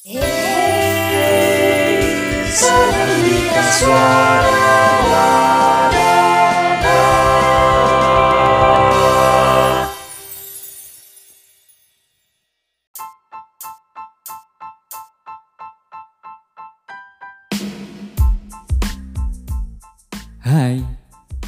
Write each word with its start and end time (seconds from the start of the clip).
Hai, 0.00 0.16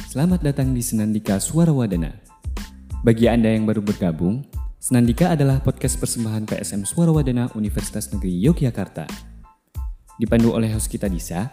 selamat 0.05 0.45
datang 0.45 0.77
di 0.77 0.85
Senandika 0.85 1.41
Suara 1.41 1.73
Wadana. 1.73 2.13
Bagi 3.01 3.25
Anda 3.25 3.49
yang 3.49 3.65
baru 3.65 3.81
bergabung, 3.81 4.45
Senandika 4.83 5.31
adalah 5.31 5.63
podcast 5.63 5.95
persembahan 5.95 6.43
PSM 6.43 6.83
Suara 6.83 7.07
Wadana 7.15 7.47
Universitas 7.55 8.11
Negeri 8.11 8.35
Yogyakarta. 8.35 9.07
Dipandu 10.19 10.51
oleh 10.51 10.75
host 10.75 10.91
kita 10.91 11.07
Disa, 11.07 11.47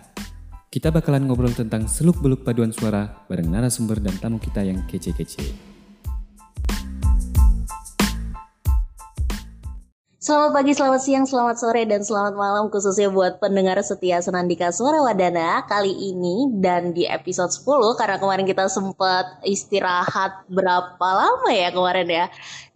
kita 0.67 0.91
bakalan 0.91 1.31
ngobrol 1.31 1.55
tentang 1.55 1.87
seluk-beluk 1.87 2.43
paduan 2.43 2.75
suara 2.75 3.23
bareng 3.31 3.47
narasumber 3.47 4.03
dan 4.03 4.19
tamu 4.19 4.43
kita 4.43 4.67
yang 4.67 4.83
kece-kece. 4.83 5.70
Selamat 10.21 10.53
pagi, 10.53 10.77
selamat 10.77 11.01
siang, 11.01 11.25
selamat 11.25 11.57
sore, 11.57 11.89
dan 11.89 12.05
selamat 12.05 12.37
malam 12.37 12.69
khususnya 12.69 13.09
buat 13.09 13.41
pendengar 13.41 13.81
setia 13.81 14.21
Senandika 14.21 14.69
Suara 14.69 15.01
Wadana 15.01 15.65
kali 15.65 15.97
ini 16.13 16.61
dan 16.61 16.93
di 16.93 17.09
episode 17.09 17.49
10 17.49 17.97
karena 17.97 18.21
kemarin 18.21 18.45
kita 18.45 18.69
sempat 18.69 19.41
istirahat 19.49 20.45
berapa 20.53 21.01
lama 21.01 21.49
ya 21.49 21.73
kemarin 21.73 22.05
ya 22.05 22.27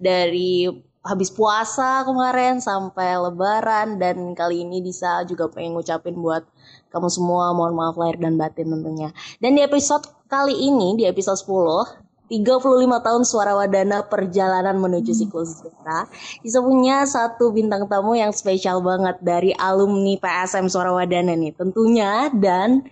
dari 0.01 0.73
habis 1.05 1.29
puasa 1.29 2.09
kemarin 2.09 2.65
sampai 2.65 3.13
lebaran 3.21 4.01
dan 4.01 4.33
kali 4.33 4.65
ini 4.65 4.81
bisa 4.81 5.21
juga 5.29 5.53
pengen 5.53 5.77
ngucapin 5.77 6.17
buat 6.17 6.49
kamu 6.97 7.13
semua 7.13 7.53
mohon 7.53 7.77
maaf 7.77 8.01
lahir 8.01 8.17
dan 8.25 8.41
batin 8.41 8.73
tentunya. 8.73 9.13
Dan 9.37 9.53
di 9.53 9.61
episode 9.61 10.09
kali 10.33 10.57
ini 10.65 10.97
di 10.97 11.05
episode 11.05 11.37
10 11.37 12.04
35 12.33 13.05
tahun 13.05 13.23
suara 13.29 13.53
wadana 13.53 14.01
perjalanan 14.09 14.81
menuju 14.81 15.13
siklus 15.13 15.61
sejarah 15.61 16.09
bisa 16.41 16.59
punya 16.65 17.05
satu 17.05 17.53
bintang 17.53 17.85
tamu 17.85 18.17
yang 18.17 18.33
spesial 18.33 18.81
banget 18.81 19.21
dari 19.21 19.53
alumni 19.61 20.17
PSM 20.17 20.73
suara 20.73 20.91
wadana 20.93 21.37
nih 21.37 21.53
tentunya. 21.53 22.33
Dan 22.33 22.85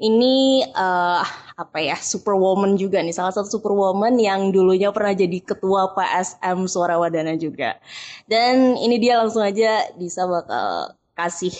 ini 0.00 0.64
uh, 0.72 1.22
apa 1.54 1.78
ya 1.78 1.96
superwoman 2.00 2.74
juga 2.74 2.98
nih. 3.04 3.12
Salah 3.12 3.36
satu 3.36 3.60
superwoman 3.60 4.16
yang 4.16 4.48
dulunya 4.50 4.88
pernah 4.90 5.12
jadi 5.12 5.38
ketua 5.44 5.92
PSM 5.92 6.66
suara 6.66 6.96
wadana 6.96 7.36
juga. 7.36 7.76
Dan 8.24 8.80
ini 8.80 8.96
dia 8.96 9.20
langsung 9.20 9.44
aja 9.44 9.92
bisa 9.94 10.24
bakal 10.24 10.96
kasih 11.14 11.52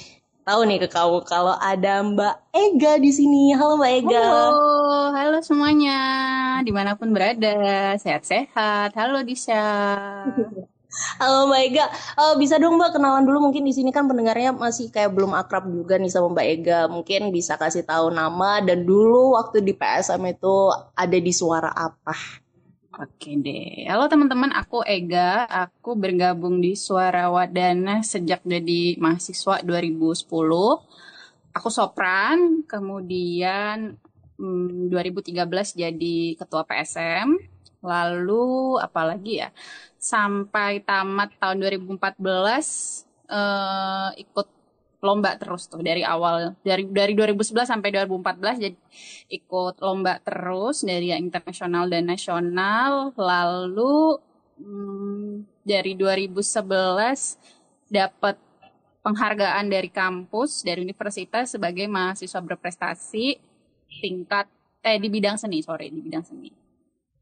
tahu 0.44 0.60
nih 0.64 0.78
ke 0.80 0.88
kamu 0.88 1.20
kalau 1.28 1.54
ada 1.60 2.00
Mbak 2.00 2.34
Ega 2.52 2.92
di 2.96 3.10
sini. 3.12 3.52
Halo 3.52 3.76
Mbak 3.76 3.92
Ega. 4.04 4.24
Halo, 4.24 5.12
halo 5.12 5.38
semuanya. 5.44 5.98
Di 6.64 6.72
mana 6.72 6.96
pun 6.96 7.12
berada, 7.12 7.94
sehat-sehat. 8.00 8.96
Halo 8.96 9.20
Disha. 9.20 9.62
Halo 11.22 11.46
Mbak 11.46 11.62
Ega, 11.70 11.86
uh, 12.18 12.34
bisa 12.34 12.58
dong 12.58 12.74
Mbak 12.80 12.98
kenalan 12.98 13.22
dulu 13.22 13.50
mungkin 13.50 13.62
di 13.62 13.70
sini 13.70 13.94
kan 13.94 14.10
pendengarnya 14.10 14.50
masih 14.50 14.90
kayak 14.90 15.14
belum 15.14 15.38
akrab 15.38 15.70
juga 15.70 15.94
nih 16.00 16.10
sama 16.10 16.34
Mbak 16.34 16.46
Ega. 16.50 16.80
Mungkin 16.90 17.30
bisa 17.30 17.54
kasih 17.54 17.86
tahu 17.86 18.10
nama 18.10 18.58
dan 18.64 18.82
dulu 18.82 19.38
waktu 19.38 19.62
di 19.62 19.76
PSM 19.76 20.24
itu 20.26 20.74
ada 20.96 21.18
di 21.20 21.32
suara 21.32 21.70
apa? 21.70 22.16
Oke 23.00 23.32
deh. 23.32 23.88
Halo 23.88 24.12
teman-teman, 24.12 24.52
aku 24.52 24.84
Ega. 24.84 25.48
Aku 25.48 25.96
bergabung 25.96 26.60
di 26.60 26.76
Suara 26.76 27.32
Wadana 27.32 28.04
sejak 28.04 28.44
jadi 28.44 29.00
mahasiswa 29.00 29.64
2010. 29.64 30.28
Aku 31.56 31.68
sopran, 31.72 32.60
kemudian 32.68 33.96
hmm, 34.36 34.92
2013 34.92 35.32
jadi 35.80 36.18
ketua 36.36 36.68
PSM. 36.68 37.40
Lalu 37.80 38.76
apalagi 38.84 39.40
ya? 39.40 39.50
Sampai 39.96 40.84
tamat 40.84 41.32
tahun 41.40 41.56
2014 41.72 42.20
eh, 43.32 44.10
ikut 44.28 44.59
lomba 45.00 45.32
terus 45.40 45.64
tuh 45.64 45.80
dari 45.80 46.04
awal 46.04 46.52
dari 46.60 46.84
dari 46.84 47.16
2011 47.16 47.64
sampai 47.64 47.88
2014 47.88 48.60
jadi 48.60 48.76
ikut 49.32 49.80
lomba 49.80 50.20
terus 50.20 50.84
dari 50.84 51.08
yang 51.08 51.24
internasional 51.24 51.88
dan 51.88 52.04
nasional 52.04 53.16
lalu 53.16 54.20
hmm, 54.60 55.64
dari 55.64 55.96
2011 55.96 57.88
dapat 57.88 58.36
penghargaan 59.00 59.72
dari 59.72 59.88
kampus 59.88 60.60
dari 60.60 60.84
universitas 60.84 61.56
sebagai 61.56 61.88
mahasiswa 61.88 62.40
berprestasi 62.44 63.40
tingkat 64.04 64.46
eh 64.84 65.00
di 65.00 65.08
bidang 65.08 65.40
seni 65.40 65.64
sorry 65.64 65.88
di 65.88 66.00
bidang 66.04 66.24
seni 66.28 66.52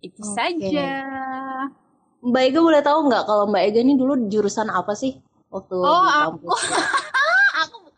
itu 0.02 0.22
okay. 0.22 0.34
saja 0.34 0.90
Mbak 2.18 2.42
Ega 2.50 2.58
boleh 2.58 2.82
tahu 2.82 2.98
nggak 3.06 3.22
kalau 3.22 3.44
Mbak 3.46 3.62
Ega 3.70 3.80
ini 3.86 3.94
dulu 3.94 4.26
jurusan 4.26 4.66
apa 4.74 4.98
sih 4.98 5.14
waktu 5.54 5.76
oh, 5.78 6.02
di 6.02 6.10
kampus? 6.26 6.50
Aku... 6.50 7.06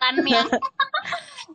kan 0.01 0.17
yang 0.25 0.49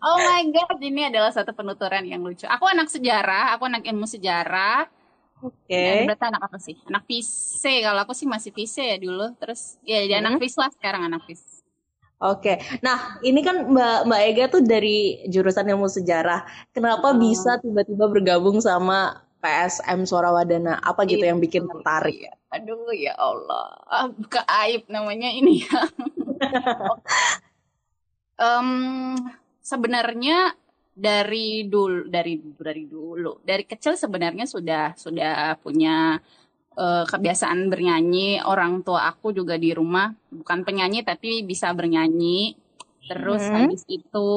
Oh 0.05 0.17
my 0.21 0.43
god, 0.51 0.77
ini 0.83 1.07
adalah 1.07 1.31
satu 1.31 1.55
penuturan 1.55 2.03
yang 2.03 2.21
lucu. 2.21 2.45
Aku 2.45 2.67
anak 2.67 2.91
sejarah, 2.91 3.55
aku 3.55 3.65
anak 3.65 3.87
ilmu 3.87 4.05
sejarah. 4.05 4.85
Oke. 5.41 5.71
Okay. 5.71 6.03
Ya, 6.03 6.07
berarti 6.07 6.25
anak 6.29 6.43
apa 6.45 6.57
sih? 6.59 6.75
Anak 6.85 7.03
FISE. 7.07 7.73
Kalau 7.81 7.99
aku 8.03 8.13
sih 8.13 8.27
masih 8.27 8.51
FISE 8.51 8.83
ya 8.95 8.97
dulu. 8.99 9.33
Terus 9.39 9.79
ya 9.81 10.03
jadi 10.03 10.19
hmm. 10.19 10.23
anak 10.25 10.33
FIS 10.43 10.55
lah 10.59 10.69
sekarang 10.75 11.01
anak 11.07 11.23
FIS. 11.25 11.65
Oke, 12.15 12.55
okay. 12.55 12.79
nah 12.79 13.19
ini 13.27 13.43
kan 13.43 13.67
Mbak 13.75 14.07
Mbak 14.07 14.21
Ega 14.23 14.45
tuh 14.47 14.63
dari 14.63 15.27
jurusan 15.27 15.67
ilmu 15.67 15.91
sejarah. 15.91 16.47
Kenapa 16.71 17.11
hmm. 17.11 17.19
bisa 17.19 17.59
tiba-tiba 17.59 18.07
bergabung 18.07 18.63
sama 18.63 19.19
PSM 19.43 20.07
Suara 20.07 20.31
Wadana? 20.31 20.79
Apa 20.79 21.03
gitu 21.03 21.27
Itu. 21.27 21.29
yang 21.35 21.43
bikin 21.43 21.67
tertarik? 21.67 22.31
Ya. 22.31 22.33
Aduh 22.55 22.87
ya 22.95 23.19
Allah, 23.19 23.67
ah, 23.91 24.07
buka 24.07 24.47
aib 24.63 24.87
namanya 24.87 25.27
ini 25.27 25.67
ya. 25.67 25.75
um, 28.39 29.15
sebenarnya 29.59 30.53
dari 30.95 31.67
dulu 31.67 32.07
dari 32.07 32.39
dari 32.55 32.87
dulu 32.87 33.43
dari 33.43 33.67
kecil 33.67 33.99
sebenarnya 33.99 34.47
sudah 34.47 34.95
sudah 34.95 35.59
punya 35.59 36.15
uh, 36.79 37.03
kebiasaan 37.07 37.67
bernyanyi. 37.67 38.43
Orang 38.43 38.83
tua 38.83 39.07
aku 39.11 39.35
juga 39.35 39.59
di 39.59 39.75
rumah 39.75 40.11
bukan 40.31 40.63
penyanyi 40.63 41.03
tapi 41.03 41.43
bisa 41.43 41.71
bernyanyi. 41.75 42.55
Terus 43.05 43.43
hmm. 43.43 43.53
habis 43.53 43.83
itu 43.91 44.29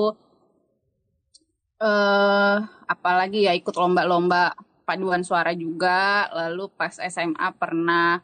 uh, 1.78 2.56
apalagi 2.86 3.46
ya 3.46 3.52
ikut 3.54 3.74
lomba-lomba 3.74 4.54
paduan 4.82 5.22
suara 5.22 5.54
juga. 5.54 6.26
Lalu 6.34 6.70
pas 6.74 6.96
SMA 6.96 7.48
pernah 7.54 8.22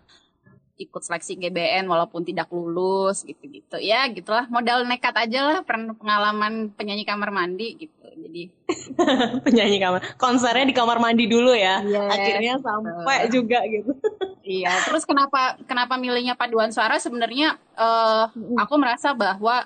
ikut 0.75 1.03
seleksi 1.07 1.39
GBN 1.39 1.87
walaupun 1.87 2.27
tidak 2.27 2.51
lulus 2.51 3.23
gitu-gitu. 3.23 3.79
Ya 3.79 4.07
gitulah. 4.11 4.51
Modal 4.51 4.83
nekat 4.87 5.15
aja 5.15 5.41
lah 5.47 5.59
pengalaman 5.65 6.75
penyanyi 6.75 7.07
kamar 7.07 7.31
mandi 7.31 7.79
gitu. 7.79 8.07
Jadi 8.15 8.51
penyanyi 9.47 9.79
kamar 9.79 10.01
konsernya 10.19 10.67
di 10.67 10.75
kamar 10.75 10.99
mandi 10.99 11.31
dulu 11.31 11.55
ya. 11.55 11.79
Yes, 11.87 12.11
akhirnya 12.11 12.55
sampai 12.59 13.19
uh, 13.27 13.31
juga 13.31 13.61
gitu. 13.67 13.93
Iya 14.45 14.77
terus 14.85 15.09
kenapa 15.09 15.57
kenapa 15.65 15.97
milihnya 15.97 16.37
paduan 16.37 16.69
suara? 16.69 17.01
Sebenarnya 17.01 17.57
uh, 17.81 18.29
aku 18.61 18.77
merasa 18.77 19.17
bahwa 19.17 19.65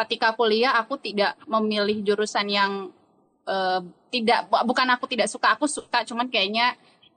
ketika 0.00 0.32
kuliah 0.32 0.72
aku 0.80 0.96
tidak 0.96 1.36
memilih 1.44 2.00
jurusan 2.00 2.48
yang 2.48 2.88
uh, 3.44 3.84
tidak 4.08 4.48
bukan 4.48 4.88
aku 4.96 5.04
tidak 5.10 5.28
suka 5.28 5.52
aku 5.52 5.68
suka 5.68 6.08
cuman 6.08 6.32
kayaknya 6.32 6.72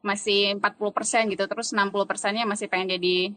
masih 0.08 0.56
40% 0.56 1.34
gitu 1.36 1.44
terus 1.44 1.76
60 1.76 1.92
persennya 2.08 2.48
masih 2.48 2.72
pengen 2.72 2.96
jadi 2.96 3.36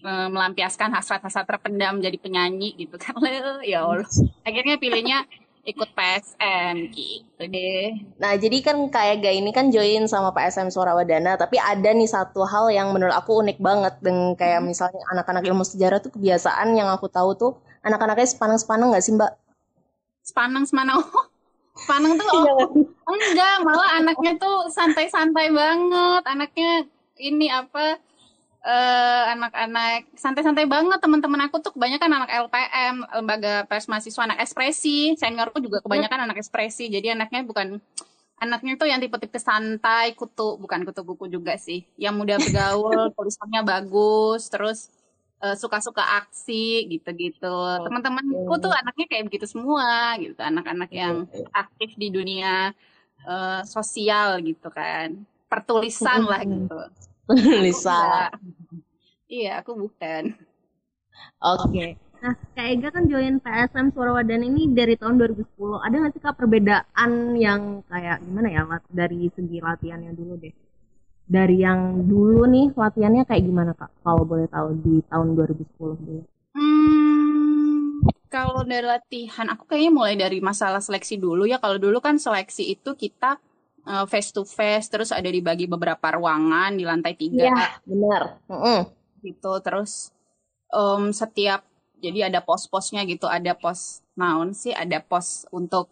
e, 0.00 0.12
melampiaskan 0.32 0.96
hasrat-hasrat 0.96 1.44
terpendam 1.44 2.00
jadi 2.00 2.16
penyanyi 2.16 2.72
gitu 2.80 2.96
kan 3.02 3.20
ya 3.60 3.84
Allah 3.84 4.08
akhirnya 4.48 4.80
pilihnya 4.80 5.28
ikut 5.66 5.90
PSM 5.98 6.94
gitu 6.94 7.42
deh. 7.42 7.90
Nah 8.22 8.38
jadi 8.38 8.62
kan 8.62 8.86
kayak 8.86 9.26
gak 9.26 9.34
ini 9.34 9.50
kan 9.50 9.74
join 9.74 10.06
sama 10.06 10.30
PSM 10.30 10.70
Suara 10.70 10.94
Wadana 10.94 11.34
tapi 11.34 11.58
ada 11.58 11.90
nih 11.90 12.06
satu 12.06 12.46
hal 12.46 12.70
yang 12.70 12.94
menurut 12.94 13.12
aku 13.12 13.42
unik 13.42 13.58
banget 13.58 13.98
dengan 13.98 14.38
kayak 14.38 14.62
hmm. 14.62 14.70
misalnya 14.70 15.02
anak-anak 15.10 15.42
ilmu 15.42 15.66
sejarah 15.66 15.98
tuh 15.98 16.14
kebiasaan 16.14 16.78
yang 16.78 16.86
aku 16.86 17.10
tahu 17.10 17.34
tuh 17.34 17.52
anak-anaknya 17.82 18.30
sepanang-sepanang 18.30 18.94
gak 18.94 19.04
sih 19.04 19.12
mbak? 19.18 19.34
Sepanang-sepanang 20.22 21.02
Paneng 21.84 22.16
tuh 22.16 22.28
iya. 22.32 22.54
oh, 23.04 23.16
enggak, 23.20 23.56
malah 23.60 23.90
anaknya 24.00 24.32
tuh 24.40 24.72
santai-santai 24.72 25.52
banget. 25.52 26.22
Anaknya 26.24 26.88
ini 27.20 27.52
apa 27.52 28.00
uh, 28.64 29.22
anak-anak 29.36 30.08
santai-santai 30.16 30.64
banget 30.64 30.98
teman-teman 31.04 31.44
aku 31.46 31.60
tuh 31.60 31.76
kebanyakan 31.76 32.10
anak 32.16 32.30
LPM, 32.32 32.94
lembaga 33.20 33.54
pers 33.68 33.86
mahasiswa 33.92 34.24
anak 34.24 34.40
ekspresi. 34.40 35.14
Seniorku 35.20 35.60
juga 35.60 35.84
kebanyakan 35.84 36.32
anak 36.32 36.40
ekspresi. 36.40 36.88
Jadi 36.88 37.12
anaknya 37.12 37.44
bukan 37.44 37.76
anaknya 38.40 38.80
tuh 38.80 38.88
yang 38.88 39.00
tipe-tipe 39.00 39.36
santai, 39.36 40.16
kutu, 40.16 40.56
bukan 40.56 40.84
kutu 40.88 41.04
buku 41.04 41.28
juga 41.28 41.60
sih. 41.60 41.84
Yang 42.00 42.14
mudah 42.16 42.36
bergaul, 42.40 43.00
tulisannya 43.16 43.62
bagus, 43.68 44.48
terus 44.48 44.88
eh, 45.42 45.56
suka-suka 45.56 46.02
aksi 46.24 46.86
gitu-gitu. 46.88 47.56
Teman-temanku 47.84 48.54
tuh 48.60 48.72
anaknya 48.72 49.06
kayak 49.10 49.24
begitu 49.28 49.46
semua 49.48 50.16
gitu, 50.20 50.38
anak-anak 50.40 50.90
yang 50.92 51.28
aktif 51.52 51.92
di 51.98 52.08
dunia 52.12 52.72
eh, 53.26 53.60
sosial 53.66 54.40
gitu 54.44 54.68
kan. 54.72 55.26
Pertulisan 55.46 56.26
lah 56.26 56.42
gitu. 56.42 56.80
Lisa. 57.64 58.30
Iya, 59.26 59.58
aku 59.62 59.74
bukan. 59.74 60.38
Oke. 61.42 61.98
Nah, 62.22 62.32
Kak 62.56 62.66
Ega 62.66 62.88
kan 62.88 63.04
join 63.06 63.36
PSM 63.42 63.92
Suara 63.92 64.16
Wadan 64.16 64.40
ini 64.46 64.72
dari 64.72 64.96
tahun 64.96 65.20
2010. 65.20 65.84
Ada 65.84 65.94
nggak 66.00 66.12
sih 66.16 66.22
Kak 66.22 66.36
perbedaan 66.38 67.10
yang 67.36 67.84
kayak 67.90 68.24
gimana 68.24 68.48
ya 68.48 68.62
dari 68.88 69.28
segi 69.34 69.58
latihannya 69.60 70.16
dulu 70.16 70.40
deh? 70.40 70.54
Dari 71.26 71.58
yang 71.58 72.06
dulu 72.06 72.46
nih 72.46 72.70
latihannya 72.78 73.26
kayak 73.26 73.42
gimana 73.42 73.72
Kak? 73.74 73.90
Kalau 74.06 74.22
boleh 74.22 74.46
tahu 74.46 74.78
di 74.78 75.02
tahun 75.10 75.34
2010 75.34 75.98
dulu. 75.98 76.22
Hmm, 76.54 78.06
kalau 78.30 78.62
dari 78.62 78.86
latihan, 78.86 79.50
aku 79.50 79.66
kayaknya 79.66 79.92
mulai 79.92 80.14
dari 80.14 80.38
masalah 80.38 80.78
seleksi 80.78 81.18
dulu 81.18 81.42
ya. 81.50 81.58
Kalau 81.58 81.82
dulu 81.82 81.98
kan 81.98 82.14
seleksi 82.22 82.78
itu 82.78 82.94
kita 82.94 83.42
eh, 83.86 84.06
face 84.06 84.30
to 84.30 84.46
face, 84.46 84.86
terus 84.86 85.10
ada 85.10 85.26
dibagi 85.26 85.66
beberapa 85.66 86.14
ruangan 86.14 86.78
di 86.78 86.86
lantai 86.86 87.18
tiga 87.18 87.50
Iya, 87.50 87.68
benar. 87.82 88.22
Mm-mm. 88.46 88.80
gitu. 89.26 89.52
Terus 89.66 90.14
em, 90.70 91.10
setiap 91.10 91.66
jadi 91.98 92.30
ada 92.30 92.38
pos-posnya 92.38 93.02
gitu, 93.08 93.26
ada 93.26 93.56
pos 93.58 94.04
naon 94.14 94.54
sih, 94.54 94.70
ada 94.70 95.02
pos 95.02 95.48
untuk 95.50 95.90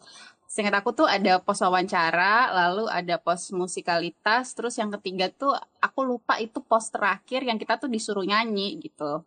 seingat 0.55 0.75
aku 0.79 0.89
tuh 0.99 1.07
ada 1.15 1.31
pos 1.45 1.59
wawancara, 1.59 2.47
lalu 2.59 2.83
ada 2.99 3.15
pos 3.25 3.41
musikalitas, 3.61 4.45
terus 4.55 4.73
yang 4.79 4.87
ketiga 4.95 5.25
tuh 5.41 5.51
aku 5.83 5.99
lupa 6.11 6.33
itu 6.39 6.63
pos 6.69 6.85
terakhir 6.95 7.43
yang 7.49 7.57
kita 7.61 7.73
tuh 7.81 7.89
disuruh 7.95 8.23
nyanyi 8.31 8.79
gitu. 8.79 9.19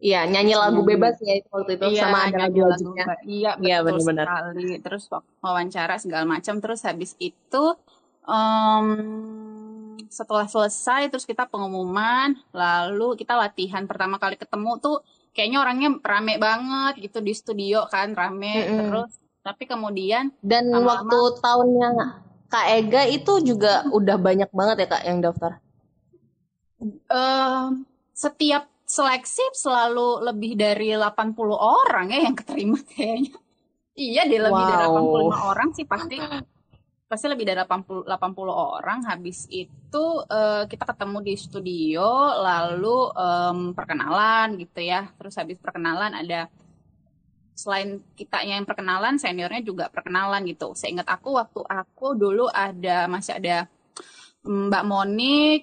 Iya, 0.00 0.24
nyanyi 0.32 0.52
lagu 0.56 0.80
Hmm. 0.80 0.88
bebas 0.90 1.14
ya 1.20 1.32
itu 1.36 1.48
waktu 1.52 1.72
itu 1.76 1.86
Iya, 1.92 2.02
sama 2.08 2.18
ada 2.24 2.38
lagu 2.48 2.56
lagu 2.56 2.72
wajibnya. 2.72 3.04
Mbak. 3.04 3.18
Iya, 3.28 3.50
Iya, 3.60 3.76
betul 3.84 4.00
benar-benar. 4.00 4.26
sekali. 4.32 4.68
Terus 4.84 5.02
wak- 5.12 5.28
wawancara 5.44 5.94
segala 6.00 6.24
macam. 6.24 6.54
Terus 6.64 6.80
habis 6.88 7.12
itu 7.20 7.62
em, 8.24 8.86
setelah 10.08 10.46
selesai 10.48 11.12
terus 11.12 11.26
kita 11.28 11.44
pengumuman, 11.52 12.28
lalu 12.56 13.20
kita 13.20 13.36
latihan 13.36 13.84
pertama 13.90 14.16
kali 14.16 14.36
ketemu 14.40 14.70
tuh 14.80 14.96
kayaknya 15.36 15.58
orangnya 15.62 15.88
rame 16.02 16.34
banget 16.40 16.92
gitu 17.04 17.18
di 17.20 17.32
studio 17.36 17.86
kan 17.92 18.08
rame 18.16 18.50
Mm-mm. 18.66 18.78
terus 18.88 19.10
tapi 19.40 19.64
kemudian 19.64 20.30
Dan 20.40 20.68
Lama-lama- 20.68 21.06
waktu 21.06 21.18
tahunnya 21.38 21.90
Kak 22.46 22.66
Ega 22.68 23.02
itu 23.06 23.32
juga 23.40 23.86
udah 23.88 24.16
banyak 24.16 24.50
banget 24.50 24.76
ya 24.80 24.88
Kak 24.90 25.04
yang 25.04 25.18
daftar. 25.20 25.62
em, 27.06 27.84
setiap 28.10 28.66
seleksi 28.82 29.44
selalu 29.54 30.24
lebih 30.24 30.52
dari 30.54 30.90
80 30.92 31.54
orang 31.54 32.10
ya 32.10 32.26
yang 32.26 32.34
keterima 32.34 32.78
kayaknya. 32.90 33.36
Iya 33.92 34.22
deh 34.24 34.40
lebih 34.40 34.64
dari 34.64 34.84
Wow. 34.88 34.96
85 35.30 35.44
orang 35.46 35.68
sih 35.70 35.84
pasti 35.84 36.16
pasti 37.04 37.26
lebih 37.26 37.42
dari 37.44 37.58
80 37.58 38.06
80 38.06 38.54
orang 38.54 39.02
habis 39.04 39.44
itu 39.46 40.04
eh, 40.26 40.62
kita 40.64 40.84
ketemu 40.86 41.18
di 41.20 41.34
studio 41.36 42.06
lalu 42.34 42.98
em, 43.12 43.58
perkenalan 43.74 44.56
gitu 44.56 44.80
ya 44.80 45.10
terus 45.14 45.34
habis 45.34 45.58
perkenalan 45.58 46.14
ada 46.14 46.46
selain 47.60 48.00
kita 48.16 48.40
yang 48.40 48.64
perkenalan 48.64 49.20
seniornya 49.20 49.60
juga 49.60 49.92
perkenalan 49.92 50.40
gitu 50.48 50.72
seingat 50.72 51.04
aku 51.04 51.36
waktu 51.36 51.60
aku 51.68 52.16
dulu 52.16 52.48
ada 52.48 53.04
masih 53.04 53.36
ada 53.36 53.68
Mbak 54.40 54.84
Monik 54.88 55.62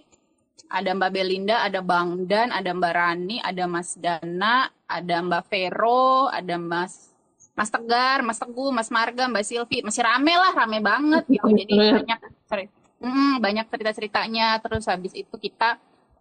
ada 0.67 0.91
Mbak 0.91 1.11
Belinda, 1.15 1.63
ada 1.63 1.79
Bang 1.79 2.27
Dan, 2.27 2.51
ada 2.51 2.75
Mbak 2.75 2.91
Rani, 2.91 3.39
ada 3.39 3.63
Mas 3.71 3.95
Dana, 3.95 4.67
ada 4.83 5.15
Mbak 5.23 5.44
Vero, 5.47 6.27
ada 6.27 6.59
Mas 6.59 7.15
Mas 7.55 7.71
Tegar, 7.73 8.21
Mas 8.21 8.38
Teguh, 8.38 8.69
Mas 8.69 8.91
Marga, 8.91 9.25
Mbak 9.31 9.45
Silvi, 9.47 9.79
masih 9.81 10.03
rame 10.05 10.35
lah, 10.35 10.53
rame 10.53 10.77
banget 10.83 11.23
gitu. 11.25 11.47
Jadi 11.49 11.73
banyak 11.73 12.19
ceri- 12.51 12.73
Mm, 12.97 13.38
banyak 13.41 13.65
cerita-ceritanya. 13.69 14.57
Terus 14.61 14.89
habis 14.89 15.13
itu 15.13 15.35
kita 15.38 15.77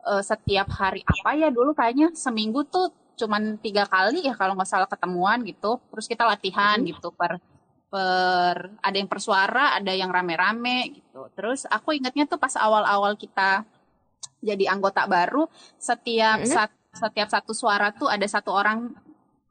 eh, 0.06 0.22
setiap 0.22 0.70
hari 0.78 1.02
apa 1.02 1.34
ya 1.34 1.48
dulu 1.50 1.74
kayaknya 1.74 2.14
seminggu 2.14 2.62
tuh 2.70 2.94
cuman 3.16 3.56
tiga 3.58 3.88
kali 3.88 4.28
ya 4.28 4.34
kalau 4.36 4.52
nggak 4.54 4.68
salah 4.68 4.88
ketemuan 4.88 5.40
gitu. 5.42 5.80
Terus 5.90 6.06
kita 6.06 6.28
latihan 6.28 6.76
gitu 6.84 7.10
per 7.12 7.40
per 7.86 8.76
ada 8.82 8.96
yang 8.96 9.08
persuara, 9.08 9.78
ada 9.78 9.92
yang 9.94 10.12
rame-rame 10.12 11.00
gitu. 11.00 11.32
Terus 11.32 11.64
aku 11.66 11.96
ingatnya 11.96 12.28
tuh 12.28 12.36
pas 12.36 12.52
awal-awal 12.54 13.16
kita 13.16 13.64
jadi 14.44 14.64
anggota 14.70 15.08
baru 15.08 15.48
setiap 15.80 16.44
Mm-mm. 16.44 16.50
sat- 16.50 16.84
setiap 16.92 17.28
satu 17.28 17.52
suara 17.52 17.92
tuh 17.92 18.08
ada 18.08 18.24
satu 18.24 18.52
orang 18.52 18.92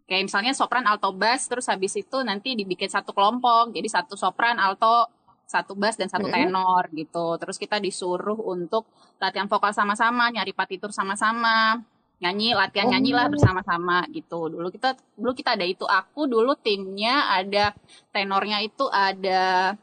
kayak 0.06 0.30
misalnya 0.30 0.54
sopran 0.54 0.86
alto 0.86 1.14
bass 1.14 1.50
terus 1.50 1.66
habis 1.70 1.94
itu 1.98 2.22
nanti 2.22 2.54
dibikin 2.54 2.90
satu 2.90 3.14
kelompok 3.14 3.74
jadi 3.74 3.86
satu 3.90 4.14
sopran 4.14 4.58
alto 4.62 5.10
satu 5.46 5.78
bass 5.78 5.98
dan 5.98 6.10
satu 6.10 6.26
Mm-mm. 6.26 6.50
tenor 6.50 6.84
gitu 6.94 7.38
terus 7.38 7.58
kita 7.62 7.78
disuruh 7.78 8.38
untuk 8.38 8.90
latihan 9.22 9.46
vokal 9.46 9.74
sama-sama 9.74 10.30
nyari 10.34 10.54
partitur 10.54 10.90
sama-sama 10.90 11.82
nyanyi 12.26 12.58
latihan 12.58 12.90
nyanyi 12.90 13.14
lah 13.14 13.30
Oh. 13.30 13.32
bersama-sama 13.38 14.02
gitu. 14.10 14.50
Dulu 14.50 14.74
kita 14.74 14.98
dulu 15.14 15.32
kita 15.38 15.54
ada 15.54 15.66
itu. 15.66 15.86
Aku 15.86 16.26
dulu 16.26 16.58
timnya 16.58 17.30
ada 17.30 17.78
tenornya 18.10 18.66
itu 18.66 18.90
ada 18.90 19.78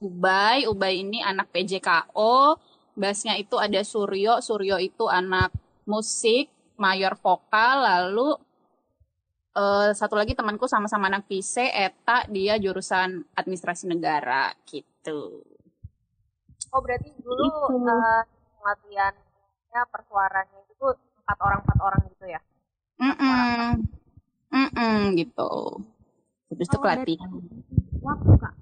Ubay. 0.00 0.68
Ubay 0.68 1.00
ini 1.00 1.24
anak 1.24 1.48
PJKO 1.48 2.60
bassnya 3.00 3.40
itu 3.40 3.56
ada 3.56 3.80
Suryo. 3.80 4.44
Suryo 4.44 4.76
itu 4.76 5.08
anak 5.08 5.48
musik 5.88 6.52
mayor 6.76 7.16
vokal. 7.16 7.80
Lalu 7.80 8.28
eh, 9.56 9.90
satu 9.96 10.14
lagi 10.20 10.36
temanku 10.36 10.68
sama-sama 10.68 11.08
anak 11.08 11.24
PC 11.24 11.72
Eta. 11.72 12.28
Dia 12.28 12.60
jurusan 12.60 13.24
administrasi 13.32 13.88
negara 13.88 14.52
gitu. 14.68 15.40
Oh 16.70 16.80
berarti 16.84 17.10
dulu 17.24 17.44
eh, 17.88 18.22
latihannya 18.60 19.82
tuh 19.88 20.59
empat 21.30 21.38
orang 21.46 21.60
empat 21.62 21.78
orang 21.78 22.02
gitu 22.10 22.26
ya? 22.26 22.40
Mm-mm. 22.98 23.86
Mm-mm, 24.50 25.14
gitu 25.14 25.52
terus 26.50 26.66
itu 26.66 26.76
pelatihan 26.82 27.30
waktu 28.02 28.32
kak, 28.42 28.54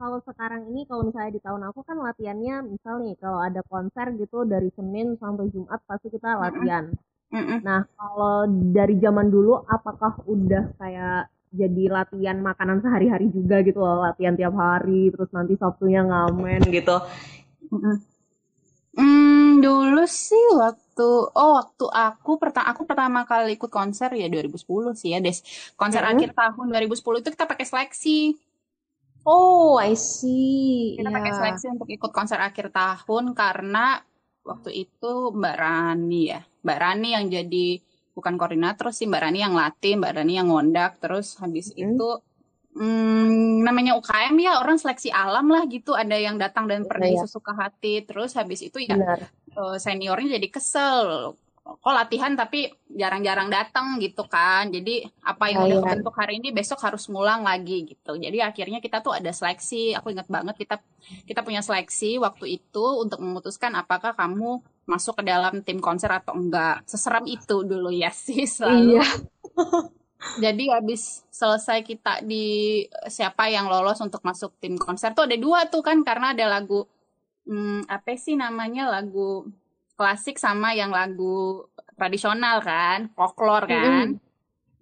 kalau 0.00 0.18
sekarang 0.24 0.64
ini 0.72 0.88
kalau 0.88 1.04
misalnya 1.04 1.36
di 1.36 1.42
tahun 1.44 1.68
aku 1.68 1.84
kan 1.84 2.00
latihannya 2.00 2.64
misal 2.64 3.04
nih 3.04 3.12
kalau 3.20 3.44
ada 3.44 3.60
konser 3.68 4.16
gitu 4.16 4.48
dari 4.48 4.72
Senin 4.72 5.20
sampai 5.20 5.52
Jumat 5.52 5.84
pasti 5.84 6.08
kita 6.08 6.40
latihan. 6.40 6.96
Mm-mm. 7.28 7.60
Nah 7.60 7.84
kalau 8.00 8.48
dari 8.48 8.96
zaman 8.96 9.28
dulu 9.28 9.60
apakah 9.68 10.24
udah 10.24 10.72
kayak 10.80 11.28
jadi 11.52 11.84
latihan 11.92 12.40
makanan 12.40 12.80
sehari-hari 12.80 13.28
juga 13.28 13.60
gitu 13.60 13.78
loh 13.84 14.08
latihan 14.08 14.32
tiap 14.34 14.56
hari 14.56 15.12
terus 15.12 15.28
nanti 15.36 15.60
Sabtunya 15.60 16.00
ngamen 16.00 16.64
gitu. 16.72 16.96
Mm-mm. 17.68 17.96
Hmm, 18.96 19.60
dulu 19.60 20.08
sih 20.08 20.44
waktu 20.56 20.83
oh 21.02 21.50
waktu 21.58 21.84
aku 21.88 22.38
pertama 22.38 22.66
aku 22.70 22.82
pertama 22.86 23.20
kali 23.24 23.58
ikut 23.58 23.66
konser 23.66 24.14
ya 24.14 24.30
2010 24.30 24.94
sih 24.94 25.10
ya 25.10 25.18
Des. 25.18 25.42
Konser 25.74 26.04
Mm-mm. 26.04 26.14
akhir 26.14 26.30
tahun 26.32 26.66
2010 26.70 27.18
itu 27.24 27.30
kita 27.32 27.48
pakai 27.48 27.66
seleksi. 27.66 28.38
Oh 29.24 29.80
I 29.80 29.96
see. 29.96 30.94
Kita 30.94 31.08
pakai 31.08 31.32
Iya. 31.32 31.38
seleksi 31.40 31.66
untuk 31.72 31.88
ikut 31.88 32.12
konser 32.12 32.38
akhir 32.38 32.68
tahun 32.70 33.32
karena 33.32 34.04
waktu 34.44 34.70
itu 34.84 35.12
Mbak 35.32 35.56
Rani 35.56 36.22
ya. 36.28 36.40
Mbak 36.60 36.78
Rani 36.78 37.08
yang 37.16 37.24
jadi 37.32 37.66
bukan 38.12 38.36
koordinator 38.36 38.92
sih 38.92 39.08
Mbak 39.08 39.20
Rani 39.24 39.38
yang 39.40 39.56
latih, 39.56 39.96
Mbak 39.96 40.12
Rani 40.20 40.32
yang 40.36 40.48
ngondak 40.52 41.00
terus 41.00 41.34
habis 41.40 41.72
Mm-mm. 41.72 41.96
itu 41.96 42.08
hmm, 42.76 43.64
namanya 43.64 43.96
UKM 43.96 44.34
ya 44.36 44.60
orang 44.60 44.76
seleksi 44.76 45.08
alam 45.08 45.46
lah 45.48 45.64
gitu 45.66 45.96
ada 45.96 46.18
yang 46.18 46.36
datang 46.36 46.68
dan 46.68 46.84
pergi 46.84 47.16
Iya. 47.16 47.24
sesuka 47.24 47.54
hati 47.54 48.04
terus 48.04 48.36
habis 48.36 48.60
itu 48.60 48.76
ya 48.82 48.92
Benar. 48.92 49.24
Eh, 49.54 49.76
seniornya 49.78 50.36
jadi 50.38 50.48
kesel. 50.50 51.32
Kok 51.64 51.94
latihan 51.96 52.36
tapi 52.36 52.68
jarang-jarang 52.92 53.48
datang 53.48 53.96
gitu 53.96 54.28
kan. 54.28 54.68
Jadi 54.68 55.00
apa 55.24 55.48
yang 55.48 55.64
Iya, 55.64 55.66
udah 55.68 55.78
iya. 55.80 55.84
kebentuk 55.88 56.14
hari 56.20 56.34
ini 56.36 56.48
besok 56.52 56.76
harus 56.84 57.08
ngulang 57.08 57.40
lagi 57.40 57.88
gitu. 57.88 58.20
Jadi 58.20 58.38
akhirnya 58.44 58.84
kita 58.84 59.00
tuh 59.00 59.16
ada 59.16 59.32
seleksi. 59.32 59.96
Aku 59.96 60.12
ingat 60.12 60.28
banget 60.28 60.60
kita 60.60 60.76
kita 61.24 61.40
punya 61.40 61.64
seleksi 61.64 62.20
waktu 62.20 62.60
itu 62.60 62.84
untuk 63.00 63.16
memutuskan 63.24 63.72
apakah 63.80 64.12
kamu 64.12 64.60
masuk 64.84 65.16
ke 65.16 65.24
dalam 65.24 65.64
tim 65.64 65.80
konser 65.80 66.12
atau 66.12 66.36
enggak. 66.36 66.84
Seseram 66.84 67.24
itu 67.24 67.64
dulu 67.64 67.88
ya 67.88 68.12
sih 68.28 68.44
selalu. 68.44 69.00
Iya. 69.00 69.06
jadi 70.44 70.64
habis 70.80 71.24
selesai 71.28 71.84
kita 71.84 72.24
di 72.24 72.84
siapa 73.08 73.48
yang 73.52 73.68
lolos 73.68 74.00
untuk 74.00 74.24
masuk 74.24 74.56
tim 74.60 74.76
konser 74.80 75.12
tuh 75.12 75.28
ada 75.28 75.36
dua 75.36 75.68
tuh 75.68 75.84
kan 75.84 76.00
karena 76.00 76.32
ada 76.32 76.48
lagu 76.48 76.88
hmm, 77.48 77.88
apa 77.88 78.16
sih 78.16 78.36
namanya 78.36 78.88
lagu 78.88 79.48
klasik 79.94 80.36
sama 80.36 80.74
yang 80.74 80.90
lagu 80.90 81.64
tradisional 81.94 82.58
kan, 82.60 83.08
folklore 83.14 83.70
kan. 83.70 84.18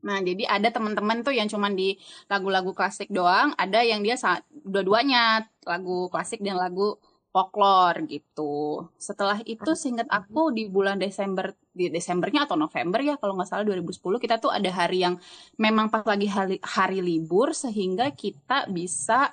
Nah, 0.02 0.19
jadi 0.19 0.50
ada 0.50 0.69
teman-teman 0.75 1.23
tuh 1.23 1.31
yang 1.31 1.47
cuman 1.47 1.78
di 1.78 1.95
lagu-lagu 2.26 2.75
klasik 2.75 3.07
doang, 3.07 3.54
ada 3.54 3.87
yang 3.87 4.02
dia 4.02 4.19
dua-duanya 4.50 5.47
lagu 5.62 6.11
klasik 6.11 6.42
dan 6.42 6.59
lagu 6.59 6.99
folklore 7.31 8.04
gitu. 8.11 8.90
Setelah 8.99 9.40
itu 9.47 9.73
seingat 9.78 10.11
aku 10.11 10.50
di 10.50 10.66
bulan 10.66 10.99
Desember 10.99 11.54
di 11.73 11.88
Desembernya 11.88 12.45
atau 12.45 12.61
November 12.61 13.00
ya 13.00 13.16
kalau 13.16 13.33
nggak 13.33 13.49
salah 13.49 13.64
2010 13.64 14.21
kita 14.21 14.37
tuh 14.37 14.52
ada 14.52 14.69
hari 14.69 15.09
yang 15.09 15.16
memang 15.57 15.88
pas 15.88 16.04
lagi 16.04 16.28
hari, 16.28 16.61
hari 16.61 17.00
libur 17.00 17.57
sehingga 17.57 18.12
kita 18.12 18.69
bisa 18.69 19.33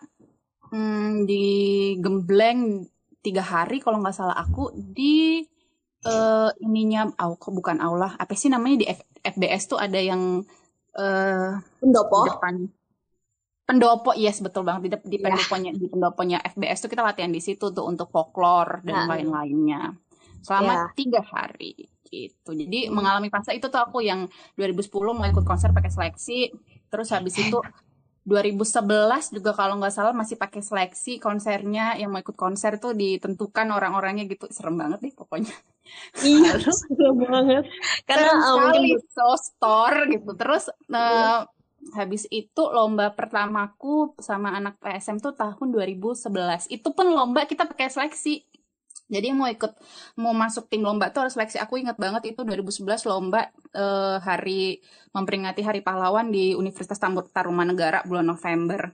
hmm, 0.72 1.28
digembleng 1.28 2.88
tiga 3.20 3.44
hari 3.44 3.84
kalau 3.84 4.00
nggak 4.00 4.16
salah 4.16 4.38
aku 4.38 4.72
di 4.76 5.44
uh, 6.08 6.50
ininya 6.64 7.12
oh, 7.20 7.36
kok 7.36 7.52
bukan 7.52 7.84
aula 7.84 8.16
apa 8.16 8.32
sih 8.36 8.48
namanya 8.48 8.78
di 8.84 8.86
F, 8.88 9.00
FBS 9.20 9.76
tuh 9.76 9.80
ada 9.80 10.00
yang 10.00 10.44
uh, 10.96 11.52
pendopo 11.84 12.20
depan 12.32 12.56
pendopo 13.68 14.12
yes 14.18 14.42
betul 14.42 14.66
banget 14.66 14.82
di, 15.06 15.18
di 15.18 15.18
ya. 15.20 15.30
pendoponya 15.30 15.72
di 15.76 15.86
pendoponya 15.92 16.38
FBS 16.56 16.88
tuh 16.88 16.90
kita 16.90 17.04
latihan 17.06 17.30
di 17.30 17.44
situ 17.44 17.70
tuh 17.70 17.86
untuk 17.86 18.10
folklore 18.10 18.82
dan 18.82 19.06
nah. 19.06 19.08
lain-lainnya 19.14 19.94
selama 20.42 20.74
ya. 20.74 20.84
tiga 20.96 21.22
hari 21.22 21.76
gitu 22.10 22.58
jadi 22.58 22.90
hmm. 22.90 22.96
mengalami 22.96 23.30
fase 23.30 23.54
itu 23.54 23.70
tuh 23.70 23.78
aku 23.78 24.02
yang 24.02 24.26
2010 24.58 24.90
mau 25.14 25.28
ikut 25.28 25.46
konser 25.46 25.70
pakai 25.70 25.94
seleksi 25.94 26.50
terus 26.90 27.14
habis 27.14 27.38
itu 27.38 27.62
2011 28.28 29.36
juga 29.36 29.52
kalau 29.56 29.80
nggak 29.80 29.94
salah 29.96 30.14
masih 30.14 30.36
pakai 30.36 30.62
seleksi 30.62 31.18
konsernya 31.18 31.96
yang 31.96 32.12
mau 32.14 32.22
ikut 32.22 32.36
konser 32.36 32.78
tuh 32.78 32.94
ditentukan 32.94 33.68
orang-orangnya 33.72 34.28
gitu. 34.28 34.46
Serem 34.52 34.76
banget 34.78 35.00
deh 35.02 35.14
pokoknya. 35.16 35.54
Iya 36.22 36.60
serem 36.84 37.18
banget. 37.26 37.64
Karena 38.04 38.32
sekali 38.38 39.00
so 39.10 39.30
store 39.40 40.00
gitu. 40.14 40.32
Terus 40.36 40.70
uh, 40.92 41.48
habis 41.96 42.28
itu 42.30 42.64
lomba 42.70 43.16
pertamaku 43.16 44.14
sama 44.20 44.54
anak 44.54 44.78
PSM 44.84 45.24
tuh 45.24 45.34
tahun 45.34 45.68
2011 45.72 46.70
itu 46.70 46.90
pun 46.92 47.08
lomba 47.08 47.48
kita 47.48 47.66
pakai 47.66 47.88
seleksi 47.88 48.44
jadi 49.10 49.34
mau 49.34 49.50
ikut 49.50 49.74
mau 50.22 50.32
masuk 50.38 50.70
tim 50.70 50.86
lomba 50.86 51.10
tuh 51.10 51.26
harus 51.26 51.34
seleksi 51.34 51.58
aku 51.58 51.82
ingat 51.82 51.98
banget 51.98 52.38
itu 52.38 52.46
2011 52.46 53.10
lomba 53.10 53.50
eh, 53.74 54.18
hari 54.22 54.80
memperingati 55.12 55.66
hari 55.66 55.82
pahlawan 55.82 56.30
di 56.30 56.54
Universitas 56.54 57.02
Tarumanegara 57.34 58.06
bulan 58.06 58.30
November 58.30 58.94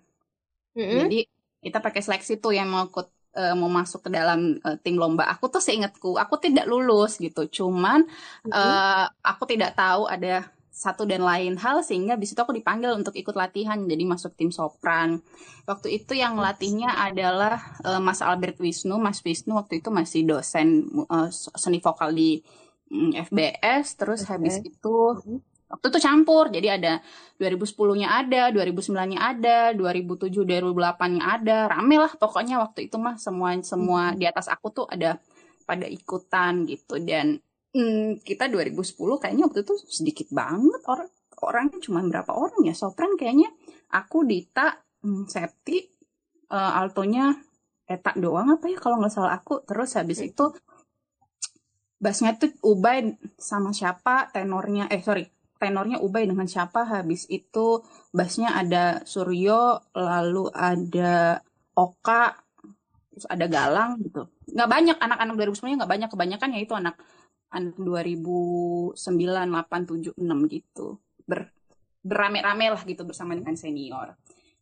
mm 0.74 0.82
-hmm. 0.82 0.98
jadi 1.06 1.20
kita 1.68 1.80
pakai 1.84 2.02
seleksi 2.02 2.40
tuh 2.40 2.56
yang 2.56 2.70
mau 2.70 2.86
ikut 2.86 3.10
uh, 3.36 3.56
mau 3.58 3.66
masuk 3.74 4.06
ke 4.06 4.10
dalam 4.14 4.62
uh, 4.62 4.78
tim 4.80 5.02
lomba 5.02 5.26
aku 5.26 5.50
tuh 5.50 5.58
seingatku 5.58 6.14
aku 6.14 6.38
tidak 6.38 6.70
lulus 6.70 7.18
gitu 7.18 7.50
cuman 7.50 8.06
mm 8.06 8.50
-hmm. 8.50 8.54
uh, 8.54 9.10
aku 9.26 9.44
tidak 9.50 9.74
tahu 9.74 10.06
ada 10.06 10.46
satu 10.76 11.08
dan 11.08 11.24
lain 11.24 11.56
hal 11.56 11.80
sehingga 11.88 12.20
di 12.20 12.28
situ 12.28 12.44
aku 12.44 12.52
dipanggil 12.52 12.92
untuk 12.92 13.16
ikut 13.16 13.32
latihan 13.32 13.80
jadi 13.88 14.04
masuk 14.04 14.36
tim 14.36 14.52
sopran 14.52 15.24
waktu 15.64 16.04
itu 16.04 16.20
yang 16.20 16.36
latihnya 16.36 16.92
adalah 17.00 17.80
uh, 17.88 18.04
Mas 18.04 18.20
Albert 18.20 18.60
Wisnu 18.60 19.00
Mas 19.00 19.24
Wisnu 19.24 19.56
waktu 19.56 19.80
itu 19.80 19.88
masih 19.88 20.28
dosen 20.28 20.84
uh, 21.08 21.32
seni 21.32 21.80
vokal 21.80 22.12
di 22.12 22.44
um, 22.92 23.16
mm, 23.16 23.32
FBS 23.32 23.96
terus 23.96 24.28
okay. 24.28 24.36
habis 24.36 24.60
itu 24.68 24.96
mm-hmm. 25.16 25.40
waktu 25.72 25.86
itu 25.96 26.00
campur 26.04 26.52
jadi 26.52 26.68
ada 26.76 26.94
2010-nya 27.40 28.08
ada 28.12 28.42
2009-nya 28.52 29.20
ada 29.24 29.58
2007 29.80 30.44
2008-nya 30.44 31.24
ada 31.24 31.58
rame 31.72 32.04
lah 32.04 32.12
pokoknya 32.20 32.60
waktu 32.60 32.92
itu 32.92 33.00
mah 33.00 33.16
semua 33.16 33.56
semua 33.64 34.12
mm-hmm. 34.12 34.20
di 34.20 34.26
atas 34.28 34.52
aku 34.52 34.76
tuh 34.76 34.92
ada 34.92 35.24
pada 35.64 35.88
ikutan 35.88 36.68
gitu 36.68 37.00
dan 37.00 37.40
hmm, 37.76 38.24
kita 38.24 38.48
2010 38.48 38.96
kayaknya 39.20 39.44
waktu 39.52 39.60
itu 39.68 39.76
sedikit 39.92 40.28
banget 40.32 40.80
orang 40.88 41.12
orangnya 41.44 41.80
cuma 41.84 42.00
berapa 42.08 42.32
orang 42.32 42.64
ya. 42.64 42.74
Sopran 42.74 43.20
kayaknya 43.20 43.52
aku 43.92 44.24
Dita 44.24 44.72
hmm, 45.04 45.28
Septi 45.28 45.84
uh, 46.50 46.80
altonya 46.80 47.36
Eta 47.86 48.18
doang 48.18 48.50
apa 48.50 48.66
ya 48.66 48.80
kalau 48.82 48.98
nggak 48.98 49.14
salah 49.14 49.38
aku. 49.38 49.62
Terus 49.68 49.94
habis 50.00 50.24
hmm. 50.24 50.30
itu 50.32 50.46
bassnya 52.00 52.34
tuh 52.40 52.52
Ubay 52.66 53.14
sama 53.40 53.72
siapa 53.72 54.30
tenornya 54.34 54.90
eh 54.90 55.04
sorry 55.04 55.28
tenornya 55.60 56.02
Ubay 56.02 56.26
dengan 56.26 56.48
siapa. 56.50 56.88
Habis 56.88 57.30
itu 57.30 57.84
bassnya 58.10 58.56
ada 58.58 59.04
Suryo 59.06 59.94
lalu 59.94 60.50
ada 60.56 61.44
Oka 61.76 62.40
terus 63.14 63.28
ada 63.30 63.46
Galang 63.46 64.02
gitu. 64.02 64.28
Nggak 64.50 64.70
banyak 64.72 64.98
anak-anak 64.98 65.34
2010 65.54 65.78
nggak 65.84 65.92
banyak. 65.92 66.10
Kebanyakan 66.10 66.50
ya 66.58 66.60
itu 66.64 66.74
anak 66.74 66.96
anak 67.56 67.80
2009, 67.80 69.00
8, 69.00 69.88
7, 69.88 70.12
6 70.20 70.54
gitu. 70.54 71.00
Ber, 71.24 71.56
berame-rame 72.04 72.76
lah 72.76 72.82
gitu 72.84 73.08
bersama 73.08 73.34
dengan 73.34 73.56
senior. 73.56 74.14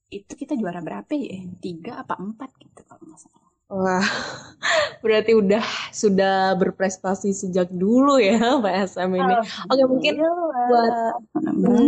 Itu 0.07 0.37
kita 0.37 0.53
juara 0.53 0.79
berapa 0.79 1.09
ya? 1.17 1.41
Tiga 1.57 2.05
apa 2.05 2.21
empat 2.21 2.53
gitu 2.61 2.85
kalau 2.85 3.01
nggak 3.09 3.19
salah. 3.19 3.43
Wah, 3.73 4.05
berarti 5.03 5.33
udah 5.33 5.65
sudah 5.89 6.53
berprestasi 6.61 7.33
sejak 7.33 7.73
dulu 7.73 8.21
ya 8.21 8.61
Pak 8.61 8.93
SM 8.93 9.09
ini. 9.09 9.35
Oke 9.73 9.83
mungkin 9.89 10.13
buat 10.69 10.93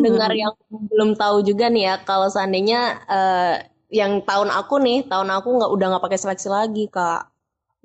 dengar 0.01 0.33
yang 0.33 0.57
belum 0.71 1.13
tahu 1.13 1.45
juga 1.45 1.69
nih 1.69 1.93
ya, 1.93 1.95
kalau 2.01 2.25
seandainya 2.33 3.05
uh, 3.05 3.55
yang 3.93 4.25
tahun 4.25 4.49
aku 4.49 4.81
nih, 4.81 5.05
tahun 5.05 5.29
aku 5.29 5.61
nggak 5.61 5.71
udah 5.71 5.87
nggak 5.93 6.03
pakai 6.09 6.19
seleksi 6.19 6.49
lagi 6.49 6.89
kak 6.89 7.34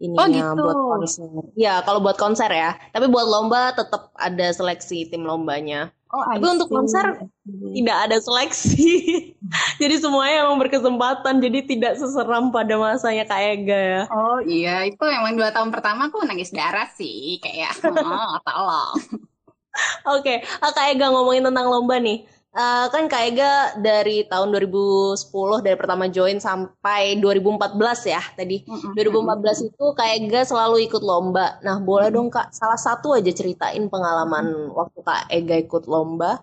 ininya 0.01 0.25
oh, 0.25 0.29
gitu. 0.57 0.63
buat 0.65 0.81
konser. 0.97 1.29
Ya, 1.55 1.75
kalau 1.85 2.01
buat 2.01 2.17
konser 2.17 2.49
ya. 2.49 2.75
Tapi 2.91 3.07
buat 3.13 3.29
lomba 3.29 3.77
tetap 3.77 4.11
ada 4.17 4.47
seleksi 4.51 5.07
tim 5.13 5.29
lombanya. 5.29 5.93
Oh, 6.11 6.27
Tapi 6.27 6.43
untuk 6.43 6.67
konser 6.67 7.23
hmm. 7.23 7.71
tidak 7.71 7.97
ada 8.11 8.17
seleksi. 8.19 8.91
jadi 9.83 9.95
semuanya 10.03 10.49
emang 10.49 10.59
berkesempatan. 10.59 11.39
Jadi 11.39 11.59
tidak 11.71 12.01
seseram 12.01 12.51
pada 12.51 12.75
masanya 12.81 13.29
Kak 13.29 13.41
Ega 13.45 13.79
ya. 13.79 14.03
Oh 14.11 14.43
iya, 14.43 14.83
itu 14.91 15.05
emang 15.07 15.39
dua 15.39 15.55
tahun 15.55 15.71
pertama 15.71 16.11
aku 16.11 16.27
nangis 16.27 16.51
darah 16.51 16.91
sih. 16.99 17.39
Kayak, 17.39 17.79
oh, 17.87 18.43
tolong. 18.43 18.99
Oke, 20.19 20.43
okay. 20.43 20.49
Kak 20.59 20.91
Ega 20.91 21.15
ngomongin 21.15 21.47
tentang 21.47 21.71
lomba 21.71 22.03
nih 22.03 22.27
Uh, 22.51 22.91
kan 22.91 23.07
Kak 23.07 23.31
Ega 23.31 23.79
dari 23.79 24.27
tahun 24.27 24.51
2010 24.51 25.15
dari 25.63 25.79
pertama 25.79 26.11
join 26.11 26.43
sampai 26.43 27.15
2014 27.23 27.79
ya 28.11 28.19
tadi. 28.35 28.67
Mm 28.67 28.91
-hmm. 28.91 29.39
2014 29.39 29.71
itu 29.71 29.85
Kak 29.95 30.11
Ega 30.19 30.41
selalu 30.43 30.83
ikut 30.91 30.99
lomba. 30.99 31.63
Nah, 31.63 31.79
boleh 31.79 32.11
dong 32.11 32.27
Kak 32.27 32.51
salah 32.51 32.75
satu 32.75 33.15
aja 33.15 33.31
ceritain 33.31 33.87
pengalaman 33.87 34.75
waktu 34.75 34.99
Kak 34.99 35.31
Ega 35.31 35.63
ikut 35.63 35.87
lomba. 35.87 36.43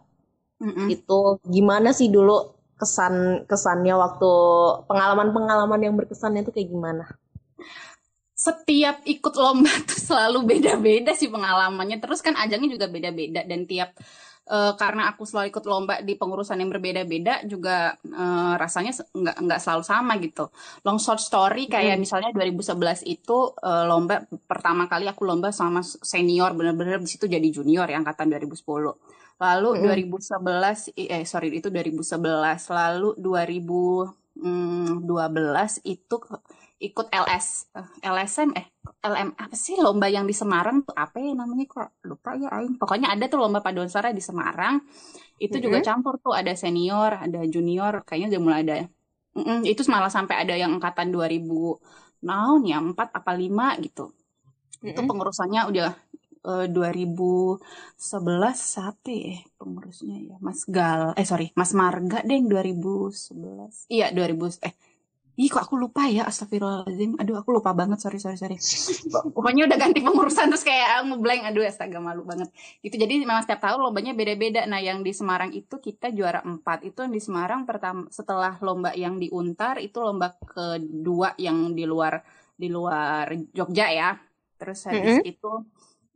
Mm 0.64 0.72
-hmm. 0.72 0.88
Itu 0.96 1.44
gimana 1.44 1.92
sih 1.92 2.08
dulu 2.08 2.56
kesan 2.80 3.44
kesannya 3.44 4.00
waktu 4.00 4.32
pengalaman-pengalaman 4.88 5.82
yang 5.84 6.00
berkesannya 6.00 6.48
itu 6.48 6.56
kayak 6.56 6.72
gimana? 6.72 7.04
setiap 8.38 9.02
ikut 9.02 9.34
lomba 9.34 9.74
tuh 9.90 9.98
selalu 9.98 10.46
beda-beda 10.46 11.12
sih 11.18 11.28
pengalamannya. 11.28 11.98
Terus 11.98 12.22
kan 12.22 12.38
ajangnya 12.38 12.78
juga 12.78 12.86
beda-beda 12.88 13.42
dan 13.44 13.66
tiap 13.66 13.98
uh, 14.48 14.74
karena 14.80 15.12
aku 15.12 15.28
selalu 15.28 15.52
ikut 15.52 15.66
lomba 15.68 16.00
di 16.02 16.16
pengurusan 16.16 16.58
yang 16.58 16.72
berbeda-beda 16.72 17.44
juga 17.44 17.94
uh, 18.00 18.54
rasanya 18.56 18.96
nggak 18.96 19.38
nggak 19.44 19.60
selalu 19.62 19.84
sama 19.84 20.14
gitu. 20.24 20.50
Long 20.88 20.98
short 20.98 21.22
story 21.22 21.68
kayak 21.68 22.00
hmm. 22.00 22.02
misalnya 22.02 22.32
2011 22.34 23.04
itu 23.06 23.38
uh, 23.60 23.86
lomba 23.86 24.24
pertama 24.48 24.88
kali 24.88 25.06
aku 25.06 25.28
lomba 25.28 25.52
sama 25.52 25.84
senior 25.84 26.56
bener-bener 26.56 27.04
di 27.04 27.10
situ 27.12 27.28
jadi 27.28 27.48
junior 27.52 27.88
yang 27.92 28.08
angkatan 28.08 28.32
2010. 28.32 28.64
Lalu 29.38 29.70
hmm. 29.78 29.84
2011 30.34 30.98
eh 30.98 31.24
sorry 31.28 31.54
itu 31.54 31.70
2011 31.70 32.18
lalu 32.74 33.10
2012 33.22 34.42
hmm, 34.42 35.84
itu 35.86 36.18
ikut 36.78 37.10
LS 37.10 37.74
eh, 37.74 37.88
LSM 38.06 38.50
eh 38.54 38.66
LM 39.02 39.34
apa 39.34 39.56
sih? 39.58 39.78
Lomba 39.82 40.08
yang 40.08 40.30
di 40.30 40.36
Semarang 40.36 40.86
tuh 40.86 40.94
apa 40.94 41.18
ya 41.18 41.34
namanya? 41.34 41.66
Kok 41.66 42.06
lupa 42.06 42.38
ya 42.38 42.50
Aing. 42.54 42.78
Pokoknya 42.78 43.14
ada 43.14 43.26
tuh 43.26 43.42
lomba 43.42 43.60
paduan 43.66 43.90
suara 43.90 44.14
di 44.14 44.22
Semarang. 44.22 44.82
Itu 45.42 45.58
mm 45.58 45.60
-hmm. 45.60 45.66
juga 45.66 45.78
campur 45.82 46.22
tuh. 46.22 46.34
Ada 46.38 46.54
senior 46.54 47.18
ada 47.18 47.42
junior. 47.50 48.06
Kayaknya 48.06 48.38
udah 48.38 48.42
mulai 48.42 48.60
ada. 48.62 48.76
Mm 49.38 49.44
-mm, 49.44 49.60
itu 49.70 49.82
malah 49.90 50.10
sampai 50.10 50.36
ada 50.42 50.54
yang 50.58 50.78
angkatan 50.78 51.14
2000 51.14 52.26
naon 52.26 52.62
ya 52.66 52.82
empat 52.82 53.14
apa 53.14 53.32
lima 53.34 53.74
gitu. 53.82 54.10
Mm 54.10 54.14
-hmm. 54.14 54.90
itu 54.94 55.02
pengurusannya 55.06 55.62
udah 55.70 55.90
uh, 56.48 56.66
2011 56.70 57.60
siapa 58.56 59.12
ya 59.12 59.38
pengurusnya 59.60 60.18
ya. 60.24 60.36
Mas 60.40 60.64
Gal 60.70 61.12
eh 61.20 61.28
sorry 61.28 61.52
Mas 61.54 61.76
Marga 61.76 62.24
deh 62.24 62.40
2011 62.46 63.92
iya 63.92 64.14
2000 64.16 64.66
eh 64.68 64.74
Ih 65.38 65.54
kok 65.54 65.70
aku 65.70 65.78
lupa 65.78 66.10
ya? 66.10 66.26
Astagfirullahaladzim. 66.26 67.22
Aduh 67.22 67.38
aku 67.38 67.54
lupa 67.54 67.70
banget. 67.70 68.02
Sorry 68.02 68.18
sorry 68.18 68.42
sorry. 68.42 68.58
Pokoknya 69.38 69.70
udah 69.70 69.78
ganti 69.78 70.02
pengurusan 70.02 70.50
terus 70.50 70.66
kayak 70.66 71.06
ngeblank. 71.06 71.46
Aduh 71.54 71.62
astaga 71.62 72.02
malu 72.02 72.26
banget. 72.26 72.50
Itu 72.82 72.98
jadi 72.98 73.22
memang 73.22 73.46
setiap 73.46 73.62
tahun 73.62 73.86
lombanya 73.86 74.18
beda-beda. 74.18 74.66
Nah 74.66 74.82
yang 74.82 75.06
di 75.06 75.14
Semarang 75.14 75.54
itu 75.54 75.78
kita 75.78 76.10
juara 76.10 76.42
4 76.42 76.90
Itu 76.90 77.06
yang 77.06 77.14
di 77.14 77.22
Semarang 77.22 77.70
pertama 77.70 78.10
setelah 78.10 78.58
lomba 78.66 78.98
yang 78.98 79.22
di 79.22 79.30
Untar 79.30 79.78
Itu 79.78 80.02
lomba 80.02 80.34
kedua 80.42 81.38
yang 81.38 81.78
di 81.78 81.86
luar 81.86 82.18
di 82.58 82.74
luar 82.74 83.30
Jogja 83.54 83.94
ya. 83.94 84.18
Terus 84.58 84.90
habis 84.90 85.22
mm 85.22 85.22
-hmm. 85.22 85.34
itu 85.38 85.52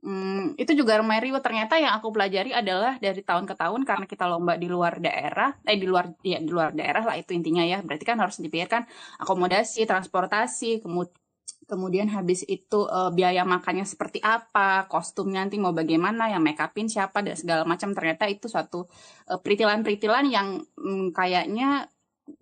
Hmm, 0.01 0.57
itu 0.57 0.73
juga 0.73 0.97
lumayan 0.97 1.21
ribet. 1.29 1.45
Ternyata 1.45 1.77
yang 1.77 1.93
aku 1.93 2.09
pelajari 2.09 2.49
adalah 2.57 2.97
dari 2.97 3.21
tahun 3.21 3.45
ke 3.45 3.53
tahun 3.53 3.85
karena 3.85 4.05
kita 4.09 4.25
lomba 4.25 4.57
di 4.57 4.65
luar 4.65 4.97
daerah, 4.97 5.53
eh 5.61 5.77
di 5.77 5.85
luar 5.85 6.09
ya 6.25 6.41
di 6.41 6.49
luar 6.49 6.73
daerah 6.73 7.05
lah 7.05 7.15
itu 7.21 7.37
intinya 7.37 7.61
ya. 7.61 7.85
Berarti 7.85 8.05
kan 8.09 8.17
harus 8.17 8.41
dipikirkan 8.41 8.89
akomodasi, 9.21 9.85
transportasi, 9.85 10.81
kemudian 11.71 12.11
habis 12.11 12.43
itu 12.49 12.83
uh, 12.83 13.13
biaya 13.15 13.47
makannya 13.47 13.87
seperti 13.87 14.19
apa, 14.19 14.89
kostum 14.91 15.31
nanti 15.31 15.55
mau 15.55 15.71
bagaimana, 15.71 16.27
yang 16.27 16.43
make 16.43 16.59
upin 16.59 16.91
siapa 16.91 17.23
dan 17.23 17.39
segala 17.39 17.63
macam 17.63 17.95
ternyata 17.95 18.27
itu 18.27 18.51
suatu 18.51 18.89
uh, 19.31 19.39
peritilan-peritilan 19.39 20.25
yang 20.27 20.59
um, 20.81 21.15
kayaknya 21.15 21.87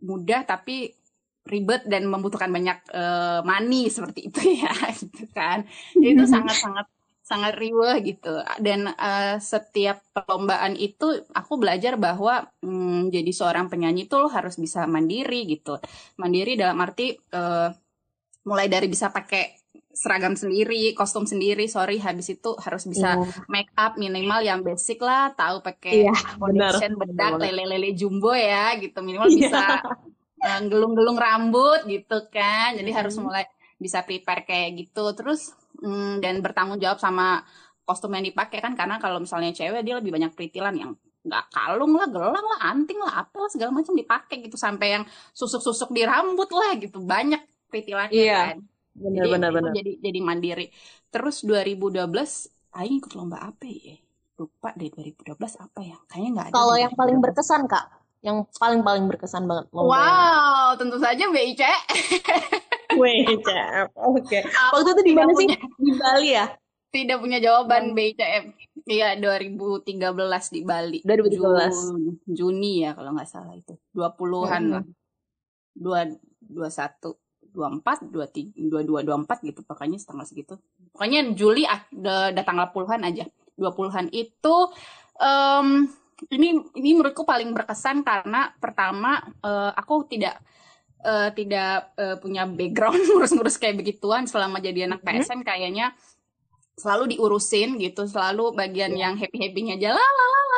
mudah 0.01 0.47
tapi 0.49 0.95
ribet 1.45 1.85
dan 1.85 2.09
membutuhkan 2.09 2.49
banyak 2.49 2.77
uh, 2.93 3.41
money 3.45 3.89
seperti 3.93 4.33
itu 4.33 4.41
ya 4.65 4.73
gitu 4.97 5.29
kan. 5.29 5.67
Jadi 5.93 6.09
itu 6.17 6.25
sangat-sangat 6.25 6.89
sangat 7.29 7.62
riweh 7.62 8.01
gitu. 8.01 8.41
Dan 8.57 8.89
uh, 8.89 9.38
setiap 9.38 10.01
perlombaan 10.09 10.74
itu 10.74 11.13
aku 11.29 11.62
belajar 11.62 11.93
bahwa 11.93 12.50
um, 12.65 13.13
jadi 13.13 13.29
seorang 13.29 13.69
penyanyi 13.69 14.09
itu 14.09 14.17
lo 14.17 14.33
harus 14.33 14.57
bisa 14.57 14.89
mandiri 14.89 15.45
gitu. 15.45 15.77
Mandiri 16.17 16.57
dalam 16.57 16.81
arti 16.81 17.13
uh, 17.13 17.69
mulai 18.50 18.65
dari 18.65 18.89
bisa 18.89 19.13
pakai 19.13 19.62
seragam 19.93 20.31
sendiri, 20.33 20.95
kostum 20.95 21.27
sendiri, 21.27 21.67
sorry, 21.67 22.00
habis 22.00 22.31
itu 22.31 22.55
harus 22.55 22.88
bisa 22.88 23.19
yeah. 23.19 23.45
make 23.51 23.67
up 23.75 24.00
minimal 24.00 24.39
yang 24.39 24.63
basic 24.63 24.95
lah, 25.03 25.36
tahu 25.36 25.59
pakai 25.59 26.07
yeah, 26.07 26.15
foundation, 26.39 26.95
bedak, 26.95 27.36
lele-lele 27.36 27.91
jumbo 28.00 28.31
ya, 28.31 28.79
gitu. 28.79 28.95
Minimal 29.03 29.27
yeah. 29.27 29.36
bisa 29.36 29.63
uh, 30.39 30.59
gelung-gelung 30.71 31.19
rambut 31.19 31.83
gitu 31.83 32.31
kan, 32.31 32.79
jadi 32.79 32.89
mm. 32.89 32.95
harus 32.95 33.15
mulai 33.19 33.43
bisa 33.75 34.00
prepare 34.07 34.48
kayak 34.48 34.88
gitu, 34.88 35.03
terus 35.12 35.51
mm, 35.79 36.24
dan 36.24 36.43
bertanggung 36.43 36.79
jawab 36.79 37.00
sama 37.00 37.43
kostum 37.83 38.13
yang 38.13 38.25
dipakai 38.27 38.62
kan, 38.62 38.77
karena 38.77 39.01
kalau 39.01 39.17
misalnya 39.17 39.50
cewek 39.50 39.81
dia 39.81 39.98
lebih 39.98 40.13
banyak 40.13 40.31
peritilan 40.38 40.75
yang 40.77 40.91
nggak 41.19 41.45
kalung 41.51 41.93
lah, 42.00 42.07
gelang 42.07 42.45
lah, 42.45 42.59
anting 42.71 43.00
lah, 43.01 43.27
apa 43.27 43.36
lah 43.43 43.50
segala 43.51 43.75
macam 43.75 43.91
dipakai 43.91 44.39
gitu 44.45 44.55
sampai 44.55 45.00
yang 45.00 45.03
susuk-susuk 45.36 45.91
di 45.91 46.07
rambut 46.07 46.48
lah 46.53 46.79
gitu 46.79 47.03
banyak 47.03 47.41
peritilannya 47.67 48.15
iya. 48.15 48.55
kan. 48.55 48.57
Bener, 49.00 49.24
jadi, 49.24 49.29
bener, 49.31 49.50
bener. 49.51 49.71
jadi 49.75 49.91
jadi 50.00 50.19
mandiri. 50.19 50.67
Terus 51.09 51.43
2012 51.48 52.09
Aing 52.69 53.01
ikut 53.01 53.13
lomba 53.17 53.41
apa 53.41 53.65
ya? 53.65 53.98
Lupa 54.39 54.71
deh 54.75 54.89
2012 54.91 55.36
apa 55.59 55.79
ya? 55.83 55.98
Kayaknya 56.07 56.29
nggak 56.36 56.48
ada. 56.51 56.55
Kalau 56.55 56.75
yang 56.77 56.93
paling 56.95 57.17
berkesan 57.19 57.62
kak, 57.67 57.86
yang 58.21 58.38
paling 58.55 58.81
paling 58.83 59.05
berkesan 59.07 59.43
banget 59.48 59.65
lomba. 59.74 59.89
Wow, 59.89 59.98
yang... 60.00 60.77
tentu 60.79 60.98
saja 61.00 61.24
BIC. 61.31 61.63
WIC, 62.89 63.46
oke. 63.93 64.25
Okay. 64.25 64.41
Waktu 64.50 64.89
itu 64.98 65.03
di 65.05 65.13
mana 65.13 65.31
sih? 65.38 65.48
Di 65.77 65.91
Bali 65.93 66.29
ya? 66.34 66.46
Tidak 66.89 67.17
punya 67.22 67.38
jawaban. 67.38 67.93
BICM. 67.93 68.50
Iya, 68.89 69.13
2013 69.22 69.93
di 70.50 70.62
Bali. 70.65 71.00
2013. 71.05 71.93
Juni, 71.93 72.12
Juni 72.25 72.72
ya 72.81 72.98
kalau 72.98 73.13
nggak 73.13 73.29
salah 73.29 73.53
itu. 73.53 73.77
20-an 73.93 74.63
hmm. 74.65 74.74
lah. 74.74 74.84
Dua, 75.77 76.10
21 76.50 77.13
24, 77.50 78.13
23, 78.13 78.53
22, 78.69 79.05
24 79.05 79.48
gitu 79.50 79.62
pokoknya 79.65 79.98
setengah 79.98 80.25
segitu. 80.25 80.55
Pokoknya 80.93 81.34
Juli 81.34 81.65
udah 81.93 82.43
tanggal 82.46 82.69
puluhan 82.74 83.01
aja. 83.05 83.25
20-an 83.58 84.08
itu 84.15 84.55
um, 85.19 85.67
ini 86.31 86.48
ini 86.75 86.89
menurutku 86.96 87.24
paling 87.24 87.51
berkesan 87.51 88.03
karena 88.03 88.51
pertama 88.60 89.19
uh, 89.43 89.72
aku 89.75 90.08
tidak 90.08 90.39
uh, 91.03 91.29
tidak 91.36 91.94
uh, 91.96 92.18
punya 92.20 92.48
background 92.50 93.00
ngurus-ngurus 93.08 93.60
kayak 93.62 93.79
begituan 93.79 94.25
selama 94.25 94.60
jadi 94.63 94.88
anak 94.89 95.03
mm-hmm. 95.03 95.24
PSN 95.24 95.41
kayaknya 95.44 95.94
selalu 96.79 97.20
diurusin 97.20 97.75
gitu, 97.75 98.08
selalu 98.08 98.56
bagian 98.56 98.96
yeah. 98.96 99.12
yang 99.12 99.20
happy-happynya 99.20 99.75
aja 99.75 100.00
lah 100.00 100.10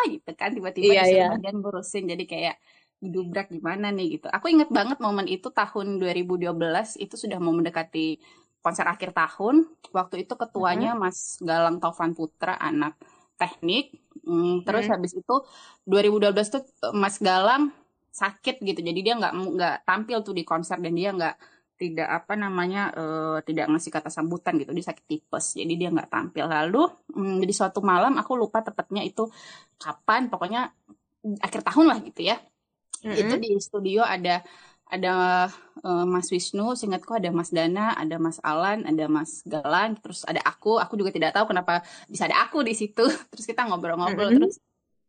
lah 0.01 0.05
gitu 0.09 0.31
kan 0.33 0.49
tiba-tiba 0.53 0.93
yeah, 0.97 1.07
yeah. 1.07 1.29
bagian 1.33 1.61
ngurusin 1.61 2.09
jadi 2.09 2.23
kayak 2.25 2.55
dubrak 3.01 3.49
gimana 3.49 3.89
nih 3.89 4.17
gitu. 4.17 4.27
Aku 4.29 4.45
inget 4.49 4.69
banget 4.69 5.01
momen 5.01 5.25
itu 5.25 5.49
tahun 5.49 5.97
2012 5.97 6.53
itu 7.01 7.15
sudah 7.17 7.41
mau 7.41 7.49
mendekati 7.49 8.21
konser 8.61 8.85
akhir 8.85 9.17
tahun. 9.17 9.65
Waktu 9.89 10.29
itu 10.29 10.37
ketuanya 10.37 10.93
uh-huh. 10.93 11.09
Mas 11.09 11.41
Galang 11.41 11.81
Taufan 11.81 12.13
Putra 12.13 12.57
anak 12.61 12.93
teknik. 13.41 13.97
Hmm, 14.21 14.61
terus 14.61 14.85
uh-huh. 14.85 15.01
habis 15.01 15.17
itu 15.17 15.35
2012 15.89 16.53
tuh 16.53 16.61
eh, 16.61 16.93
Mas 16.93 17.17
Galang 17.17 17.73
sakit 18.11 18.59
gitu. 18.61 18.79
Jadi 18.83 18.99
dia 18.99 19.15
nggak 19.17 19.33
nggak 19.33 19.75
tampil 19.87 20.17
tuh 20.21 20.35
di 20.35 20.43
konser 20.43 20.77
dan 20.77 20.93
dia 20.93 21.11
nggak 21.15 21.35
tidak 21.81 22.09
apa 22.13 22.37
namanya 22.37 22.93
uh, 22.93 23.37
tidak 23.41 23.65
ngasih 23.73 23.89
kata 23.89 24.13
sambutan 24.13 24.53
gitu 24.61 24.69
dia 24.69 24.85
sakit 24.85 25.01
tipes 25.01 25.57
jadi 25.57 25.73
dia 25.73 25.89
nggak 25.89 26.13
tampil 26.13 26.45
lalu 26.45 26.85
um, 27.17 27.41
di 27.41 27.49
suatu 27.49 27.81
malam 27.81 28.21
aku 28.21 28.37
lupa 28.37 28.61
tepatnya 28.61 29.01
itu 29.01 29.25
kapan 29.81 30.29
pokoknya 30.29 30.69
akhir 31.41 31.65
tahun 31.65 31.85
lah 31.89 31.97
gitu 32.05 32.21
ya 32.21 32.37
Mm-hmm. 33.01 33.21
Itu 33.21 33.35
di 33.41 33.49
studio 33.57 34.01
ada 34.05 34.45
ada 34.91 35.47
uh, 35.81 36.05
Mas 36.05 36.27
Wisnu, 36.29 36.75
seingatku 36.75 37.15
ada 37.15 37.31
Mas 37.31 37.49
Dana, 37.49 37.95
ada 37.95 38.19
Mas 38.19 38.37
Alan, 38.43 38.83
ada 38.83 39.07
Mas 39.07 39.41
Galang, 39.47 39.95
terus 39.97 40.27
ada 40.27 40.43
aku. 40.43 40.77
Aku 40.77 40.99
juga 40.99 41.09
tidak 41.15 41.33
tahu 41.33 41.55
kenapa 41.55 41.81
bisa 42.11 42.27
ada 42.27 42.43
aku 42.45 42.61
di 42.61 42.75
situ. 42.75 43.07
Terus 43.31 43.45
kita 43.47 43.65
ngobrol-ngobrol, 43.65 44.35
mm-hmm. 44.35 44.41
terus 44.43 44.59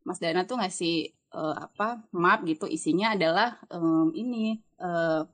Mas 0.02 0.18
Dana 0.18 0.42
tuh 0.44 0.58
ngasih 0.58 1.14
uh, 1.34 1.56
apa 1.56 2.02
map 2.12 2.44
gitu, 2.44 2.68
isinya 2.68 3.14
adalah 3.16 3.58
um, 3.72 4.10
ini 4.14 4.60
uh, 4.82 5.24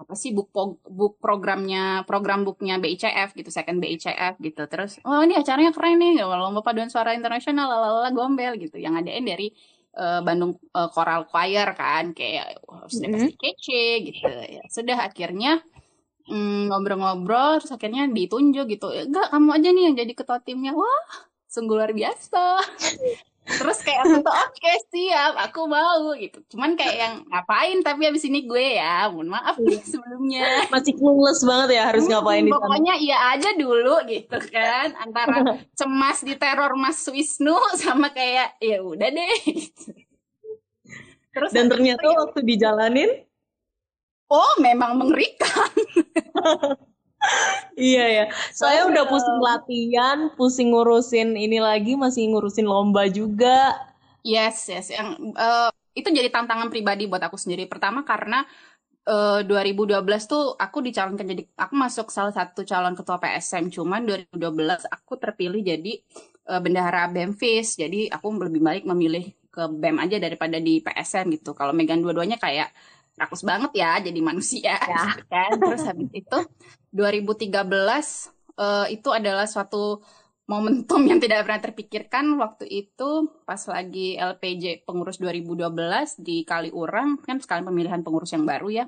apa 0.00 0.16
sih 0.16 0.32
book 0.32 0.48
book 0.88 1.20
programnya 1.20 2.08
program 2.08 2.40
booknya 2.48 2.80
BICF 2.80 3.36
gitu 3.36 3.52
second 3.52 3.84
BICF 3.84 4.40
gitu. 4.40 4.62
Terus 4.64 4.96
oh 5.04 5.20
ini 5.20 5.36
acaranya 5.36 5.76
keren 5.76 6.00
nih 6.00 6.24
lomba 6.24 6.64
paduan 6.64 6.88
suara 6.88 7.12
internasional 7.12 7.68
lalala 7.68 8.08
gombel 8.08 8.56
gitu. 8.56 8.80
Yang 8.80 9.04
adain 9.04 9.28
dari 9.28 9.52
uh, 10.00 10.24
Bandung 10.24 10.56
uh, 10.72 10.88
Choral 10.88 11.28
Choir 11.28 11.76
kan 11.76 12.16
kayak 12.16 12.64
sudah 12.88 13.08
mm 13.12 13.12
-hmm. 13.12 13.12
pasti 13.12 13.32
kece 13.36 13.84
gitu. 14.08 14.30
Ya 14.32 14.64
sudah 14.72 14.98
akhirnya 15.04 15.60
mm, 16.32 16.72
ngobrol-ngobrol 16.72 17.60
mm, 17.60 17.68
terus 17.68 17.72
akhirnya 17.76 18.08
ditunjuk 18.08 18.66
gitu. 18.72 18.88
Enggak 18.88 19.28
kamu 19.28 19.48
aja 19.52 19.68
nih 19.68 19.82
yang 19.84 19.96
jadi 20.00 20.12
ketua 20.16 20.40
timnya. 20.40 20.72
Wah 20.72 21.28
sungguh 21.44 21.76
luar 21.76 21.92
biasa 21.92 22.62
terus 23.58 23.78
kayak 23.82 24.06
aku 24.06 24.16
tuh 24.22 24.34
oke 24.34 24.54
okay, 24.54 24.76
siap 24.92 25.34
aku 25.34 25.66
mau 25.66 26.14
gitu. 26.14 26.38
Cuman 26.54 26.78
kayak 26.78 26.96
yang 26.96 27.14
ngapain? 27.26 27.78
Tapi 27.82 28.02
abis 28.06 28.24
ini 28.28 28.46
gue 28.46 28.78
ya 28.78 29.10
mohon 29.10 29.32
maaf 29.32 29.58
nih 29.58 29.80
sebelumnya. 29.92 30.68
Masih 30.70 30.94
clueless 30.94 31.42
banget 31.42 31.80
ya 31.80 31.82
harus 31.90 32.04
hmm, 32.06 32.12
ngapain 32.14 32.44
di 32.46 32.52
pokoknya 32.52 32.94
iya 32.98 33.18
aja 33.34 33.50
dulu 33.56 33.96
gitu 34.06 34.38
kan. 34.50 34.94
Antara 34.98 35.36
cemas 35.78 36.22
di 36.22 36.34
teror 36.36 36.72
Mas 36.76 37.00
Wisnu 37.06 37.58
sama 37.80 38.12
kayak 38.12 38.58
ya 38.62 38.78
udah 38.84 39.08
deh. 39.10 39.36
Terus 41.30 41.50
dan 41.54 41.70
ternyata 41.70 42.02
itu, 42.02 42.10
ya 42.10 42.18
waktu 42.18 42.40
dijalanin? 42.42 43.10
Oh 44.30 44.52
memang 44.62 44.94
mengerikan 44.94 45.70
iya 47.76 48.04
ya. 48.08 48.24
Saya 48.52 48.88
udah 48.88 49.04
pusing 49.08 49.38
latihan, 49.40 50.18
pusing 50.34 50.72
ngurusin 50.72 51.36
ini 51.36 51.60
lagi, 51.60 51.96
masih 51.96 52.28
ngurusin 52.32 52.66
lomba 52.66 53.06
juga. 53.08 53.76
Yes, 54.24 54.68
yes. 54.68 54.92
Yang 54.92 55.36
uh, 55.36 55.70
itu 55.96 56.08
jadi 56.08 56.28
tantangan 56.32 56.68
pribadi 56.68 57.08
buat 57.08 57.20
aku 57.20 57.36
sendiri. 57.36 57.66
Pertama 57.66 58.04
karena 58.04 58.44
uh, 59.08 59.40
eh, 59.40 59.48
2012 59.48 60.00
tuh 60.28 60.54
aku 60.54 60.78
dicalonkan 60.84 61.26
jadi 61.26 61.42
aku 61.56 61.74
masuk 61.74 62.06
salah 62.12 62.32
satu 62.32 62.62
calon 62.64 62.94
ketua 62.94 63.16
PSM. 63.16 63.72
Cuman 63.72 64.04
2012 64.06 64.86
aku 64.86 65.12
terpilih 65.16 65.60
jadi 65.64 65.92
uh, 66.52 66.60
bendahara 66.60 67.08
BEMFIS. 67.08 67.80
Jadi 67.80 68.12
aku 68.12 68.26
lebih 68.36 68.60
baik 68.60 68.84
memilih 68.84 69.32
ke 69.50 69.66
BEM 69.66 69.98
aja 69.98 70.16
daripada 70.22 70.56
di 70.62 70.78
PSM 70.78 71.26
gitu. 71.34 71.56
Kalau 71.56 71.74
megang 71.74 72.00
dua-duanya 72.00 72.38
kayak 72.38 72.70
rakus 73.18 73.44
banget 73.44 73.76
ya 73.76 73.98
jadi 74.00 74.20
manusia 74.22 74.78
ya. 74.78 75.16
Gitu 75.16 75.24
kan. 75.26 75.50
Terus 75.58 75.82
habis 75.84 76.10
itu 76.14 76.38
2013 76.90 77.50
uh, 78.58 78.86
itu 78.90 79.08
adalah 79.10 79.46
suatu 79.46 80.02
momentum 80.50 81.06
yang 81.06 81.22
tidak 81.22 81.46
pernah 81.46 81.62
terpikirkan 81.62 82.34
waktu 82.42 82.66
itu 82.66 83.30
pas 83.46 83.62
lagi 83.70 84.18
LPJ 84.18 84.82
pengurus 84.82 85.22
2012 85.22 85.70
di 86.18 86.42
Kaliurang 86.42 87.22
kan 87.22 87.38
sekalian 87.38 87.70
pemilihan 87.70 88.02
pengurus 88.02 88.34
yang 88.34 88.42
baru 88.42 88.68
ya. 88.82 88.84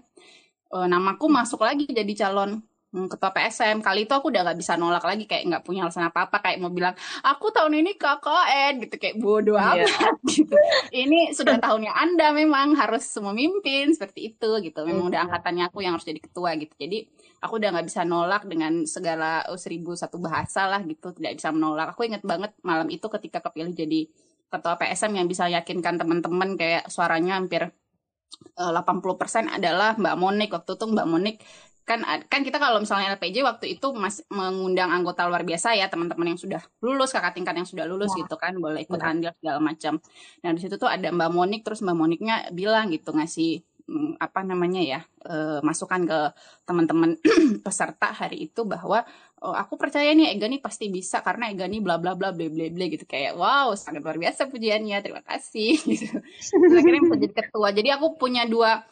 Uh, 0.72 0.88
namaku 0.88 1.28
masuk 1.30 1.62
lagi 1.62 1.86
jadi 1.86 2.12
calon 2.26 2.64
ketua 2.92 3.33
PSM 3.33 3.81
kali 3.81 4.05
itu 4.05 4.12
aku 4.12 4.28
udah 4.28 4.44
nggak 4.44 4.59
bisa 4.61 4.76
nolak 4.76 5.00
lagi 5.00 5.24
kayak 5.24 5.48
nggak 5.48 5.64
punya 5.64 5.88
alasan 5.88 6.12
apa 6.12 6.28
apa 6.28 6.44
kayak 6.44 6.61
mau 6.61 6.68
bilang 6.68 6.92
aku 7.24 7.48
tahun 7.48 7.81
ini 7.81 7.96
KKN 7.96 8.85
gitu 8.85 8.94
kayak 9.00 9.16
bodoh 9.16 9.57
yeah. 9.57 9.88
amat 9.88 10.16
gitu. 10.28 10.57
Ini 10.92 11.33
sudah 11.33 11.57
tahunnya 11.57 11.88
anda 11.96 12.37
memang 12.37 12.76
harus 12.76 13.09
memimpin 13.16 13.96
seperti 13.96 14.37
itu 14.37 14.50
gitu. 14.61 14.85
Memang 14.85 15.09
udah 15.09 15.24
iya. 15.24 15.26
angkatannya 15.28 15.64
aku 15.72 15.81
yang 15.81 15.96
harus 15.96 16.05
jadi 16.05 16.20
ketua 16.20 16.52
gitu. 16.61 16.74
Jadi 16.76 17.09
aku 17.40 17.52
udah 17.57 17.68
nggak 17.72 17.87
bisa 17.88 18.05
nolak 18.05 18.42
dengan 18.44 18.85
segala 18.85 19.48
oh, 19.48 19.57
seribu 19.57 19.96
satu 19.96 20.20
bahasa 20.20 20.68
lah 20.68 20.85
gitu. 20.85 21.16
Tidak 21.16 21.33
bisa 21.33 21.48
menolak. 21.48 21.96
Aku 21.96 22.05
inget 22.05 22.20
banget 22.20 22.52
malam 22.61 22.92
itu 22.92 23.09
ketika 23.09 23.40
kepilih 23.40 23.72
jadi 23.72 24.05
ketua 24.52 24.76
PSM 24.76 25.16
yang 25.16 25.26
bisa 25.33 25.48
yakinkan 25.48 25.96
teman-teman 25.96 26.61
kayak 26.61 26.92
suaranya 26.92 27.40
hampir 27.40 27.72
80% 28.52 28.68
eh, 29.48 29.57
adalah 29.57 29.96
Mbak 29.96 30.16
Monik. 30.20 30.50
Waktu 30.52 30.76
itu 30.76 30.85
Mbak 30.92 31.07
Monik 31.09 31.37
kan 31.83 32.07
kan 32.31 32.47
kita 32.47 32.62
kalau 32.62 32.79
misalnya 32.79 33.18
LPJ 33.18 33.42
waktu 33.42 33.75
itu 33.75 33.90
masih 33.90 34.23
mengundang 34.31 34.95
anggota 34.95 35.27
luar 35.27 35.42
biasa 35.42 35.75
ya 35.75 35.90
teman-teman 35.90 36.35
yang 36.35 36.38
sudah 36.38 36.62
lulus 36.79 37.11
kakak 37.11 37.35
tingkat 37.35 37.59
yang 37.59 37.66
sudah 37.66 37.90
lulus 37.90 38.14
ya. 38.14 38.23
gitu 38.23 38.38
kan 38.38 38.55
boleh 38.55 38.87
ikut 38.87 39.03
ya. 39.03 39.07
andil 39.11 39.33
segala 39.35 39.59
macam. 39.59 39.99
Nah 40.47 40.51
di 40.55 40.61
situ 40.62 40.79
tuh 40.79 40.87
ada 40.87 41.11
Mbak 41.11 41.31
Monik 41.35 41.61
terus 41.66 41.83
Mbak 41.83 41.97
Moniknya 41.99 42.37
bilang 42.55 42.87
gitu 42.95 43.11
ngasih 43.11 43.66
mm, 43.90 44.23
apa 44.23 44.40
namanya 44.47 44.79
ya 44.79 45.01
uh, 45.27 45.59
masukan 45.66 46.07
ke 46.07 46.18
teman-teman 46.62 47.18
peserta 47.66 48.14
hari 48.14 48.47
itu 48.47 48.62
bahwa 48.62 49.03
oh, 49.42 49.55
aku 49.59 49.75
percaya 49.75 50.14
nih 50.14 50.38
Ega 50.38 50.47
nih 50.47 50.62
pasti 50.62 50.87
bisa 50.87 51.18
karena 51.18 51.51
Ega 51.51 51.66
nih 51.66 51.83
bla 51.83 51.99
bla 51.99 52.14
bla 52.14 52.31
bla 52.31 52.47
bla 52.47 52.66
bla 52.71 52.85
gitu 52.87 53.03
kayak 53.11 53.35
wow 53.35 53.75
sangat 53.75 54.07
luar 54.07 54.23
biasa 54.23 54.47
pujiannya 54.47 55.03
terima 55.03 55.23
kasih 55.27 55.83
gitu. 55.90 56.14
akhirnya 56.79 57.03
menjadi 57.11 57.35
ketua 57.42 57.75
jadi 57.75 57.99
aku 57.99 58.14
punya 58.14 58.47
dua 58.47 58.87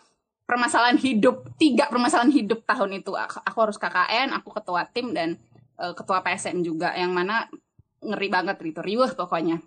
permasalahan 0.50 0.98
hidup 0.98 1.46
tiga 1.54 1.86
permasalahan 1.86 2.34
hidup 2.34 2.66
tahun 2.66 2.98
itu 2.98 3.14
aku, 3.14 3.38
harus 3.62 3.78
KKN 3.78 4.34
aku 4.34 4.50
ketua 4.50 4.82
tim 4.90 5.14
dan 5.14 5.38
uh, 5.78 5.94
ketua 5.94 6.26
PSM 6.26 6.66
juga 6.66 6.90
yang 6.98 7.14
mana 7.14 7.46
ngeri 8.02 8.26
banget 8.26 8.58
gitu 8.58 8.82
riuh 8.82 9.14
pokoknya 9.14 9.62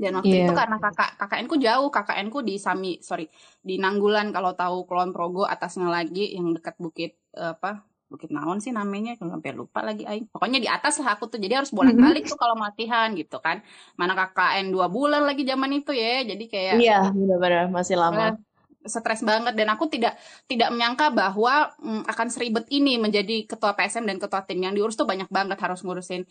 dan 0.00 0.18
waktu 0.18 0.34
yeah. 0.34 0.44
itu 0.48 0.52
karena 0.56 0.76
kakak 0.82 1.10
KKN 1.14 1.46
ku 1.46 1.56
jauh, 1.62 1.88
KKN 1.92 2.26
ku 2.32 2.42
di 2.42 2.58
Sami, 2.58 2.98
sorry, 3.04 3.30
di 3.62 3.78
Nanggulan 3.78 4.34
kalau 4.34 4.56
tahu 4.58 4.82
Kulon 4.82 5.14
Progo 5.14 5.46
atasnya 5.46 5.86
lagi 5.86 6.34
yang 6.34 6.50
dekat 6.50 6.74
Bukit 6.82 7.14
uh, 7.38 7.54
apa? 7.54 7.86
Bukit 8.10 8.28
Naon 8.34 8.58
sih 8.58 8.74
namanya, 8.74 9.14
kalau 9.16 9.38
sampai 9.38 9.54
lupa 9.54 9.80
lagi 9.80 10.02
aing. 10.04 10.26
Pokoknya 10.28 10.58
di 10.58 10.68
atas 10.68 11.00
lah 11.00 11.16
aku 11.16 11.30
tuh. 11.32 11.38
Jadi 11.38 11.54
harus 11.54 11.72
bolak-balik 11.72 12.28
tuh 12.28 12.36
kalau 12.36 12.58
latihan 12.60 13.14
gitu 13.14 13.38
kan. 13.38 13.64
Mana 13.94 14.12
KKN 14.18 14.74
dua 14.74 14.90
bulan 14.90 15.22
lagi 15.24 15.46
zaman 15.46 15.70
itu 15.70 15.94
ya. 15.94 16.20
Jadi 16.26 16.44
kayak 16.50 16.74
Iya, 16.82 16.98
benar-benar 17.14 17.70
masih 17.70 17.96
lama. 17.96 18.36
Stres 18.84 19.22
banget. 19.22 19.54
Dan 19.54 19.70
aku 19.70 19.86
tidak 19.86 20.18
tidak 20.50 20.68
menyangka 20.74 21.10
bahwa 21.14 21.72
mm, 21.78 22.06
akan 22.06 22.26
seribet 22.28 22.66
ini 22.70 22.98
menjadi 22.98 23.46
ketua 23.46 23.74
PSM 23.78 24.06
dan 24.06 24.16
ketua 24.18 24.42
tim 24.42 24.58
yang 24.58 24.74
diurus 24.74 24.98
tuh 24.98 25.06
banyak 25.06 25.30
banget 25.30 25.58
harus 25.58 25.82
ngurusin 25.82 26.26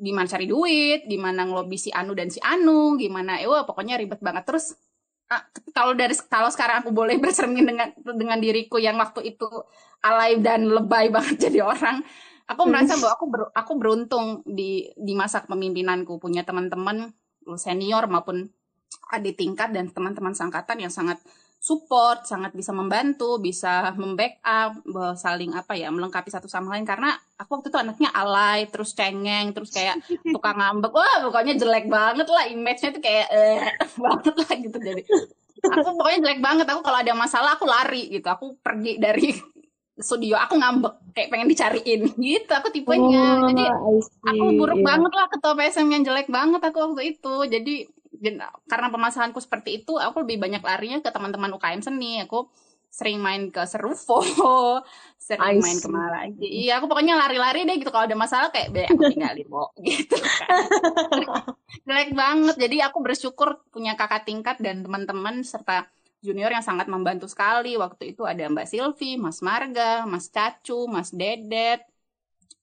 gimana 0.00 0.26
cari 0.26 0.48
duit, 0.48 1.04
gimana 1.04 1.44
ngelobi 1.44 1.76
si 1.76 1.92
Anu 1.92 2.16
dan 2.16 2.32
si 2.32 2.40
Anu, 2.40 2.96
gimana, 2.96 3.36
eh 3.36 3.44
wah 3.44 3.68
pokoknya 3.68 4.00
ribet 4.00 4.24
banget. 4.24 4.48
Terus 4.48 4.72
ah, 5.28 5.44
kalau 5.76 5.92
dari 5.92 6.16
kalau 6.26 6.48
sekarang 6.48 6.80
aku 6.80 6.90
boleh 6.90 7.20
bercermin 7.22 7.68
dengan 7.68 7.92
dengan 8.00 8.40
diriku 8.40 8.80
yang 8.80 8.96
waktu 8.96 9.36
itu 9.36 9.46
alay 10.00 10.40
dan 10.40 10.64
lebay 10.72 11.12
banget 11.12 11.36
jadi 11.52 11.68
orang, 11.68 12.00
aku 12.48 12.62
merasa 12.64 12.96
bahwa 12.96 13.12
aku 13.12 13.26
ber, 13.28 13.40
aku 13.52 13.72
beruntung 13.76 14.26
di 14.48 14.88
di 14.96 15.12
masa 15.12 15.44
kepemimpinanku. 15.44 16.16
Punya 16.16 16.48
teman-teman 16.48 17.12
senior 17.60 18.08
maupun 18.08 18.48
adik 19.12 19.36
tingkat 19.36 19.70
dan 19.70 19.92
teman-teman 19.92 20.32
sangkatan 20.32 20.80
yang 20.80 20.92
sangat 20.92 21.20
support, 21.60 22.24
sangat 22.24 22.56
bisa 22.56 22.72
membantu, 22.72 23.36
bisa 23.36 23.92
membackup, 23.92 24.80
saling 25.20 25.52
apa 25.52 25.76
ya, 25.76 25.92
melengkapi 25.92 26.32
satu 26.32 26.48
sama 26.48 26.72
lain. 26.72 26.88
Karena 26.88 27.12
aku 27.36 27.60
waktu 27.60 27.68
itu 27.68 27.76
anaknya 27.76 28.08
alay, 28.16 28.64
terus 28.72 28.96
cengeng, 28.96 29.52
terus 29.52 29.68
kayak 29.68 30.00
tukang 30.34 30.56
ngambek, 30.56 30.88
wah 30.88 31.20
pokoknya 31.28 31.60
jelek 31.60 31.86
banget 31.92 32.26
lah, 32.32 32.48
image-nya 32.48 32.90
tuh 32.96 33.02
kayak 33.04 33.26
eh 33.28 33.60
banget 34.08 34.34
lah 34.40 34.52
gitu. 34.56 34.78
Jadi 34.80 35.02
aku 35.68 35.88
pokoknya 36.00 36.18
jelek 36.24 36.40
banget, 36.40 36.66
aku 36.72 36.80
kalau 36.80 36.98
ada 37.04 37.12
masalah 37.12 37.60
aku 37.60 37.68
lari 37.68 38.08
gitu, 38.08 38.24
aku 38.32 38.56
pergi 38.64 38.96
dari 38.96 39.28
studio 40.00 40.40
aku 40.40 40.56
ngambek. 40.56 41.12
Kayak 41.12 41.28
pengen 41.28 41.48
dicariin. 41.52 42.00
Gitu 42.16 42.48
aku 42.56 42.72
tipenya. 42.72 43.44
Oh, 43.44 43.52
jadi 43.52 43.64
aku 44.32 44.44
buruk 44.56 44.80
yeah. 44.80 44.86
banget 44.96 45.12
lah 45.12 45.26
ketua 45.28 45.52
PSM 45.60 45.92
yang 45.92 46.02
jelek 46.08 46.32
banget 46.32 46.60
aku 46.64 46.78
waktu 46.88 47.02
itu. 47.12 47.34
Jadi 47.52 47.74
dan 48.20 48.44
karena 48.68 48.92
permasalahanku 48.92 49.40
seperti 49.40 49.82
itu 49.82 49.96
aku 49.96 50.22
lebih 50.22 50.36
banyak 50.36 50.60
larinya 50.60 51.00
ke 51.00 51.08
teman-teman 51.08 51.50
UKM 51.56 51.80
seni. 51.80 52.20
Aku 52.28 52.46
sering 52.90 53.22
main 53.22 53.54
ke 53.54 53.62
Serufo 53.70 54.18
sering 55.30 55.62
main 55.62 55.78
ke 55.78 55.86
mana 55.86 56.26
lagi 56.26 56.42
iya 56.42 56.82
aku 56.82 56.90
pokoknya 56.90 57.14
lari-lari 57.14 57.62
deh 57.62 57.78
gitu. 57.78 57.94
Kalau 57.94 58.04
ada 58.04 58.18
masalah 58.18 58.50
kayak 58.50 58.68
be 58.74 58.82
aku 58.90 59.02
tinggalin 59.14 59.46
bo. 59.46 59.70
Gitu 59.86 60.18
kan. 60.18 60.66
Jelek 61.86 62.10
banget. 62.18 62.54
Jadi 62.58 62.76
aku 62.82 62.98
bersyukur 62.98 63.62
punya 63.70 63.94
kakak 63.94 64.26
tingkat 64.26 64.58
dan 64.58 64.82
teman-teman 64.82 65.46
serta 65.46 65.86
junior 66.20 66.50
yang 66.50 66.66
sangat 66.66 66.90
membantu 66.90 67.30
sekali. 67.30 67.78
Waktu 67.78 68.12
itu 68.12 68.26
ada 68.26 68.42
Mbak 68.50 68.66
Silvi, 68.66 69.16
Mas 69.16 69.38
Marga, 69.40 70.02
Mas 70.04 70.26
Cacu, 70.26 70.90
Mas 70.90 71.14
Dedet, 71.14 71.86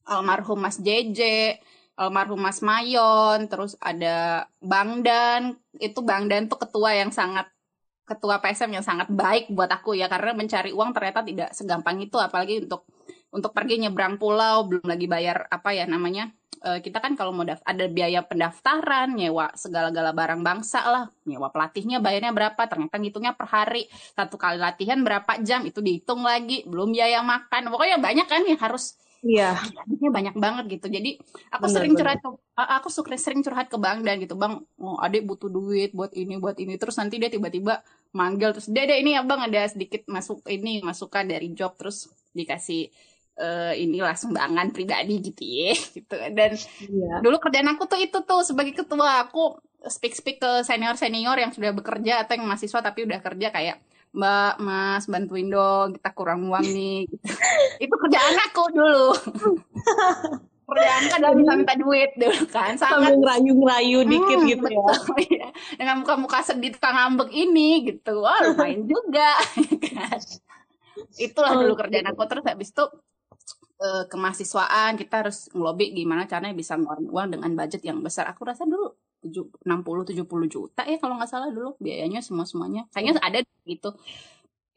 almarhum 0.04 0.60
Mas 0.60 0.78
Jeje, 0.78 1.64
almarhum 1.98 2.40
Mas 2.40 2.62
Mayon, 2.62 3.50
terus 3.50 3.74
ada 3.82 4.46
Bang 4.62 5.02
Dan. 5.02 5.58
Itu 5.76 6.06
Bang 6.06 6.30
Dan 6.30 6.46
tuh 6.46 6.62
ketua 6.62 6.94
yang 6.94 7.10
sangat 7.10 7.50
ketua 8.08 8.40
PSM 8.40 8.80
yang 8.80 8.86
sangat 8.86 9.12
baik 9.12 9.52
buat 9.52 9.68
aku 9.68 9.92
ya 10.00 10.08
karena 10.08 10.32
mencari 10.32 10.72
uang 10.72 10.96
ternyata 10.96 11.28
tidak 11.28 11.52
segampang 11.52 12.00
itu 12.00 12.16
apalagi 12.16 12.64
untuk 12.64 12.88
untuk 13.36 13.52
pergi 13.52 13.84
nyebrang 13.84 14.16
pulau 14.16 14.64
belum 14.64 14.88
lagi 14.88 15.12
bayar 15.12 15.44
apa 15.52 15.76
ya 15.76 15.84
namanya 15.84 16.32
uh, 16.64 16.80
kita 16.80 17.04
kan 17.04 17.20
kalau 17.20 17.36
mau 17.36 17.44
ada 17.44 17.86
biaya 17.92 18.24
pendaftaran 18.24 19.12
nyewa 19.12 19.52
segala-gala 19.60 20.16
barang 20.16 20.40
bangsa 20.40 20.88
lah 20.88 21.06
nyewa 21.28 21.52
pelatihnya 21.52 22.00
bayarnya 22.00 22.32
berapa 22.32 22.62
ternyata 22.64 22.96
ngitungnya 22.96 23.36
per 23.36 23.48
hari 23.52 23.92
satu 24.16 24.40
kali 24.40 24.56
latihan 24.56 25.04
berapa 25.04 25.44
jam 25.44 25.68
itu 25.68 25.84
dihitung 25.84 26.24
lagi 26.24 26.64
belum 26.64 26.96
biaya 26.96 27.20
makan 27.20 27.68
pokoknya 27.76 28.00
banyak 28.00 28.28
kan 28.32 28.42
yang 28.48 28.60
harus 28.64 28.96
Iya. 29.26 29.58
Ini 29.90 30.08
banyak 30.10 30.36
banget 30.38 30.66
gitu. 30.78 30.88
Jadi 30.90 31.18
aku 31.50 31.66
bener, 31.70 31.76
sering 31.76 31.94
curhat 31.98 32.20
ke 32.22 32.30
aku 32.58 32.88
suka 32.90 33.18
sering 33.18 33.42
curhat 33.42 33.68
ke 33.70 33.78
Bang 33.82 34.06
dan 34.06 34.22
gitu, 34.22 34.38
Bang, 34.38 34.66
oh 34.78 34.98
adik 35.02 35.26
butuh 35.26 35.50
duit 35.50 35.94
buat 35.94 36.14
ini 36.14 36.38
buat 36.38 36.58
ini. 36.58 36.78
Terus 36.78 36.98
nanti 37.02 37.18
dia 37.18 37.30
tiba-tiba 37.34 37.82
manggil 38.14 38.54
terus, 38.54 38.70
"Dede, 38.70 38.98
ini 38.98 39.18
ya 39.18 39.26
Bang 39.26 39.42
ada 39.42 39.66
sedikit 39.66 40.06
masuk 40.06 40.46
ini 40.50 40.82
masukan 40.86 41.26
dari 41.26 41.54
job." 41.54 41.74
Terus 41.78 42.10
dikasih 42.38 42.94
uh, 43.38 43.74
inilah 43.74 44.18
sumbangan 44.18 44.74
pribadi 44.74 45.22
gitu 45.22 45.44
ya 45.46 45.74
gitu 45.96 46.16
dan 46.34 46.52
iya. 46.86 47.14
dulu 47.22 47.38
kerjaan 47.42 47.70
aku 47.74 47.86
tuh 47.90 48.00
itu 48.02 48.20
tuh 48.26 48.42
sebagai 48.44 48.74
ketua 48.74 49.26
aku 49.26 49.58
speak 49.88 50.14
speak 50.18 50.38
ke 50.42 50.66
senior 50.66 50.98
senior 50.98 51.38
yang 51.38 51.54
sudah 51.54 51.72
bekerja 51.72 52.26
atau 52.26 52.36
yang 52.36 52.50
mahasiswa 52.50 52.82
tapi 52.82 53.06
udah 53.06 53.22
kerja 53.22 53.48
kayak 53.54 53.78
Mbak, 54.18 54.54
Mas, 54.66 55.06
bantuin 55.06 55.46
dong, 55.46 55.94
kita 55.94 56.10
kurang 56.18 56.50
uang 56.50 56.66
nih. 56.78 57.06
Gitu. 57.06 57.34
itu 57.78 57.94
kerjaan 57.94 58.36
aku 58.50 58.64
dulu. 58.74 59.08
kerjaan 60.68 61.04
kan 61.08 61.20
udah 61.24 61.34
minta-minta 61.38 61.76
duit 61.80 62.12
dulu 62.18 62.44
kan. 62.50 62.76
Sangat 62.76 63.14
ngerayu-ngerayu 63.16 64.04
hmm, 64.04 64.10
dikit 64.10 64.40
gitu 64.44 64.68
ya. 64.68 64.94
ya. 65.32 65.48
Dengan 65.80 66.04
muka-muka 66.04 66.44
sedih 66.44 66.76
tukang 66.76 66.98
ngambek 66.98 67.32
ini 67.32 67.94
gitu. 67.94 68.20
Wah 68.20 68.42
lumayan 68.52 68.84
juga. 68.84 69.32
Itulah 71.16 71.56
dulu 71.56 71.74
kerjaan 71.78 72.12
aku. 72.12 72.20
Terus 72.28 72.46
habis 72.52 72.70
itu 72.76 72.84
uh, 73.80 74.04
kemahasiswaan 74.12 75.00
kita 75.00 75.24
harus 75.24 75.48
ngelobi 75.56 75.96
gimana 75.96 76.28
caranya 76.28 76.52
bisa 76.52 76.76
ngeluarin 76.76 77.08
uang 77.08 77.28
dengan 77.40 77.52
budget 77.56 77.82
yang 77.88 78.04
besar. 78.04 78.28
Aku 78.28 78.44
rasa 78.44 78.68
dulu 78.68 78.92
60 78.92 79.07
70 79.32 80.28
juta 80.48 80.82
ya 80.88 80.98
kalau 80.98 81.16
nggak 81.20 81.32
salah 81.32 81.50
dulu 81.52 81.76
biayanya 81.78 82.20
semua 82.24 82.46
semuanya 82.48 82.88
kayaknya 82.92 83.20
ada 83.22 83.40
gitu. 83.68 83.94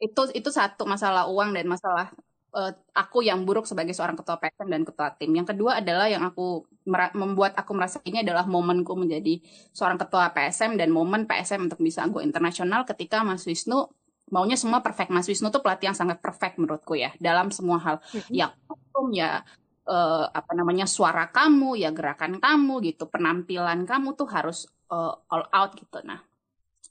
Itu 0.01 0.21
itu 0.33 0.49
satu 0.49 0.83
masalah 0.89 1.29
uang 1.29 1.53
dan 1.53 1.65
masalah 1.69 2.09
uh, 2.55 2.71
aku 2.91 3.23
yang 3.25 3.43
buruk 3.47 3.65
sebagai 3.67 3.95
seorang 3.95 4.15
ketua 4.19 4.37
PSM 4.37 4.67
dan 4.67 4.81
ketua 4.83 5.09
tim. 5.15 5.31
Yang 5.31 5.55
kedua 5.55 5.79
adalah 5.79 6.07
yang 6.11 6.23
aku 6.23 6.67
membuat 7.13 7.55
aku 7.55 7.71
merasa 7.77 8.01
ini 8.03 8.25
adalah 8.25 8.45
momenku 8.49 8.93
menjadi 8.97 9.39
seorang 9.71 10.01
ketua 10.01 10.33
PSM 10.35 10.75
dan 10.75 10.89
momen 10.91 11.29
PSM 11.29 11.71
untuk 11.71 11.79
bisa 11.79 12.05
go 12.09 12.19
internasional 12.19 12.83
ketika 12.83 13.21
Mas 13.21 13.45
Wisnu 13.47 13.87
maunya 14.31 14.55
semua 14.55 14.79
perfect. 14.79 15.11
Mas 15.11 15.27
Wisnu 15.27 15.51
tuh 15.51 15.59
pelatih 15.59 15.91
yang 15.91 15.97
sangat 15.97 16.23
perfect 16.23 16.55
menurutku 16.57 16.95
ya 16.95 17.11
dalam 17.19 17.51
semua 17.51 17.77
hal. 17.83 17.97
Mm 17.99 18.19
-hmm. 18.19 18.33
ya 18.33 18.47
hukum 18.67 19.05
ya 19.11 19.43
uh, 19.87 20.25
apa 20.29 20.51
namanya 20.53 20.85
suara 20.85 21.29
kamu 21.29 21.79
ya 21.79 21.89
gerakan 21.95 22.37
kamu 22.37 22.93
gitu 22.93 23.07
penampilan 23.09 23.87
kamu 23.87 24.13
tuh 24.13 24.27
harus 24.29 24.69
uh, 24.91 25.15
all 25.31 25.45
out 25.49 25.71
gitu 25.77 26.01
nah 26.05 26.21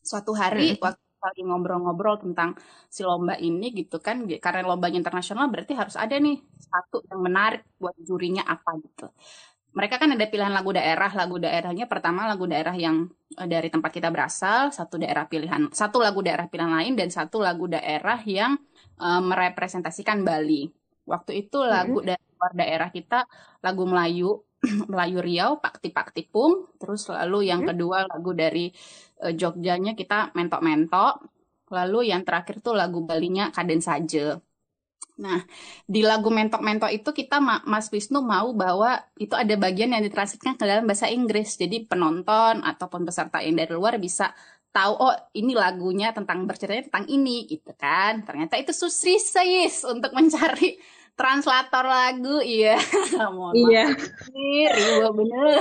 suatu 0.00 0.32
hari 0.32 0.74
hmm. 0.74 0.82
waktu 0.82 1.10
lagi 1.20 1.42
ngobrol-ngobrol 1.44 2.16
tentang 2.16 2.56
si 2.88 3.04
lomba 3.04 3.36
ini 3.36 3.76
gitu 3.76 4.00
kan 4.00 4.24
karena 4.24 4.64
lombanya 4.64 5.04
internasional 5.04 5.52
berarti 5.52 5.76
harus 5.76 5.92
ada 6.00 6.16
nih 6.16 6.40
satu 6.56 7.04
yang 7.12 7.20
menarik 7.20 7.68
buat 7.76 7.92
jurinya 8.00 8.40
apa 8.48 8.80
gitu 8.80 9.12
mereka 9.70 10.02
kan 10.02 10.10
ada 10.16 10.26
pilihan 10.26 10.50
lagu 10.50 10.74
daerah 10.74 11.12
lagu 11.14 11.36
daerahnya 11.38 11.86
pertama 11.86 12.26
lagu 12.26 12.48
daerah 12.48 12.74
yang 12.74 13.06
uh, 13.36 13.46
dari 13.46 13.68
tempat 13.70 13.92
kita 13.92 14.08
berasal 14.08 14.74
satu 14.74 14.96
daerah 14.96 15.28
pilihan 15.28 15.70
satu 15.70 16.00
lagu 16.02 16.24
daerah 16.24 16.48
pilihan 16.48 16.72
lain 16.72 16.96
dan 16.96 17.12
satu 17.12 17.38
lagu 17.44 17.68
daerah 17.68 18.18
yang 18.24 18.56
uh, 18.98 19.22
merepresentasikan 19.22 20.24
Bali 20.24 20.72
waktu 21.04 21.46
itu 21.46 21.60
lagu 21.62 22.00
hmm. 22.00 22.08
dari 22.08 22.29
luar 22.40 22.52
daerah 22.56 22.88
kita 22.88 23.28
lagu 23.60 23.84
Melayu 23.84 24.40
Melayu 24.92 25.20
Riau 25.20 25.60
Pakti 25.60 25.92
Pakti 25.92 26.24
Pung 26.24 26.72
terus 26.80 27.04
lalu 27.12 27.52
yang 27.52 27.68
hmm. 27.68 27.68
kedua 27.76 28.08
lagu 28.08 28.32
dari 28.32 28.72
uh, 29.20 29.32
Jogjanya 29.36 29.92
kita 29.92 30.32
Mentok 30.32 30.64
Mentok 30.64 31.14
lalu 31.68 32.08
yang 32.08 32.24
terakhir 32.24 32.64
tuh 32.64 32.72
lagu 32.72 33.04
Balinya 33.04 33.52
Kaden 33.52 33.84
Saja 33.84 34.40
Nah, 35.20 35.44
di 35.84 36.00
lagu 36.00 36.32
Mentok 36.32 36.64
Mentok 36.64 36.88
itu 36.96 37.12
kita 37.12 37.44
Mas 37.44 37.92
Wisnu 37.92 38.24
mau 38.24 38.56
bahwa 38.56 39.04
itu 39.20 39.36
ada 39.36 39.52
bagian 39.60 39.92
yang 39.92 40.00
ditranslitkan 40.00 40.56
ke 40.56 40.64
dalam 40.64 40.88
bahasa 40.88 41.12
Inggris. 41.12 41.60
Jadi 41.60 41.84
penonton 41.84 42.64
ataupun 42.64 43.04
peserta 43.04 43.44
yang 43.44 43.60
dari 43.60 43.68
luar 43.76 44.00
bisa 44.00 44.32
tahu 44.72 44.92
oh 44.96 45.14
ini 45.36 45.52
lagunya 45.52 46.16
tentang 46.16 46.48
berceritanya 46.48 46.88
tentang 46.88 47.04
ini 47.12 47.44
gitu 47.52 47.68
kan. 47.76 48.24
Ternyata 48.24 48.56
itu 48.56 48.72
susah 48.72 49.44
untuk 49.92 50.10
mencari 50.16 50.80
translator 51.20 51.84
lagu 51.84 52.40
iya. 52.40 52.80
Mohon 53.36 53.60
iya. 53.60 53.84
Ribu 54.72 55.20
bener. 55.20 55.52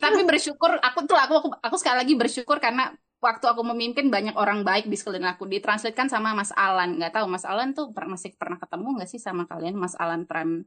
Tapi 0.00 0.20
bersyukur 0.24 0.80
aku 0.80 0.98
tuh 1.04 1.16
aku, 1.16 1.34
aku 1.44 1.48
aku 1.60 1.76
sekali 1.76 2.00
lagi 2.00 2.14
bersyukur 2.16 2.56
karena 2.56 2.96
waktu 3.20 3.44
aku 3.48 3.60
memimpin 3.64 4.08
banyak 4.08 4.32
orang 4.36 4.64
baik 4.64 4.88
di 4.88 4.96
sekeliling 4.96 5.28
aku. 5.28 5.44
Ditranslatekan 5.44 6.08
sama 6.08 6.32
Mas 6.32 6.52
Alan. 6.56 6.96
Nggak 6.96 7.20
tahu 7.20 7.26
Mas 7.28 7.44
Alan 7.44 7.76
tuh 7.76 7.92
per- 7.92 8.08
masih 8.08 8.32
pernah 8.40 8.56
ketemu 8.56 8.96
nggak 8.96 9.08
sih 9.12 9.20
sama 9.20 9.44
kalian? 9.44 9.76
Mas 9.76 9.92
Alan 10.00 10.24
Pram 10.24 10.64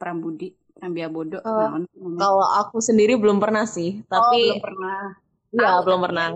Prambudi 0.00 0.56
Prambia 0.78 1.10
Bodo 1.10 1.42
Eh, 1.42 1.44
naon 1.44 1.84
namanya? 1.90 2.20
Kalau 2.22 2.46
aku 2.64 2.78
sendiri 2.78 3.18
belum 3.18 3.42
pernah 3.42 3.66
sih, 3.66 3.98
oh 3.98 4.06
tapi 4.08 4.40
belum 4.46 4.62
pernah. 4.62 5.00
Ya 5.50 5.60
tahu 5.74 5.78
belum 5.84 6.00
tapi 6.00 6.06
pernah. 6.08 6.28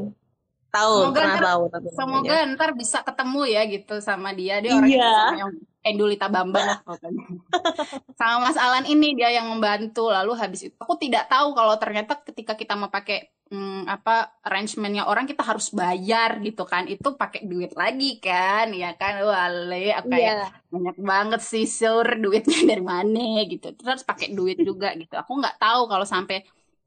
Tahu, 0.73 0.93
Semoga 0.99 1.21
pernah 1.21 1.37
ntar, 1.37 1.43
tahu 1.47 1.63
tapi 1.75 1.89
semoga 1.97 2.33
namanya. 2.35 2.51
ntar 2.53 2.71
bisa 2.81 2.99
ketemu 3.07 3.39
ya 3.55 3.61
gitu 3.75 3.93
sama 4.09 4.29
dia. 4.39 4.55
Dia 4.65 4.73
orangnya 4.79 4.97
Iya. 4.97 5.09
yang 5.41 5.51
Endulita 5.89 6.27
Bambang 6.35 6.65
lah 6.71 6.79
pokoknya. 6.87 7.25
Sama 8.19 8.37
Mas 8.47 8.59
Alan 8.65 8.85
ini 8.93 9.07
dia 9.19 9.29
yang 9.39 9.47
membantu. 9.53 10.01
Lalu 10.17 10.33
habis 10.43 10.61
itu 10.67 10.75
aku 10.85 10.95
tidak 11.03 11.23
tahu 11.33 11.49
kalau 11.59 11.75
ternyata 11.83 12.13
ketika 12.29 12.53
kita 12.61 12.75
mau 12.81 12.91
pakai 12.97 13.17
hmm, 13.53 13.91
apa 13.95 14.11
arrangementnya 14.47 15.03
orang 15.11 15.25
kita 15.31 15.43
harus 15.51 15.67
bayar 15.81 16.31
gitu 16.47 16.63
kan. 16.73 16.83
Itu 16.93 17.09
pakai 17.21 17.41
duit 17.51 17.71
lagi 17.83 18.05
kan, 18.25 18.67
ya 18.83 18.87
kan. 19.01 19.13
Wale, 19.27 19.75
aku 19.99 20.07
kayak 20.15 20.35
Iya. 20.39 20.47
banyak 20.73 20.97
banget 21.11 21.41
sih 21.51 21.65
sur 21.79 22.07
duitnya 22.23 22.59
dari 22.71 22.85
mana 22.93 23.21
gitu. 23.53 23.67
Terus 23.79 24.03
pakai 24.11 24.27
duit 24.39 24.57
juga 24.69 24.87
gitu. 25.01 25.15
Aku 25.23 25.33
nggak 25.41 25.57
tahu 25.63 25.81
kalau 25.91 26.07
sampai 26.15 26.37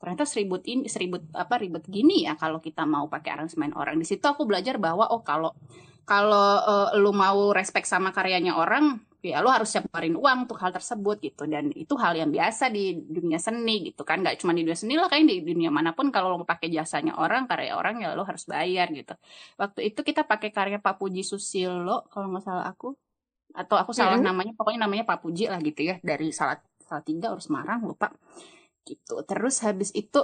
ternyata 0.06 0.30
seribut 0.30 0.62
ini 0.70 0.86
seribut 0.86 1.34
apa 1.34 1.58
ribet 1.58 1.90
gini 1.90 2.30
ya 2.30 2.38
kalau 2.38 2.62
kita 2.62 2.86
mau 2.86 3.10
pakai 3.10 3.42
aransemen 3.42 3.74
orang. 3.74 3.98
Di 3.98 4.06
situ 4.06 4.22
aku 4.22 4.46
belajar 4.46 4.78
bahwa 4.78 5.10
oh 5.10 5.26
kalau 5.26 5.50
kalau 6.06 6.62
eh, 6.62 7.02
lu 7.02 7.10
mau 7.10 7.50
respect 7.50 7.90
sama 7.90 8.14
karyanya 8.14 8.54
orang 8.54 9.02
ya 9.26 9.42
lu 9.42 9.50
harus 9.50 9.74
siap 9.74 9.90
ngeluarin 9.90 10.14
uang 10.22 10.38
untuk 10.46 10.62
hal 10.62 10.70
tersebut 10.70 11.18
gitu. 11.26 11.50
Dan 11.50 11.74
itu 11.74 11.98
hal 11.98 12.14
yang 12.14 12.30
biasa 12.30 12.70
di 12.70 13.02
dunia 13.02 13.42
seni 13.42 13.90
gitu 13.90 14.06
kan. 14.06 14.22
Nggak 14.22 14.46
cuma 14.46 14.54
di 14.54 14.62
dunia 14.62 14.78
seni 14.78 14.94
lah 14.94 15.10
kayak 15.10 15.26
di 15.26 15.42
dunia 15.42 15.74
mana 15.74 15.98
pun 15.98 16.14
kalau 16.14 16.38
lu 16.38 16.46
mau 16.46 16.48
pakai 16.48 16.70
jasanya 16.70 17.18
orang 17.18 17.50
karya 17.50 17.74
orang 17.74 18.06
ya 18.06 18.14
lu 18.14 18.22
harus 18.22 18.46
bayar 18.46 18.94
gitu. 18.94 19.18
Waktu 19.58 19.90
itu 19.90 20.06
kita 20.06 20.22
pakai 20.30 20.54
karya 20.54 20.78
Pak 20.78 21.02
Puji 21.02 21.26
Susilo 21.26 22.06
kalau 22.14 22.30
nggak 22.30 22.46
salah 22.46 22.70
aku. 22.70 22.94
Atau 23.58 23.82
aku 23.82 23.90
salah 23.90 24.22
Mm-mm. 24.22 24.30
namanya 24.30 24.54
pokoknya 24.54 24.86
namanya 24.86 25.10
Pak 25.10 25.26
Puji 25.26 25.50
lah 25.50 25.58
gitu 25.66 25.82
ya. 25.82 25.98
Dari 26.06 26.30
salah 26.30 26.62
salah 26.86 27.02
tiga 27.02 27.34
harus 27.34 27.50
marah 27.50 27.82
lupa 27.82 28.14
gitu 28.88 29.16
terus 29.30 29.56
habis 29.66 29.90
itu 29.98 30.20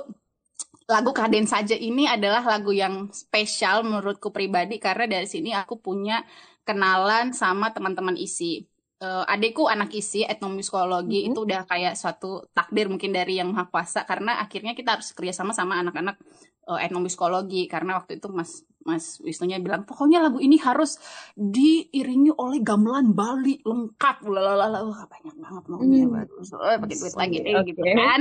lagu 0.86 1.12
Kaden 1.16 1.48
saja 1.48 1.74
ini 1.74 2.04
adalah 2.06 2.44
lagu 2.44 2.72
yang 2.76 3.10
spesial 3.14 3.84
menurutku 3.88 4.30
pribadi 4.36 4.76
karena 4.78 5.06
dari 5.08 5.28
sini 5.28 5.50
aku 5.56 5.80
punya 5.80 6.22
kenalan 6.68 7.34
sama 7.34 7.74
teman-teman 7.76 8.16
isi 8.20 8.70
Eh, 9.02 9.26
adekku 9.34 9.66
anak 9.66 9.90
isi 9.98 10.22
etnomusikologi 10.22 11.26
Mhm. 11.26 11.34
itu 11.34 11.40
udah 11.42 11.66
kayak 11.66 11.98
suatu 11.98 12.46
takdir 12.54 12.86
mungkin 12.86 13.10
dari 13.10 13.42
yang 13.42 13.50
maha 13.50 13.66
kuasa 13.66 14.06
karena 14.06 14.38
akhirnya 14.38 14.78
kita 14.78 14.94
harus 14.94 15.10
kerjasama 15.18 15.58
sama 15.58 15.82
anak-anak 15.82 16.22
eh, 16.70 16.80
etnomusikologi 16.86 17.66
karena 17.66 17.98
waktu 17.98 18.22
itu 18.22 18.30
mas 18.30 18.62
mas 18.82 19.22
Wisnunya 19.22 19.58
bilang 19.58 19.86
pokoknya 19.86 20.22
lagu 20.22 20.38
ini 20.38 20.58
harus 20.58 20.98
diiringi 21.34 22.34
oleh 22.34 22.60
gamelan 22.60 23.14
Bali 23.14 23.62
lengkap. 23.62 24.26
Lalala 24.26 24.82
wah 24.82 25.06
banyak 25.06 25.36
banget 25.38 25.64
maunya 25.70 26.06
Hmm. 26.06 26.26
oh, 26.54 26.76
pakai 26.82 26.96
duit 26.98 27.16
lagi 27.16 27.38
deh 27.40 27.54
Oke. 27.56 27.68
gitu 27.70 27.82
kan. 27.84 28.20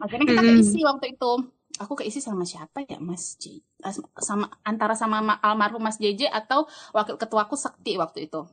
Akhirnya 0.00 0.26
kita 0.28 0.40
Mm-mm. 0.40 0.56
keisi 0.60 0.80
waktu 0.82 1.06
itu. 1.16 1.32
Aku 1.74 1.98
keisi 1.98 2.22
sama 2.22 2.46
siapa 2.46 2.86
ya 2.86 3.02
Mas 3.02 3.34
J? 3.34 3.58
As- 3.82 3.98
sama 4.22 4.46
antara 4.62 4.94
sama 4.94 5.18
ma- 5.18 5.40
almarhum 5.42 5.82
Mas 5.82 5.98
JJ 5.98 6.30
atau 6.30 6.70
wakil 6.94 7.18
ketuaku 7.18 7.58
Sekti 7.58 7.98
waktu 7.98 8.30
itu 8.30 8.46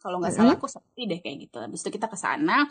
kalau 0.00 0.16
nggak 0.16 0.32
salah 0.32 0.56
aku 0.56 0.64
Sekti 0.64 1.04
deh 1.04 1.20
kayak 1.20 1.36
gitu. 1.46 1.60
Habis 1.60 1.84
itu 1.84 1.90
kita 1.92 2.08
ke 2.08 2.16
sana. 2.16 2.64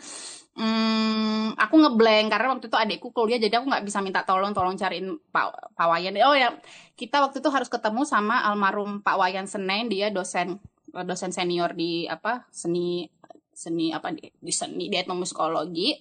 Hmm, 0.58 1.54
aku 1.54 1.74
ngeblank 1.78 2.26
karena 2.28 2.46
waktu 2.58 2.66
itu 2.66 2.76
adekku 2.76 3.14
kuliah 3.14 3.38
jadi 3.38 3.62
aku 3.62 3.70
nggak 3.70 3.84
bisa 3.86 4.02
minta 4.02 4.26
tolong 4.26 4.50
tolong 4.50 4.74
cariin 4.74 5.14
Pak 5.30 5.78
Pak 5.78 5.86
Wayan. 5.86 6.18
Oh 6.26 6.34
ya 6.34 6.58
kita 6.98 7.22
waktu 7.22 7.38
itu 7.38 7.48
harus 7.54 7.70
ketemu 7.70 8.02
sama 8.02 8.42
almarhum 8.42 8.98
Pak 9.00 9.14
Wayan 9.14 9.46
Senen 9.46 9.86
dia 9.86 10.10
dosen 10.10 10.58
dosen 10.90 11.30
senior 11.30 11.70
di 11.70 12.10
apa 12.10 12.50
seni 12.50 13.06
seni 13.54 13.94
apa 13.94 14.10
di, 14.10 14.26
di 14.26 14.50
seni 14.50 14.90
di 14.90 14.96
etnomusikologi 14.98 15.94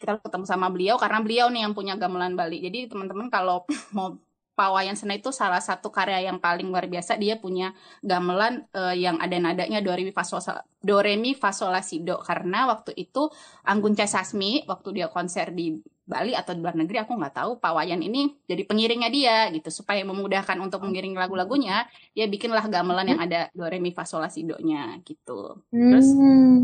kita 0.00 0.16
harus 0.16 0.24
ketemu 0.24 0.44
sama 0.48 0.72
beliau 0.72 0.96
karena 0.96 1.20
beliau 1.20 1.46
nih 1.52 1.68
yang 1.68 1.74
punya 1.76 1.94
gamelan 2.00 2.32
Bali. 2.32 2.64
Jadi 2.64 2.88
teman-teman 2.88 3.28
kalau 3.28 3.68
mau 3.96 4.16
Pawayan 4.60 4.92
Sena 5.00 5.16
itu 5.16 5.32
salah 5.32 5.62
satu 5.64 5.88
karya 5.88 6.28
yang 6.28 6.36
paling 6.36 6.68
luar 6.68 6.84
biasa. 6.84 7.16
Dia 7.16 7.40
punya 7.40 7.72
gamelan 8.04 8.68
eh, 8.76 8.94
yang 9.04 9.16
ada 9.24 9.36
nadanya 9.40 9.80
do 9.80 9.88
re 9.96 10.04
mi 10.04 10.12
fa 10.12 10.20
sol 10.28 10.44
do 10.84 10.96
re 11.00 11.16
mi 11.16 11.32
fa 11.32 11.48
sol 11.56 11.72
la 11.72 11.80
si 11.80 12.04
do 12.04 12.20
karena 12.20 12.68
waktu 12.68 12.92
itu 13.04 13.32
Anggun 13.64 13.96
C. 13.96 14.04
Sasmi 14.04 14.68
waktu 14.68 14.88
dia 15.00 15.08
konser 15.08 15.56
di 15.56 15.80
Bali 16.10 16.34
atau 16.34 16.52
di 16.58 16.60
luar 16.60 16.74
negeri 16.74 16.98
aku 17.00 17.14
nggak 17.14 17.34
tahu 17.38 17.50
Pawayan 17.62 18.02
ini 18.02 18.34
jadi 18.50 18.66
pengiringnya 18.66 19.10
dia 19.14 19.36
gitu 19.54 19.70
supaya 19.70 20.02
memudahkan 20.02 20.58
untuk 20.58 20.82
mengiring 20.82 21.14
lagu-lagunya 21.14 21.86
dia 22.12 22.26
bikinlah 22.26 22.66
gamelan 22.66 23.14
yang 23.14 23.20
ada 23.22 23.46
do 23.54 23.64
re 23.64 23.78
mi 23.80 23.94
fa 23.96 24.04
sol 24.04 24.20
la 24.20 24.28
si 24.28 24.42
do-nya 24.44 24.98
gitu. 25.08 25.62
Terus 25.88 26.08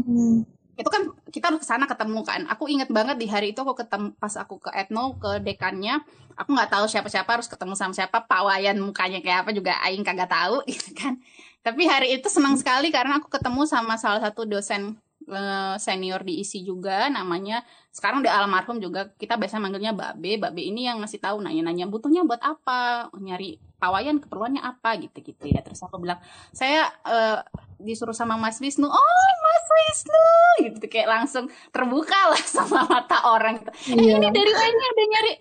Hmm. 0.06 0.55
Itu 0.76 0.88
kan 0.92 1.08
kita 1.32 1.48
harus 1.48 1.60
ke 1.64 1.66
sana 1.66 1.88
ketemu 1.88 2.20
kan. 2.20 2.44
Aku 2.52 2.68
inget 2.68 2.92
banget 2.92 3.16
di 3.16 3.26
hari 3.26 3.56
itu 3.56 3.60
aku 3.64 3.72
ketemu 3.80 4.12
pas 4.20 4.36
aku 4.36 4.60
ke 4.60 4.70
Etno 4.76 5.16
ke 5.16 5.40
dekannya 5.40 6.04
aku 6.36 6.52
nggak 6.52 6.70
tahu 6.70 6.84
siapa-siapa 6.86 7.40
harus 7.40 7.48
ketemu 7.48 7.74
sama 7.74 7.96
siapa. 7.96 8.22
Pak 8.28 8.42
Wayan 8.44 8.76
mukanya 8.78 9.24
kayak 9.24 9.48
apa 9.48 9.50
juga 9.56 9.80
Aing 9.80 10.04
kagak 10.04 10.28
tahu 10.28 10.60
gitu 10.70 10.92
kan. 10.92 11.16
Tapi 11.64 11.82
hari 11.88 12.20
itu 12.20 12.28
senang 12.28 12.54
sekali 12.60 12.92
karena 12.92 13.18
aku 13.18 13.32
ketemu 13.32 13.64
sama 13.66 13.96
salah 13.96 14.20
satu 14.20 14.44
dosen 14.44 15.00
eh, 15.26 15.74
senior 15.80 16.22
di 16.22 16.44
ISI 16.44 16.62
juga 16.62 17.08
namanya 17.10 17.64
sekarang 17.90 18.20
udah 18.22 18.44
almarhum 18.44 18.76
juga. 18.78 19.10
Kita 19.16 19.40
biasa 19.40 19.56
manggilnya 19.56 19.96
Babe. 19.96 20.36
Babe 20.36 20.60
ini 20.60 20.86
yang 20.86 21.00
ngasih 21.00 21.24
tahu 21.24 21.40
nanya-nanya 21.40 21.88
butuhnya 21.88 22.22
buat 22.28 22.44
apa? 22.44 23.08
Nyari 23.16 23.80
Pak 23.80 23.90
Wayan 23.90 24.20
keperluannya 24.20 24.60
apa 24.60 25.00
gitu-gitu 25.00 25.48
ya. 25.48 25.64
Terus 25.64 25.80
aku 25.80 25.96
bilang 26.04 26.20
saya 26.52 26.92
eh, 27.08 27.40
disuruh 27.80 28.16
sama 28.16 28.34
Mas 28.40 28.58
Wisnu 28.58 28.86
oh 28.88 29.30
Mas 29.44 29.66
Wisnu! 29.68 30.26
Gitu 30.68 30.86
kayak 30.88 31.08
langsung 31.08 31.48
terbuka 31.70 32.32
lah 32.32 32.42
sama 32.56 32.84
mata 32.88 33.24
orang 33.28 33.60
gitu. 33.60 33.70
eh 33.92 33.94
Iya. 33.96 34.16
ini 34.20 34.28
dari 34.32 34.52
Wayan 34.52 34.76
ada 34.80 35.04
nyari 35.04 35.32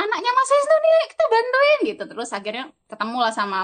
anaknya 0.00 0.30
Mas 0.32 0.50
Wisnu 0.50 0.76
nih 0.76 0.94
kita 1.12 1.24
bantuin! 1.28 1.78
Gitu. 1.86 2.02
Terus 2.08 2.30
akhirnya 2.32 2.64
ketemu 2.88 3.16
lah 3.20 3.32
sama 3.34 3.60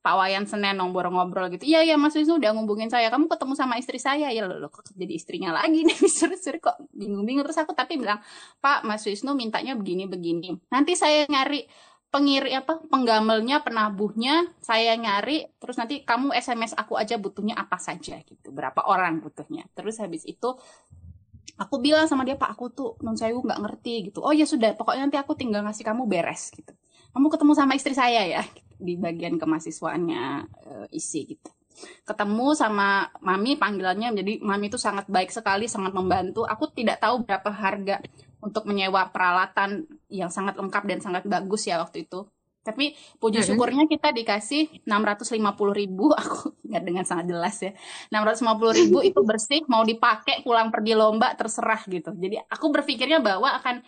Pak 0.00 0.16
Wayan 0.16 0.48
Senen 0.48 0.80
ngobrol-ngobrol 0.80 1.52
gitu. 1.52 1.68
Iya 1.68 1.84
iya 1.84 1.96
Mas 2.00 2.16
Wisnu 2.16 2.40
udah 2.40 2.56
ngubungin 2.56 2.88
saya. 2.88 3.12
Kamu 3.12 3.28
ketemu 3.28 3.52
sama 3.52 3.76
istri 3.76 4.00
saya. 4.00 4.32
Ya 4.32 4.48
loh, 4.48 4.56
loh 4.56 4.72
kok 4.72 4.88
jadi 4.96 5.12
istrinya 5.12 5.52
lagi 5.52 5.84
nih? 5.84 5.92
Disuruh-suruh 6.00 6.60
kok 6.60 6.76
bingung-bingung. 6.96 7.44
Terus 7.44 7.60
aku 7.60 7.76
tapi 7.76 8.00
bilang 8.00 8.16
Pak 8.64 8.88
Mas 8.88 9.04
Wisnu 9.04 9.36
mintanya 9.36 9.76
begini-begini. 9.76 10.56
Nanti 10.72 10.96
saya 10.96 11.28
nyari 11.28 11.68
pengiri 12.10 12.50
apa 12.58 12.82
penggamelnya 12.90 13.62
penabuhnya 13.62 14.50
saya 14.58 14.98
nyari 14.98 15.46
terus 15.62 15.78
nanti 15.78 16.02
kamu 16.02 16.34
SMS 16.34 16.74
aku 16.74 16.98
aja 16.98 17.14
butuhnya 17.16 17.54
apa 17.54 17.78
saja 17.78 18.18
gitu. 18.26 18.50
Berapa 18.50 18.82
orang 18.90 19.22
butuhnya. 19.22 19.70
Terus 19.78 20.02
habis 20.02 20.26
itu 20.26 20.58
aku 21.54 21.76
bilang 21.78 22.10
sama 22.10 22.26
dia 22.26 22.34
pak 22.34 22.50
aku 22.58 22.74
tuh 22.74 22.90
non 23.06 23.14
sewu 23.14 23.46
nggak 23.46 23.60
ngerti 23.62 24.10
gitu. 24.10 24.26
Oh 24.26 24.34
ya 24.34 24.42
sudah 24.42 24.74
pokoknya 24.74 25.06
nanti 25.06 25.18
aku 25.22 25.38
tinggal 25.38 25.62
ngasih 25.62 25.86
kamu 25.86 26.10
beres 26.10 26.50
gitu. 26.50 26.74
Kamu 27.14 27.26
ketemu 27.30 27.52
sama 27.54 27.72
istri 27.78 27.94
saya 27.94 28.26
ya 28.26 28.42
di 28.74 28.98
bagian 28.98 29.38
kemahasiswaannya 29.38 30.22
eh, 30.66 30.86
isi 30.98 31.30
gitu. 31.30 31.50
Ketemu 32.02 32.58
sama 32.58 33.06
mami 33.22 33.54
panggilannya 33.54 34.18
jadi 34.18 34.32
mami 34.42 34.66
itu 34.66 34.82
sangat 34.82 35.06
baik 35.06 35.30
sekali 35.30 35.70
sangat 35.70 35.94
membantu. 35.94 36.42
Aku 36.42 36.74
tidak 36.74 36.98
tahu 36.98 37.22
berapa 37.22 37.54
harga 37.54 38.02
untuk 38.40 38.64
menyewa 38.64 39.08
peralatan 39.12 39.84
yang 40.08 40.32
sangat 40.32 40.56
lengkap 40.56 40.82
dan 40.88 40.98
sangat 41.00 41.24
bagus 41.28 41.68
ya 41.68 41.80
waktu 41.80 42.08
itu. 42.08 42.24
Tapi 42.60 42.92
puji 43.16 43.40
syukurnya 43.40 43.88
kita 43.88 44.12
dikasih 44.12 44.84
650 44.84 45.40
ribu 45.72 46.12
aku 46.20 46.52
ingat 46.68 46.82
dengan 46.84 47.04
sangat 47.08 47.32
jelas 47.32 47.56
ya. 47.60 47.72
650 48.12 48.80
ribu 48.84 48.98
itu 49.08 49.20
bersih 49.24 49.64
mau 49.68 49.80
dipakai 49.84 50.44
pulang 50.44 50.68
pergi 50.68 50.92
lomba 50.92 51.32
terserah 51.36 51.80
gitu. 51.88 52.12
Jadi 52.12 52.36
aku 52.36 52.66
berpikirnya 52.68 53.24
bahwa 53.24 53.48
akan 53.56 53.80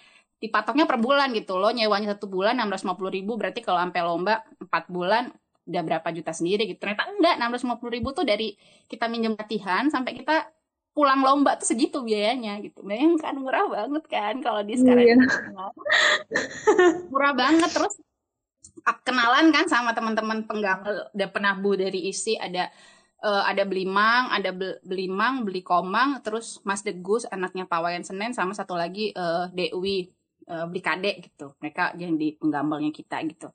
dipatoknya 0.43 0.91
per 0.91 0.99
bulan 0.99 1.31
gitu 1.37 1.55
loh 1.55 1.71
nyewanya 1.71 2.19
satu 2.19 2.27
bulan 2.27 2.59
650 2.59 2.99
ribu 3.15 3.39
berarti 3.39 3.63
kalau 3.63 3.79
sampai 3.79 4.03
lomba 4.03 4.43
4 4.59 4.91
bulan 4.91 5.31
udah 5.63 5.83
berapa 5.87 6.09
juta 6.11 6.33
sendiri 6.35 6.67
gitu. 6.67 6.83
Ternyata 6.83 7.07
enggak 7.13 7.35
650 7.39 7.95
ribu 7.95 8.09
tuh 8.11 8.25
dari 8.27 8.57
kita 8.91 9.07
minjem 9.07 9.39
latihan 9.39 9.87
sampai 9.93 10.19
kita 10.19 10.49
pulang 10.93 11.25
lomba 11.25 11.57
tuh 11.57 11.73
segitu 11.73 12.05
biayanya 12.05 12.61
gitu 12.61 12.85
bayangkan 12.85 13.33
murah 13.41 13.65
banget 13.65 14.05
kan 14.13 14.35
kalau 14.45 14.61
di 14.61 14.77
sekarang 14.77 15.09
Iya. 15.09 15.17
murah 17.09 17.33
banget 17.33 17.71
terus 17.73 17.97
kenalan 19.05 19.53
kan 19.53 19.67
sama 19.69 19.97
teman-teman 19.97 20.45
penggamel 20.45 21.09
dan 21.17 21.29
penabuh 21.33 21.77
dari 21.77 22.13
isi 22.13 22.37
ada 22.37 22.69
eh, 23.23 23.43
ada 23.47 23.63
Belimang, 23.63 24.35
ada 24.35 24.51
Bel- 24.51 24.83
Belimang, 24.83 25.47
Beli 25.47 25.63
Komang, 25.63 26.19
terus 26.21 26.59
Mas 26.67 26.83
Degus 26.83 27.23
anaknya 27.31 27.65
Pawayan 27.65 28.03
Senen 28.03 28.35
sama 28.35 28.53
satu 28.53 28.75
lagi 28.75 29.15
eh, 29.15 29.45
Dewi 29.55 30.11
eh, 30.49 30.65
Beli 30.67 30.83
Kade 30.83 31.13
gitu. 31.23 31.55
Mereka 31.63 31.95
yang 31.97 32.19
di 32.19 32.35
penggamelnya 32.35 32.91
kita 32.91 33.23
gitu. 33.29 33.49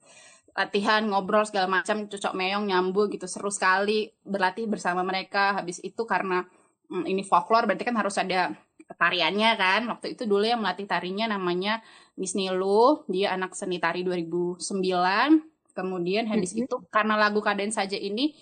Latihan 0.58 1.06
ngobrol 1.06 1.46
segala 1.46 1.70
macam 1.70 2.08
cocok 2.10 2.34
meong 2.34 2.66
nyambung 2.66 3.14
gitu 3.14 3.28
seru 3.30 3.52
sekali 3.52 4.10
berlatih 4.24 4.66
bersama 4.66 5.04
mereka. 5.04 5.54
Habis 5.60 5.84
itu 5.84 6.02
karena 6.08 6.48
ini 6.88 7.22
folklore 7.24 7.68
berarti 7.68 7.84
kan 7.88 7.98
harus 8.00 8.16
ada 8.18 8.56
tariannya 9.02 9.50
kan. 9.60 9.82
Waktu 9.92 10.16
itu 10.16 10.24
dulu 10.24 10.44
yang 10.48 10.64
melatih 10.64 10.88
tarinya 10.88 11.26
namanya 11.36 11.84
Miss 12.20 12.34
Nilu, 12.40 13.04
dia 13.12 13.36
anak 13.36 13.52
seni 13.60 13.78
tari 13.84 14.02
2009. 14.08 15.44
Kemudian 15.76 16.26
habis 16.32 16.52
Mhm. 16.56 16.66
itu 16.66 16.76
karena 16.90 17.14
lagu 17.20 17.40
Kaden 17.44 17.70
saja 17.70 17.98
ini 18.00 18.34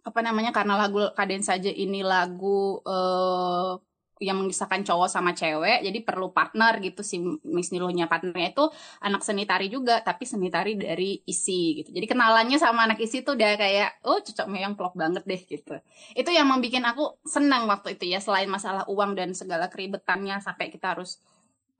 apa 0.00 0.20
namanya 0.24 0.50
karena 0.56 0.74
lagu 0.80 0.98
Kaden 1.18 1.42
saja 1.44 1.68
ini 1.68 2.00
lagu 2.00 2.80
eh, 2.86 3.72
yang 4.20 4.36
mengisahkan 4.36 4.84
cowok 4.84 5.08
sama 5.08 5.32
cewek, 5.32 5.80
jadi 5.80 5.98
perlu 6.04 6.28
partner 6.36 6.76
gitu 6.84 7.00
si 7.00 7.18
Miss 7.48 7.72
Niluhnya 7.72 8.04
partnernya 8.04 8.52
itu 8.52 8.68
anak 9.00 9.24
seni 9.24 9.48
tari 9.48 9.72
juga, 9.72 10.04
tapi 10.04 10.28
seni 10.28 10.52
tari 10.52 10.76
dari 10.76 11.24
isi 11.24 11.80
gitu. 11.80 11.90
Jadi 11.96 12.04
kenalannya 12.04 12.60
sama 12.60 12.84
anak 12.84 13.00
isi 13.00 13.24
tuh 13.24 13.32
udah 13.32 13.56
kayak 13.56 14.04
oh 14.04 14.20
cocok 14.20 14.46
meong 14.52 14.76
plok 14.76 14.92
banget 14.92 15.24
deh 15.24 15.40
gitu. 15.40 15.74
Itu 16.12 16.30
yang 16.30 16.52
membuat 16.52 16.92
aku 16.92 17.16
senang 17.24 17.64
waktu 17.64 17.96
itu 17.96 18.12
ya 18.12 18.20
selain 18.20 18.52
masalah 18.52 18.84
uang 18.92 19.16
dan 19.16 19.32
segala 19.32 19.72
keribetannya 19.72 20.36
sampai 20.44 20.68
kita 20.68 20.92
harus 20.92 21.16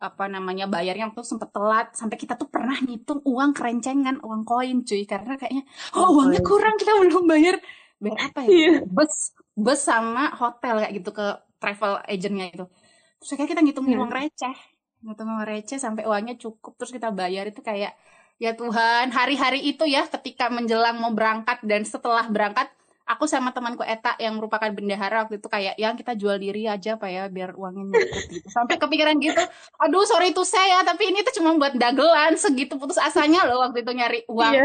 apa 0.00 0.33
namanya 0.33 0.64
bayarnya 0.64 1.12
waktu 1.12 1.20
sempet 1.29 1.53
telat 1.53 1.92
sampai 1.92 2.16
kita 2.16 2.33
tuh 2.40 2.48
pernah 2.48 2.72
ngitung 2.81 3.20
uang 3.20 3.53
kerencengan 3.53 4.16
uang 4.24 4.48
koin 4.48 4.81
cuy 4.81 5.05
karena 5.05 5.37
kayaknya 5.37 5.68
oh 5.92 6.16
uangnya 6.16 6.40
kurang 6.40 6.81
kita 6.81 6.96
belum 6.96 7.29
bayar 7.29 7.61
bayar 8.00 8.33
apa 8.33 8.40
ya 8.48 8.48
Iya. 8.48 8.70
bus 8.88 9.37
bus 9.53 9.81
sama 9.85 10.33
hotel 10.40 10.81
kayak 10.81 10.92
gitu 11.05 11.12
ke 11.12 11.26
travel 11.61 12.01
agentnya 12.09 12.46
itu. 12.49 12.64
Terus 13.20 13.31
kayak 13.37 13.51
kita 13.53 13.61
ngitungin 13.61 13.94
Hmm. 13.94 14.03
uang 14.09 14.12
receh. 14.16 14.57
Ngitung 15.05 15.29
uang 15.29 15.44
receh 15.44 15.79
sampai 15.79 16.09
uangnya 16.09 16.35
cukup 16.40 16.75
terus 16.81 16.90
kita 16.90 17.12
bayar. 17.12 17.44
Itu 17.46 17.61
kayak 17.61 17.92
ya 18.40 18.57
Tuhan 18.57 19.12
hari-hari 19.12 19.61
itu 19.68 19.85
ya 19.85 20.09
ketika 20.09 20.49
menjelang 20.49 20.96
mau 20.96 21.12
berangkat 21.12 21.61
dan 21.61 21.85
setelah 21.85 22.25
berangkat 22.25 22.73
aku 23.05 23.27
sama 23.27 23.51
temanku 23.51 23.83
Eta 23.83 24.14
yang 24.16 24.38
merupakan 24.38 24.70
bendahara 24.70 25.27
waktu 25.27 25.42
itu 25.42 25.49
kayak 25.51 25.75
yang 25.77 25.99
kita 25.99 26.14
jual 26.14 26.38
diri 26.38 26.64
aja 26.64 26.94
pak 26.94 27.11
ya 27.11 27.27
biar 27.27 27.53
uangnya 27.59 27.90
nyangkut 27.90 28.25
gitu. 28.31 28.46
Sampai 28.49 28.79
kepikiran 28.79 29.18
gitu 29.18 29.42
aduh 29.83 30.07
sorry 30.07 30.31
itu 30.31 30.46
saya 30.46 30.87
tapi 30.87 31.11
ini 31.11 31.20
tuh 31.27 31.42
cuma 31.42 31.59
buat 31.59 31.75
dagelan 31.75 32.38
segitu 32.38 32.79
putus 32.79 33.03
asanya 33.03 33.44
loh 33.44 33.66
waktu 33.66 33.83
itu 33.83 33.92
nyari 33.92 34.23
uang. 34.31 34.55
Iya. 34.55 34.64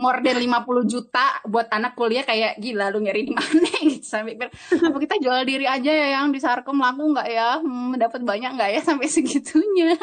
More 0.00 0.24
than 0.24 0.40
50 0.40 0.88
juta 0.88 1.44
buat 1.44 1.68
anak 1.68 1.92
kuliah 1.92 2.24
kayak 2.24 2.56
gila 2.56 2.88
lu 2.88 3.04
nyari 3.04 3.28
di 3.28 3.32
mana? 3.36 3.68
Gitu 3.92 4.06
sampai 4.08 4.32
pikir 4.34 4.48
apa 4.80 4.96
kita 4.96 5.16
jual 5.20 5.44
diri 5.44 5.68
aja 5.68 5.92
ya 5.92 6.08
yang 6.16 6.32
di 6.32 6.40
Sarkem 6.40 6.80
laku 6.80 7.12
nggak 7.12 7.28
ya? 7.28 7.60
Hmm, 7.60 8.00
dapat 8.00 8.24
banyak 8.24 8.56
nggak 8.56 8.70
ya 8.74 8.80
sampai 8.80 9.06
segitunya? 9.06 10.00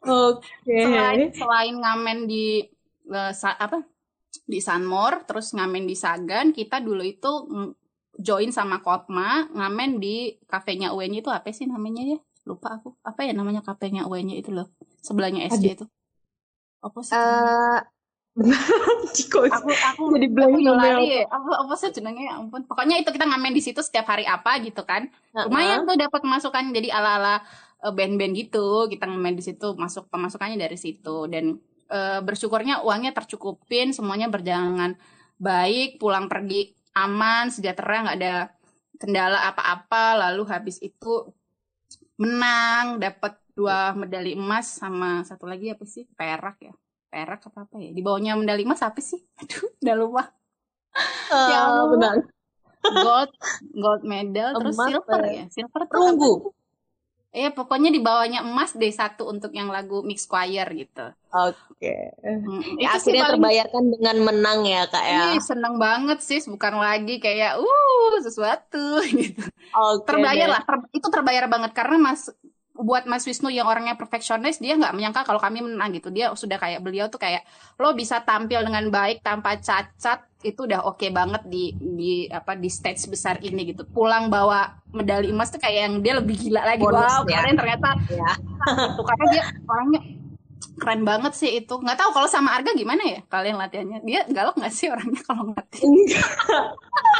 Oke. 0.00 0.46
selain 0.64 1.28
selain 1.34 1.74
ngamen 1.76 2.18
di 2.24 2.64
sa- 3.34 3.58
apa 3.58 3.84
di 4.46 4.62
Sanmor 4.62 5.26
terus 5.26 5.52
ngamen 5.52 5.84
di 5.84 5.98
Sagan 5.98 6.54
kita 6.54 6.80
dulu 6.80 7.02
itu 7.02 7.30
join 8.16 8.50
sama 8.54 8.80
Kotma 8.80 9.50
ngamen 9.50 9.98
di 9.98 10.38
kafenya 10.46 10.94
UNY 10.94 11.20
itu 11.20 11.30
apa 11.30 11.50
sih 11.50 11.66
namanya 11.66 12.16
ya? 12.16 12.18
Lupa 12.48 12.80
aku. 12.80 12.96
Apa 13.04 13.28
ya 13.28 13.32
namanya 13.36 13.60
kafenya 13.60 14.08
UNY 14.08 14.40
itu 14.40 14.50
loh 14.54 14.72
sebelahnya 15.04 15.44
SJ 15.50 15.66
itu. 15.76 15.86
Apa 16.80 16.98
sih 17.04 17.12
Ciko, 17.12 17.99
aku 19.50 19.70
aku 19.74 20.02
jadi 20.14 20.28
blank 20.30 20.54
aku 20.54 20.70
lari. 20.70 21.26
Apa 21.26 21.50
apa 21.66 21.74
sih 21.74 21.90
jenengnya 21.90 22.24
ya 22.30 22.34
ampun. 22.38 22.62
Pokoknya 22.62 23.02
itu 23.02 23.10
kita 23.10 23.26
ngamen 23.26 23.52
di 23.52 23.62
situ 23.62 23.82
setiap 23.82 24.06
hari 24.06 24.22
apa 24.24 24.62
gitu 24.62 24.86
kan. 24.86 25.10
Apa? 25.34 25.50
lumayan 25.50 25.82
tuh 25.82 25.98
dapat 25.98 26.22
masukan 26.22 26.70
jadi 26.70 26.94
ala 26.94 27.10
ala 27.18 27.34
band-band 27.90 28.34
gitu. 28.38 28.86
Kita 28.86 29.10
ngamen 29.10 29.34
di 29.34 29.42
situ 29.42 29.74
masuk 29.74 30.06
pemasukannya 30.08 30.56
dari 30.62 30.78
situ. 30.78 31.26
Dan 31.26 31.58
eh, 31.90 32.20
bersyukurnya 32.22 32.86
uangnya 32.86 33.10
tercukupin 33.10 33.90
semuanya 33.90 34.30
berjalan 34.30 34.94
baik 35.40 35.98
pulang 35.98 36.28
pergi 36.28 36.76
aman 36.94 37.48
sejahtera 37.50 38.06
nggak 38.06 38.18
ada 38.22 38.34
kendala 39.02 39.50
apa-apa. 39.50 40.30
Lalu 40.30 40.42
habis 40.46 40.78
itu 40.78 41.34
menang 42.14 43.02
dapat 43.02 43.42
dua 43.58 43.90
medali 43.98 44.38
emas 44.38 44.70
sama 44.70 45.26
satu 45.26 45.50
lagi 45.50 45.74
apa 45.74 45.82
sih? 45.82 46.06
Perak 46.14 46.62
ya 46.62 46.74
perak 47.10 47.42
apa 47.44 47.66
apa 47.66 47.76
ya 47.76 47.90
di 47.90 48.00
bawahnya 48.00 48.32
medali 48.34 48.62
emas 48.62 48.80
apa 48.80 48.98
sih 48.98 49.18
aduh 49.40 49.68
udah 49.78 49.96
lupa 49.96 50.22
Eh, 50.90 51.48
Ya 51.48 51.62
benar. 51.86 52.14
gold 52.82 53.30
gold 53.72 54.02
medal 54.02 54.50
terus 54.56 54.74
Emas, 54.74 54.88
silver 54.90 55.06
Pak. 55.16 55.30
ya 55.30 55.44
silver 55.48 55.82
Perunggu. 55.86 56.50
Iya 57.30 57.54
pokoknya 57.54 57.94
di 57.94 58.02
bawahnya 58.02 58.42
emas 58.42 58.74
deh 58.74 58.90
satu 58.90 59.22
untuk 59.24 59.54
yang 59.54 59.70
lagu 59.70 60.02
mix 60.02 60.26
choir 60.26 60.66
gitu. 60.66 61.14
Oke. 61.30 62.10
Mm, 62.18 62.58
Ya, 62.74 62.90
itu 62.90 63.06
sih 63.06 63.14
akhirnya 63.14 63.22
paling- 63.22 63.32
terbayarkan 63.38 63.84
dengan 63.86 64.16
menang 64.18 64.58
ya 64.66 64.82
kak 64.84 65.04
ya. 65.04 65.22
Ih, 65.30 65.40
seneng 65.40 65.78
banget 65.78 66.18
sih, 66.20 66.42
bukan 66.42 66.74
lagi 66.76 67.22
kayak 67.22 67.54
uh 67.54 68.14
sesuatu 68.18 68.98
gitu. 69.14 69.46
Oke. 69.70 70.10
Terbayar 70.10 70.42
deh. 70.42 70.50
lah, 70.50 70.62
ter- 70.66 70.90
itu 70.90 71.06
terbayar 71.06 71.46
banget 71.46 71.70
karena 71.70 71.96
Mas 72.02 72.34
buat 72.80 73.04
Mas 73.04 73.28
Wisnu 73.28 73.52
yang 73.52 73.68
orangnya 73.68 73.94
perfeksionis 73.94 74.58
dia 74.58 74.74
nggak 74.74 74.96
menyangka 74.96 75.22
kalau 75.28 75.38
kami 75.38 75.60
menang 75.60 75.92
gitu. 75.92 76.08
Dia 76.08 76.32
sudah 76.32 76.56
kayak 76.56 76.80
beliau 76.80 77.12
tuh 77.12 77.20
kayak 77.20 77.44
lo 77.76 77.92
bisa 77.92 78.24
tampil 78.24 78.64
dengan 78.64 78.88
baik 78.88 79.20
tanpa 79.20 79.60
cacat 79.60 80.24
itu 80.40 80.64
udah 80.64 80.88
oke 80.88 81.04
banget 81.12 81.44
di 81.44 81.76
di 81.76 82.24
apa 82.32 82.56
di 82.56 82.72
stage 82.72 83.04
besar 83.12 83.36
ini 83.44 83.76
gitu. 83.76 83.84
Pulang 83.84 84.32
bawa 84.32 84.72
medali 84.90 85.28
emas 85.28 85.52
tuh 85.52 85.60
kayak 85.60 85.78
yang 85.86 85.94
dia 86.00 86.16
lebih 86.16 86.36
gila 86.40 86.64
lagi. 86.64 86.80
Bonus 86.80 87.04
wow 87.04 87.22
ya. 87.28 87.44
kalian 87.44 87.56
ternyata. 87.60 87.88
Ya. 88.08 88.32
karena 89.08 89.26
dia 89.32 89.44
orangnya 89.68 90.00
keren 90.80 91.02
banget 91.04 91.32
sih 91.36 91.50
itu. 91.60 91.74
Nggak 91.76 91.98
tahu 92.00 92.10
kalau 92.16 92.28
sama 92.28 92.56
Arga 92.56 92.72
gimana 92.72 93.04
ya 93.04 93.20
kalian 93.28 93.60
latihannya? 93.60 93.98
Dia 94.08 94.24
galak 94.32 94.56
nggak 94.56 94.72
sih 94.72 94.88
orangnya 94.88 95.20
kalau 95.28 95.52
ngelatih 95.52 95.80
Enggak. 95.84 96.28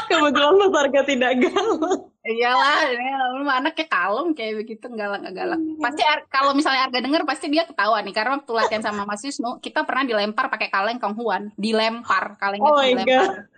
Kebetulan 0.07 0.53
Mas 0.55 0.73
Arga 0.75 1.01
tidak 1.03 1.31
galak. 1.39 1.99
iyalah 2.21 2.85
ini 2.85 3.07
lu 3.41 3.49
anaknya 3.49 3.85
kalem 3.89 4.37
kayak 4.37 4.53
begitu 4.61 4.85
galak 4.93 5.25
galak. 5.33 5.57
Pasti 5.81 6.03
Ar- 6.05 6.27
kalau 6.29 6.53
misalnya 6.53 6.85
Arga 6.85 6.99
denger 7.01 7.23
pasti 7.25 7.49
dia 7.49 7.65
ketawa 7.65 7.97
nih 8.05 8.13
karena 8.13 8.37
waktu 8.37 8.51
latihan 8.53 8.83
sama 8.83 9.03
Mas 9.03 9.25
Wisnu 9.25 9.57
kita 9.57 9.81
pernah 9.83 10.05
dilempar 10.05 10.47
pakai 10.53 10.69
kaleng 10.69 11.01
Kang 11.01 11.17
Huan. 11.17 11.49
Dilempar 11.57 12.37
kalengnya 12.37 12.69
Oh 12.69 12.77
dilempar 12.77 13.49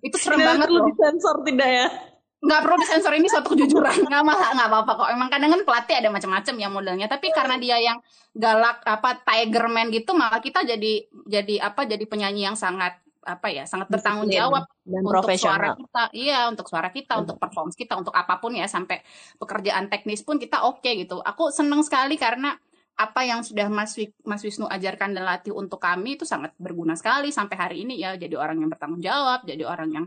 itu 0.00 0.16
serem 0.16 0.38
Ini 0.38 0.46
banget 0.46 0.66
perlu 0.70 0.78
loh. 0.80 0.86
disensor 0.92 1.36
tidak 1.44 1.70
ya? 1.70 1.88
nggak 2.36 2.60
perlu 2.62 2.76
disensor 2.78 3.12
ini 3.16 3.26
suatu 3.26 3.48
kejujuran. 3.52 4.06
Nggak 4.06 4.22
malah 4.22 4.48
nggak 4.54 4.68
apa-apa 4.70 4.92
kok. 4.92 5.08
Emang 5.10 5.28
kadang 5.32 5.50
kan 5.50 5.60
pelatih 5.66 5.96
ada 5.98 6.08
macam-macam 6.12 6.54
ya 6.54 6.68
modelnya. 6.70 7.06
Tapi 7.10 7.32
karena 7.34 7.56
dia 7.58 7.76
yang 7.80 7.98
galak 8.36 8.84
apa 8.86 9.18
tiger 9.24 9.66
man 9.66 9.88
gitu 9.90 10.12
malah 10.12 10.38
kita 10.38 10.62
jadi 10.62 10.92
jadi 11.26 11.54
apa 11.64 11.88
jadi 11.88 12.04
penyanyi 12.06 12.46
yang 12.46 12.54
sangat 12.54 13.00
apa 13.26 13.50
ya 13.50 13.66
sangat 13.66 13.90
bertanggung 13.90 14.30
jawab 14.30 14.64
dan 14.86 15.02
untuk 15.02 15.34
suara 15.34 15.74
kita. 15.74 16.02
Iya 16.14 16.38
untuk 16.46 16.66
suara 16.66 16.88
kita 16.88 17.12
Hmm. 17.12 17.22
untuk 17.26 17.36
performance 17.36 17.74
kita 17.74 17.98
untuk 17.98 18.14
apa 18.14 18.38
pun 18.38 18.54
ya 18.54 18.64
sampai 18.64 19.02
pekerjaan 19.36 19.90
teknis 19.90 20.22
pun 20.22 20.38
kita 20.38 20.62
oke 20.62 20.86
gitu. 20.86 21.18
Aku 21.20 21.50
seneng 21.50 21.82
sekali 21.82 22.14
karena 22.14 22.54
apa 22.96 23.20
yang 23.22 23.44
sudah 23.44 23.68
Mas, 23.68 23.92
Mas 24.24 24.40
Wisnu 24.40 24.64
ajarkan 24.64 25.12
dan 25.12 25.28
latih 25.28 25.52
untuk 25.52 25.76
kami 25.76 26.16
itu 26.16 26.24
sangat 26.24 26.56
berguna 26.56 26.96
sekali. 26.96 27.28
Sampai 27.28 27.58
hari 27.58 27.76
ini 27.84 27.98
ya 27.98 28.14
jadi 28.14 28.38
orang 28.38 28.56
yang 28.56 28.70
bertanggung 28.70 29.02
jawab 29.02 29.44
jadi 29.44 29.66
orang 29.66 29.90
yang 29.92 30.06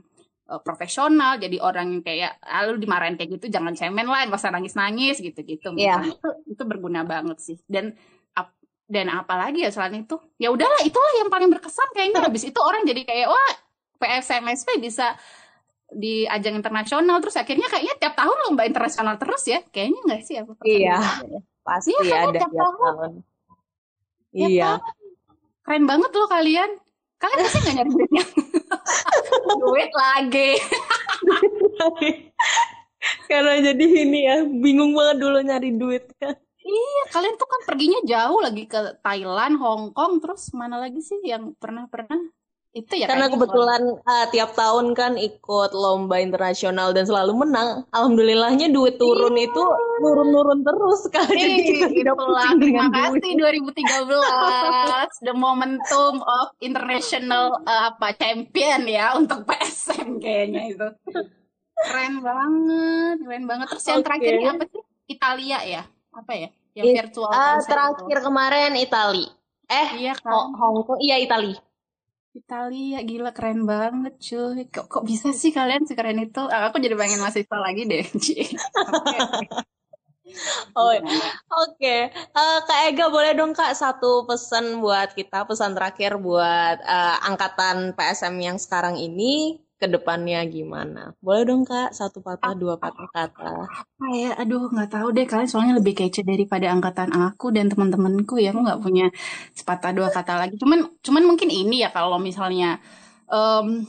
eh, 0.49 0.62
profesional 0.65 1.38
jadi 1.38 1.62
orang 1.62 1.93
yang 1.93 2.01
kayak 2.01 2.41
ah, 2.41 2.65
lu 2.65 2.82
dimarahin 2.82 3.13
kayak 3.13 3.38
gitu 3.38 3.53
jangan 3.53 3.77
cemen 3.77 4.10
lah 4.10 4.25
nggak 4.25 4.39
usah 4.39 4.49
nangis 4.49 4.73
nangis 4.73 5.21
gitu 5.21 5.38
gitu 5.43 5.69
Iya. 5.77 6.01
itu 6.08 6.29
itu 6.49 6.63
berguna 6.65 7.05
banget 7.05 7.38
sih. 7.38 7.58
Dan 7.69 7.93
dan 8.89 9.06
apalagi 9.13 9.62
ya 9.62 9.69
selain 9.69 10.02
itu 10.02 10.17
ya 10.41 10.49
udahlah 10.49 10.82
itulah 10.82 11.13
yang 11.21 11.30
paling 11.30 11.54
berkesan 11.54 11.86
kayaknya 11.93 12.25
habis 12.25 12.41
itu 12.41 12.58
orang 12.58 12.82
jadi 12.84 13.06
kayak 13.06 13.28
wah 13.30 13.49
PFSMSP 14.02 14.82
bisa 14.82 15.13
di 15.89 16.25
ajang 16.25 16.58
internasional 16.58 17.21
terus 17.21 17.38
akhirnya 17.38 17.69
kayaknya 17.69 17.95
tiap 18.02 18.17
tahun 18.17 18.38
lomba 18.49 18.65
internasional 18.65 19.15
terus 19.21 19.45
ya 19.45 19.62
kayaknya 19.69 20.02
nggak 20.10 20.21
sih 20.25 20.36
aku 20.41 20.58
Iya. 20.65 20.97
Pasti 21.62 21.93
Iya, 22.02 22.25
kan, 22.25 22.34
ada 22.34 22.39
tiap 22.41 22.49
tiap 22.49 22.58
tahun. 22.58 22.73
tahun. 22.82 23.12
Tiap 24.34 24.49
Iya. 24.49 24.71
keren 25.62 25.86
banget 25.86 26.12
loh 26.12 26.30
kalian 26.30 26.69
kalian 27.21 27.39
pasti 27.45 27.58
nggak 27.62 27.75
nyari 27.78 27.89
duitnya 27.93 28.23
duit 29.62 29.91
lagi 29.93 30.52
Karena 33.30 33.54
jadi 33.63 33.86
ini 34.04 34.19
ya, 34.28 34.38
bingung 34.43 34.91
banget 34.91 35.17
dulu 35.23 35.39
nyari 35.39 35.71
duit 35.71 36.04
kan. 36.19 36.36
Iya, 36.69 37.03
kalian 37.10 37.36
tuh 37.41 37.49
kan 37.49 37.62
perginya 37.65 37.99
jauh 38.05 38.39
lagi 38.45 38.63
ke 38.69 39.01
Thailand, 39.01 39.58
Hong 39.58 39.89
Kong, 39.97 40.21
terus 40.21 40.53
mana 40.53 40.77
lagi 40.77 41.01
sih 41.01 41.17
yang 41.25 41.58
pernah-pernah? 41.58 42.29
Itu 42.69 42.93
ya 42.93 43.10
Karena 43.10 43.34
kebetulan 43.34 43.82
ah, 44.05 44.29
tiap 44.29 44.53
tahun 44.53 44.93
kan 44.93 45.17
ikut 45.17 45.73
lomba 45.73 46.21
internasional 46.21 46.93
dan 46.93 47.01
selalu 47.10 47.41
menang. 47.41 47.89
Alhamdulillahnya 47.89 48.69
duit 48.69 49.01
turun 49.01 49.34
itu 49.41 49.63
nurun-nurun 50.05 50.62
terus 50.62 51.01
kan. 51.10 51.25
Ih, 51.34 51.41
Jadi 51.41 51.62
kita 51.65 51.88
tidak 51.89 52.15
Terima 52.61 52.86
kasih 52.93 53.32
duit. 53.41 53.57
2013, 53.74 55.26
the 55.26 55.34
momentum 55.34 56.22
of 56.22 56.53
international 56.61 57.57
eh, 57.65 57.89
apa 57.89 58.13
champion 58.13 58.86
ya 58.86 59.17
untuk 59.17 59.49
PSM 59.49 60.22
kayaknya 60.22 60.61
itu. 60.70 60.88
Keren 61.89 62.22
banget, 62.22 63.17
keren 63.26 63.45
banget. 63.49 63.67
Terus 63.74 63.86
yang 63.89 64.01
Oke. 64.03 64.05
terakhir 64.05 64.32
ini 64.38 64.45
apa 64.45 64.63
sih? 64.70 64.82
Italia 65.09 65.59
ya? 65.65 65.84
Apa 66.13 66.34
ya? 66.38 66.49
Yang 66.80 66.88
It- 66.88 66.97
virtual 67.03 67.32
konser 67.32 67.69
terakhir 67.75 68.17
kemarin 68.23 68.71
Itali. 68.80 69.25
Eh, 69.69 69.88
itu. 69.93 69.99
Iya 70.07 70.13
kan? 70.17 70.32
Ho- 70.32 70.49
Hong 70.55 70.77
Kong, 70.88 70.99
iya 71.03 71.19
Itali. 71.19 71.53
Italia 72.30 73.01
gila 73.03 73.32
keren 73.36 73.65
banget 73.67 74.13
cuy 74.21 74.63
kok, 74.69 74.86
kok 74.88 75.03
bisa 75.03 75.34
sih 75.34 75.49
kalian 75.49 75.84
sekeren 75.89 76.21
itu 76.23 76.39
Ah, 76.47 76.69
aku 76.69 76.77
jadi 76.77 76.95
pengen 76.95 77.19
mahasiswa 77.19 77.57
lagi 77.57 77.84
deh. 77.89 78.05
Oh, 80.77 80.93
oke. 80.93 81.09
Okay. 81.73 82.13
Uh, 82.38 82.61
Kak 82.69 82.80
Ega 82.93 83.09
boleh 83.09 83.34
dong 83.34 83.57
Kak 83.57 83.73
satu 83.73 84.30
pesan 84.30 84.77
buat 84.77 85.17
kita, 85.17 85.41
pesan 85.49 85.73
terakhir 85.73 86.21
buat 86.21 86.77
uh, 86.86 87.17
angkatan 87.25 87.97
PSM 87.97 88.36
yang 88.38 88.57
sekarang 88.61 88.93
ini 89.01 89.57
ke 89.80 89.88
depannya 89.88 90.43
gimana? 90.51 91.15
Boleh 91.23 91.47
dong 91.47 91.63
Kak 91.63 91.95
satu 91.95 92.19
patah 92.19 92.51
dua 92.51 92.75
patah 92.75 93.07
kata. 93.15 93.63
Apa 93.63 94.05
ya? 94.11 94.36
Aduh 94.36 94.67
nggak 94.67 94.91
tahu 94.91 95.07
deh 95.15 95.23
kalian 95.23 95.47
soalnya 95.47 95.80
lebih 95.80 95.95
kece 95.95 96.27
daripada 96.27 96.67
angkatan 96.75 97.09
aku 97.15 97.55
dan 97.55 97.71
teman-temanku 97.71 98.36
ya. 98.43 98.51
Aku 98.51 98.59
nggak 98.67 98.82
punya 98.84 99.07
sepatah 99.55 99.95
dua 99.95 100.11
kata 100.11 100.36
lagi. 100.36 100.59
Cuman 100.59 100.84
cuman 100.99 101.23
mungkin 101.23 101.47
ini 101.47 101.88
ya 101.88 101.89
kalau 101.95 102.19
misalnya 102.19 102.84
um, 103.32 103.88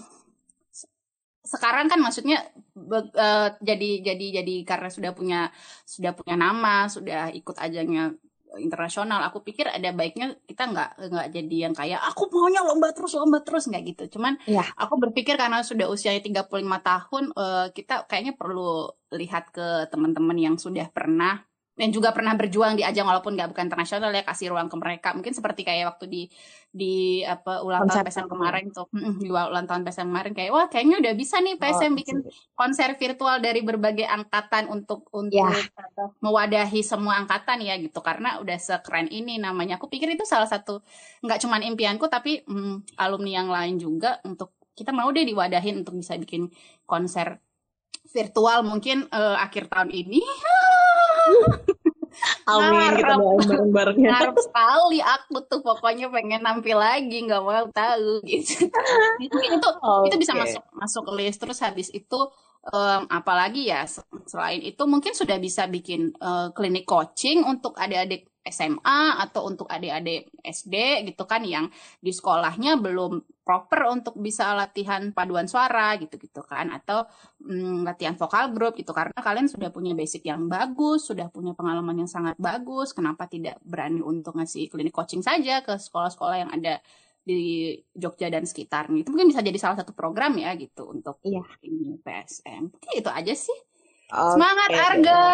sekarang 1.43 1.91
kan 1.91 1.99
maksudnya 1.99 2.47
uh, 2.78 3.49
jadi 3.59 3.91
jadi 4.07 4.26
jadi 4.41 4.55
karena 4.62 4.86
sudah 4.86 5.11
punya 5.11 5.51
sudah 5.82 6.14
punya 6.14 6.38
nama 6.38 6.86
sudah 6.86 7.34
ikut 7.34 7.59
ajangnya 7.59 8.14
internasional 8.59 9.22
aku 9.28 9.44
pikir 9.44 9.70
ada 9.70 9.94
baiknya 9.94 10.34
kita 10.48 10.66
nggak 10.70 10.90
nggak 11.12 11.28
jadi 11.30 11.57
yang 11.68 11.74
kayak 11.76 12.01
aku 12.03 12.26
maunya 12.32 12.64
lomba 12.64 12.90
terus 12.90 13.14
lomba 13.14 13.44
terus 13.44 13.70
nggak 13.70 13.82
gitu 13.94 14.18
cuman 14.18 14.40
ya. 14.48 14.64
aku 14.74 14.98
berpikir 14.98 15.38
karena 15.38 15.62
sudah 15.62 15.86
usianya 15.86 16.24
35 16.24 16.51
tahun 16.82 17.24
uh, 17.36 17.66
kita 17.70 18.11
kayaknya 18.11 18.34
perlu 18.34 18.90
lihat 19.14 19.55
ke 19.55 19.90
teman-teman 19.90 20.38
yang 20.38 20.57
sudah 20.59 20.86
pernah 20.90 21.42
dan 21.81 21.89
juga 21.89 22.12
pernah 22.12 22.37
berjuang 22.37 22.76
di 22.76 22.85
ajang 22.85 23.09
walaupun 23.09 23.33
nggak 23.33 23.57
bukan 23.57 23.64
internasional 23.72 24.12
ya 24.12 24.20
kasih 24.20 24.53
ruang 24.53 24.68
ke 24.68 24.76
mereka. 24.76 25.09
Mungkin 25.16 25.33
seperti 25.33 25.64
kayak 25.64 25.97
waktu 25.97 26.05
di 26.12 26.22
di 26.68 27.24
apa 27.24 27.64
ulang 27.64 27.89
tahun 27.89 28.05
PSM 28.05 28.28
kemarin 28.28 28.68
tuh. 28.68 28.85
Di 28.93 29.33
ulang 29.33 29.64
tahun 29.64 29.89
PSM 29.89 30.12
kemarin 30.12 30.33
kayak 30.37 30.51
wah 30.53 30.66
kayaknya 30.68 31.01
udah 31.01 31.12
bisa 31.16 31.41
nih 31.41 31.57
PSM 31.57 31.97
oh, 31.97 31.97
bikin 31.97 32.16
konser 32.53 32.93
virtual 33.01 33.41
dari 33.41 33.64
berbagai 33.64 34.05
angkatan 34.05 34.68
untuk 34.68 35.09
untuk 35.16 35.41
ya. 35.41 35.49
mewadahi 36.20 36.85
semua 36.85 37.16
angkatan 37.16 37.64
ya 37.64 37.81
gitu. 37.81 38.05
Karena 38.05 38.37
udah 38.45 38.59
sekeren 38.61 39.09
ini 39.09 39.41
namanya. 39.41 39.81
Aku 39.81 39.89
pikir 39.89 40.12
itu 40.12 40.28
salah 40.28 40.53
satu 40.53 40.85
nggak 41.24 41.41
cuman 41.41 41.64
impianku 41.64 42.12
tapi 42.12 42.45
hmm, 42.45 43.01
alumni 43.01 43.41
yang 43.41 43.49
lain 43.49 43.81
juga 43.81 44.20
untuk 44.28 44.53
kita 44.76 44.93
mau 44.93 45.09
deh 45.09 45.24
diwadahin 45.24 45.81
untuk 45.81 45.97
bisa 45.97 46.20
bikin 46.20 46.53
konser 46.85 47.41
virtual 48.11 48.66
mungkin 48.66 49.07
uh, 49.14 49.38
akhir 49.38 49.70
tahun 49.70 49.91
ini 49.95 50.20
Amin 52.51 52.99
kita 52.99 53.14
doain 53.16 53.47
bareng-bareng 53.47 53.99
ya. 54.03 54.11
Harap 54.12 54.36
sekali 54.43 54.99
aku 54.99 55.47
tuh 55.47 55.61
pokoknya 55.62 56.11
pengen 56.11 56.43
nampil 56.43 56.76
lagi 56.76 57.22
nggak 57.22 57.43
mau 57.43 57.66
tahu 57.70 58.20
gitu. 58.28 58.66
itu 59.22 59.36
okay. 59.38 60.07
itu 60.11 60.16
bisa 60.18 60.32
masuk 60.34 60.62
masuk 60.74 61.03
ke 61.07 61.12
list 61.16 61.38
terus 61.38 61.59
habis 61.62 61.88
itu 61.95 62.20
um, 62.74 63.03
apalagi 63.09 63.70
ya 63.70 63.86
selain 64.26 64.61
itu 64.61 64.82
mungkin 64.84 65.14
sudah 65.14 65.38
bisa 65.38 65.70
bikin 65.70 66.12
uh, 66.20 66.51
klinik 66.53 66.84
coaching 66.84 67.47
untuk 67.47 67.78
adik-adik 67.78 68.28
SMA 68.41 69.20
atau 69.20 69.47
untuk 69.47 69.68
adik-adik 69.68 70.32
SD 70.43 71.07
gitu 71.12 71.28
kan 71.28 71.45
yang 71.45 71.68
di 72.01 72.11
sekolahnya 72.11 72.80
belum 72.80 73.20
proper 73.51 73.90
untuk 73.90 74.14
bisa 74.14 74.55
latihan 74.55 75.11
paduan 75.11 75.51
suara 75.51 75.98
gitu-gitu 75.98 76.46
kan 76.46 76.70
atau 76.70 77.03
mm, 77.42 77.82
latihan 77.82 78.14
vokal 78.14 78.55
group 78.55 78.78
gitu 78.78 78.94
karena 78.94 79.18
kalian 79.18 79.51
sudah 79.51 79.74
punya 79.74 79.90
basic 79.90 80.22
yang 80.22 80.46
bagus, 80.46 81.11
sudah 81.11 81.26
punya 81.34 81.51
pengalaman 81.59 82.07
yang 82.07 82.07
sangat 82.07 82.38
bagus, 82.38 82.94
kenapa 82.94 83.26
tidak 83.26 83.59
berani 83.66 83.98
untuk 83.98 84.38
ngasih 84.38 84.70
klinik 84.70 84.94
coaching 84.94 85.18
saja 85.18 85.66
ke 85.66 85.74
sekolah-sekolah 85.74 86.36
yang 86.46 86.51
ada 86.55 86.78
di 87.26 87.74
Jogja 87.90 88.30
dan 88.30 88.46
sekitarnya 88.46 89.03
itu 89.03 89.11
mungkin 89.11 89.34
bisa 89.34 89.42
jadi 89.42 89.59
salah 89.59 89.82
satu 89.82 89.98
program 89.98 90.38
ya 90.38 90.55
gitu 90.55 90.86
untuk 90.86 91.18
iya. 91.26 91.42
ini 91.66 91.98
PSM. 91.98 92.70
Itu 92.94 93.11
aja 93.11 93.34
sih. 93.34 93.59
Okay. 94.07 94.30
Semangat 94.38 94.70
Arga. 94.70 95.26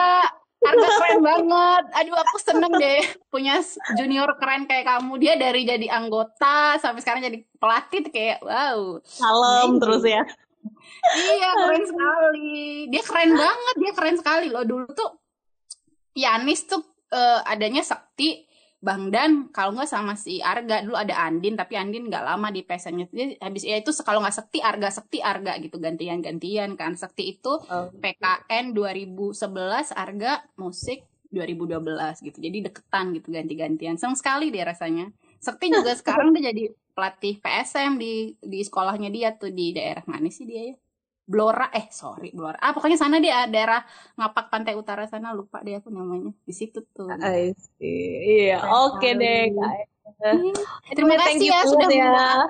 Arga 0.66 0.88
keren 0.98 1.20
banget. 1.22 1.84
Aduh 2.02 2.16
aku 2.18 2.36
seneng 2.42 2.72
deh 2.74 3.02
punya 3.30 3.62
junior 3.94 4.34
keren 4.36 4.66
kayak 4.66 4.86
kamu. 4.86 5.12
Dia 5.22 5.34
dari 5.38 5.62
jadi 5.62 5.86
anggota 5.90 6.76
sampai 6.82 7.00
sekarang 7.00 7.22
jadi 7.22 7.38
pelatih 7.62 8.02
kayak 8.10 8.42
wow. 8.42 8.98
Salam 9.06 9.78
terus 9.78 10.02
ya. 10.02 10.22
iya 11.14 11.50
keren 11.54 11.84
sekali. 11.86 12.90
Dia 12.90 13.02
keren 13.06 13.32
banget. 13.38 13.74
Dia 13.78 13.92
keren 13.94 14.16
sekali 14.18 14.46
loh. 14.50 14.64
Dulu 14.66 14.90
tuh 14.90 15.10
pianis 16.10 16.66
tuh 16.66 16.82
uh, 17.12 17.40
adanya 17.46 17.86
Sakti 17.86 18.46
Bang 18.87 19.11
Dan 19.11 19.51
kalau 19.51 19.74
nggak 19.74 19.91
sama 19.91 20.14
si 20.14 20.39
Arga. 20.39 20.87
Dulu 20.87 20.95
ada 20.95 21.26
Andin 21.26 21.59
tapi 21.59 21.74
Andin 21.74 22.07
nggak 22.07 22.22
lama 22.22 22.55
di 22.55 22.62
PSN 22.62 23.11
jadi 23.11 23.34
habis 23.43 23.66
ya 23.66 23.82
itu 23.82 23.91
kalau 24.07 24.22
nggak 24.22 24.39
Sekti 24.39 24.62
Arga 24.62 24.95
Sekti 24.95 25.18
Arga 25.18 25.59
gitu. 25.59 25.82
Gantian 25.82 26.22
gantian 26.22 26.78
kan. 26.78 26.95
Sekti 26.95 27.34
itu 27.34 27.59
oh. 27.59 27.91
PKN 27.99 28.70
2011 28.78 29.91
Arga 29.91 30.47
musik 30.55 31.03
2012 31.34 32.30
gitu. 32.30 32.39
Jadi 32.39 32.59
deketan 32.62 33.11
gitu 33.18 33.34
ganti-gantian. 33.34 33.99
Seneng 33.99 34.14
sekali 34.14 34.55
dia 34.55 34.62
rasanya. 34.62 35.11
Sekti 35.43 35.74
juga 35.74 35.91
sekarang 35.99 36.30
udah 36.30 36.43
jadi 36.55 36.70
pelatih 36.95 37.43
PSM 37.43 37.99
di 37.99 38.39
di 38.39 38.62
sekolahnya 38.62 39.11
dia 39.11 39.34
tuh 39.34 39.51
di 39.51 39.74
daerah 39.74 40.07
mana 40.07 40.30
sih 40.30 40.47
dia 40.47 40.72
ya 40.72 40.76
Blora 41.27 41.68
eh 41.74 41.91
sorry 41.91 42.31
Blora. 42.31 42.57
Ah 42.62 42.70
pokoknya 42.70 42.95
sana 42.95 43.18
dia 43.18 43.51
daerah 43.51 43.83
ngapak 44.14 44.47
pantai 44.47 44.79
utara 44.79 45.11
sana 45.11 45.35
lupa 45.35 45.59
deh 45.66 45.83
aku 45.83 45.91
namanya. 45.91 46.31
Di 46.47 46.55
situ 46.55 46.87
tuh. 46.95 47.11
I 47.18 47.51
see. 47.59 48.47
iya 48.47 48.62
oke 48.62 49.03
okay 49.03 49.12
deh 49.18 49.51
kak 49.51 49.97
Terima 50.97 51.18
kasih 51.18 51.51
ya 51.51 51.61
sudah 51.68 51.91
ya. 51.93 52.47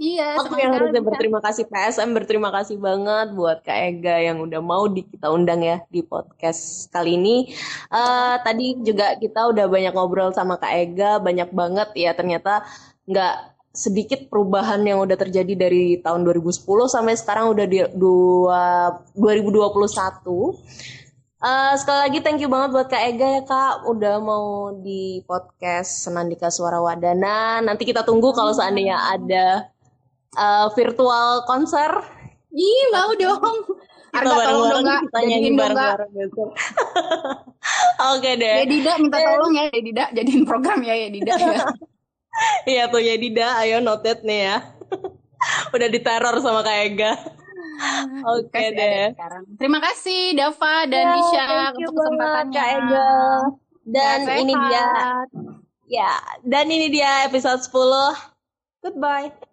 Iya, 0.00 0.28
aku 0.40 0.56
yang 0.56 0.72
harusnya 0.72 1.02
berterima 1.04 1.42
kasih 1.44 1.68
PSM, 1.68 2.16
berterima 2.16 2.48
kasih 2.48 2.80
banget 2.80 3.36
buat 3.36 3.60
Kak 3.60 3.78
Ega 3.92 4.16
yang 4.24 4.40
udah 4.40 4.62
mau 4.64 4.88
di, 4.88 5.04
kita 5.04 5.28
undang 5.28 5.60
ya 5.60 5.84
di 5.92 6.00
podcast 6.00 6.88
kali 6.88 7.20
ini. 7.20 7.52
Uh, 7.92 8.40
tadi 8.40 8.80
juga 8.80 9.20
kita 9.20 9.52
udah 9.52 9.68
banyak 9.68 9.92
ngobrol 9.92 10.32
sama 10.32 10.56
Kak 10.56 10.72
Ega, 10.72 11.20
banyak 11.20 11.52
banget 11.52 11.88
ya. 11.92 12.16
Ternyata 12.16 12.64
nggak 13.04 13.53
sedikit 13.74 14.30
perubahan 14.30 14.86
yang 14.86 15.02
udah 15.02 15.18
terjadi 15.18 15.66
dari 15.66 15.98
tahun 15.98 16.22
2010 16.22 16.62
sampai 16.86 17.18
sekarang 17.18 17.50
udah 17.50 17.66
di 17.66 17.82
dua, 17.98 18.94
2021. 19.18 20.54
Uh, 21.44 21.76
sekali 21.76 21.98
lagi 22.08 22.18
thank 22.24 22.40
you 22.40 22.48
banget 22.48 22.72
buat 22.72 22.88
Kak 22.88 23.04
Ega 23.04 23.28
ya 23.36 23.42
Kak 23.44 23.84
udah 23.84 24.16
mau 24.16 24.72
di 24.80 25.20
podcast 25.28 26.06
Senandika 26.06 26.48
Suara 26.48 26.78
Wadana. 26.80 27.60
Nanti 27.60 27.84
kita 27.84 28.06
tunggu 28.06 28.32
kalau 28.32 28.54
seandainya 28.54 28.96
ada 28.96 29.68
uh, 30.38 30.72
virtual 30.72 31.44
konser. 31.44 31.90
Ih, 32.54 32.94
mau 32.94 33.10
dong. 33.18 33.76
Kita 34.14 34.30
bareng-bareng 34.30 34.86
kita 35.10 35.20
nyanyi 35.26 35.50
bareng-bareng 35.58 36.10
Oke 38.14 38.30
deh. 38.38 38.54
Ya 38.62 38.66
Dida 38.70 38.92
minta 39.02 39.18
tolong 39.18 39.52
ya, 39.58 39.64
ya 39.74 39.80
Dida 39.82 40.04
jadiin 40.14 40.46
program 40.46 40.78
ya 40.86 40.94
ya 40.94 41.08
Dida 41.10 41.34
ya. 41.34 41.66
Iya 42.64 42.90
tuh 42.90 43.00
ya 43.00 43.14
Dida, 43.14 43.48
ayo 43.62 43.78
noted 43.78 44.24
nih 44.26 44.40
ya. 44.50 44.58
Udah 45.74 45.88
diteror 45.92 46.36
sama 46.40 46.64
Kak 46.64 46.78
Ega. 46.88 47.12
Oke 48.30 48.48
okay 48.50 48.68
deh. 48.72 49.12
Terima 49.58 49.78
kasih 49.82 50.34
Dava 50.38 50.86
dan 50.88 51.04
ya, 51.04 51.14
Nisha 51.18 51.44
untuk 51.74 51.92
kesempatannya. 51.92 52.54
Kak 52.54 52.68
Ega. 52.78 53.10
Dan 53.84 54.18
ya, 54.24 54.34
ini 54.40 54.54
dia. 54.56 54.86
Ya, 55.84 56.12
dan 56.40 56.66
ini 56.72 56.88
dia 56.88 57.28
episode 57.28 57.60
10. 57.60 57.70
Goodbye. 58.80 59.43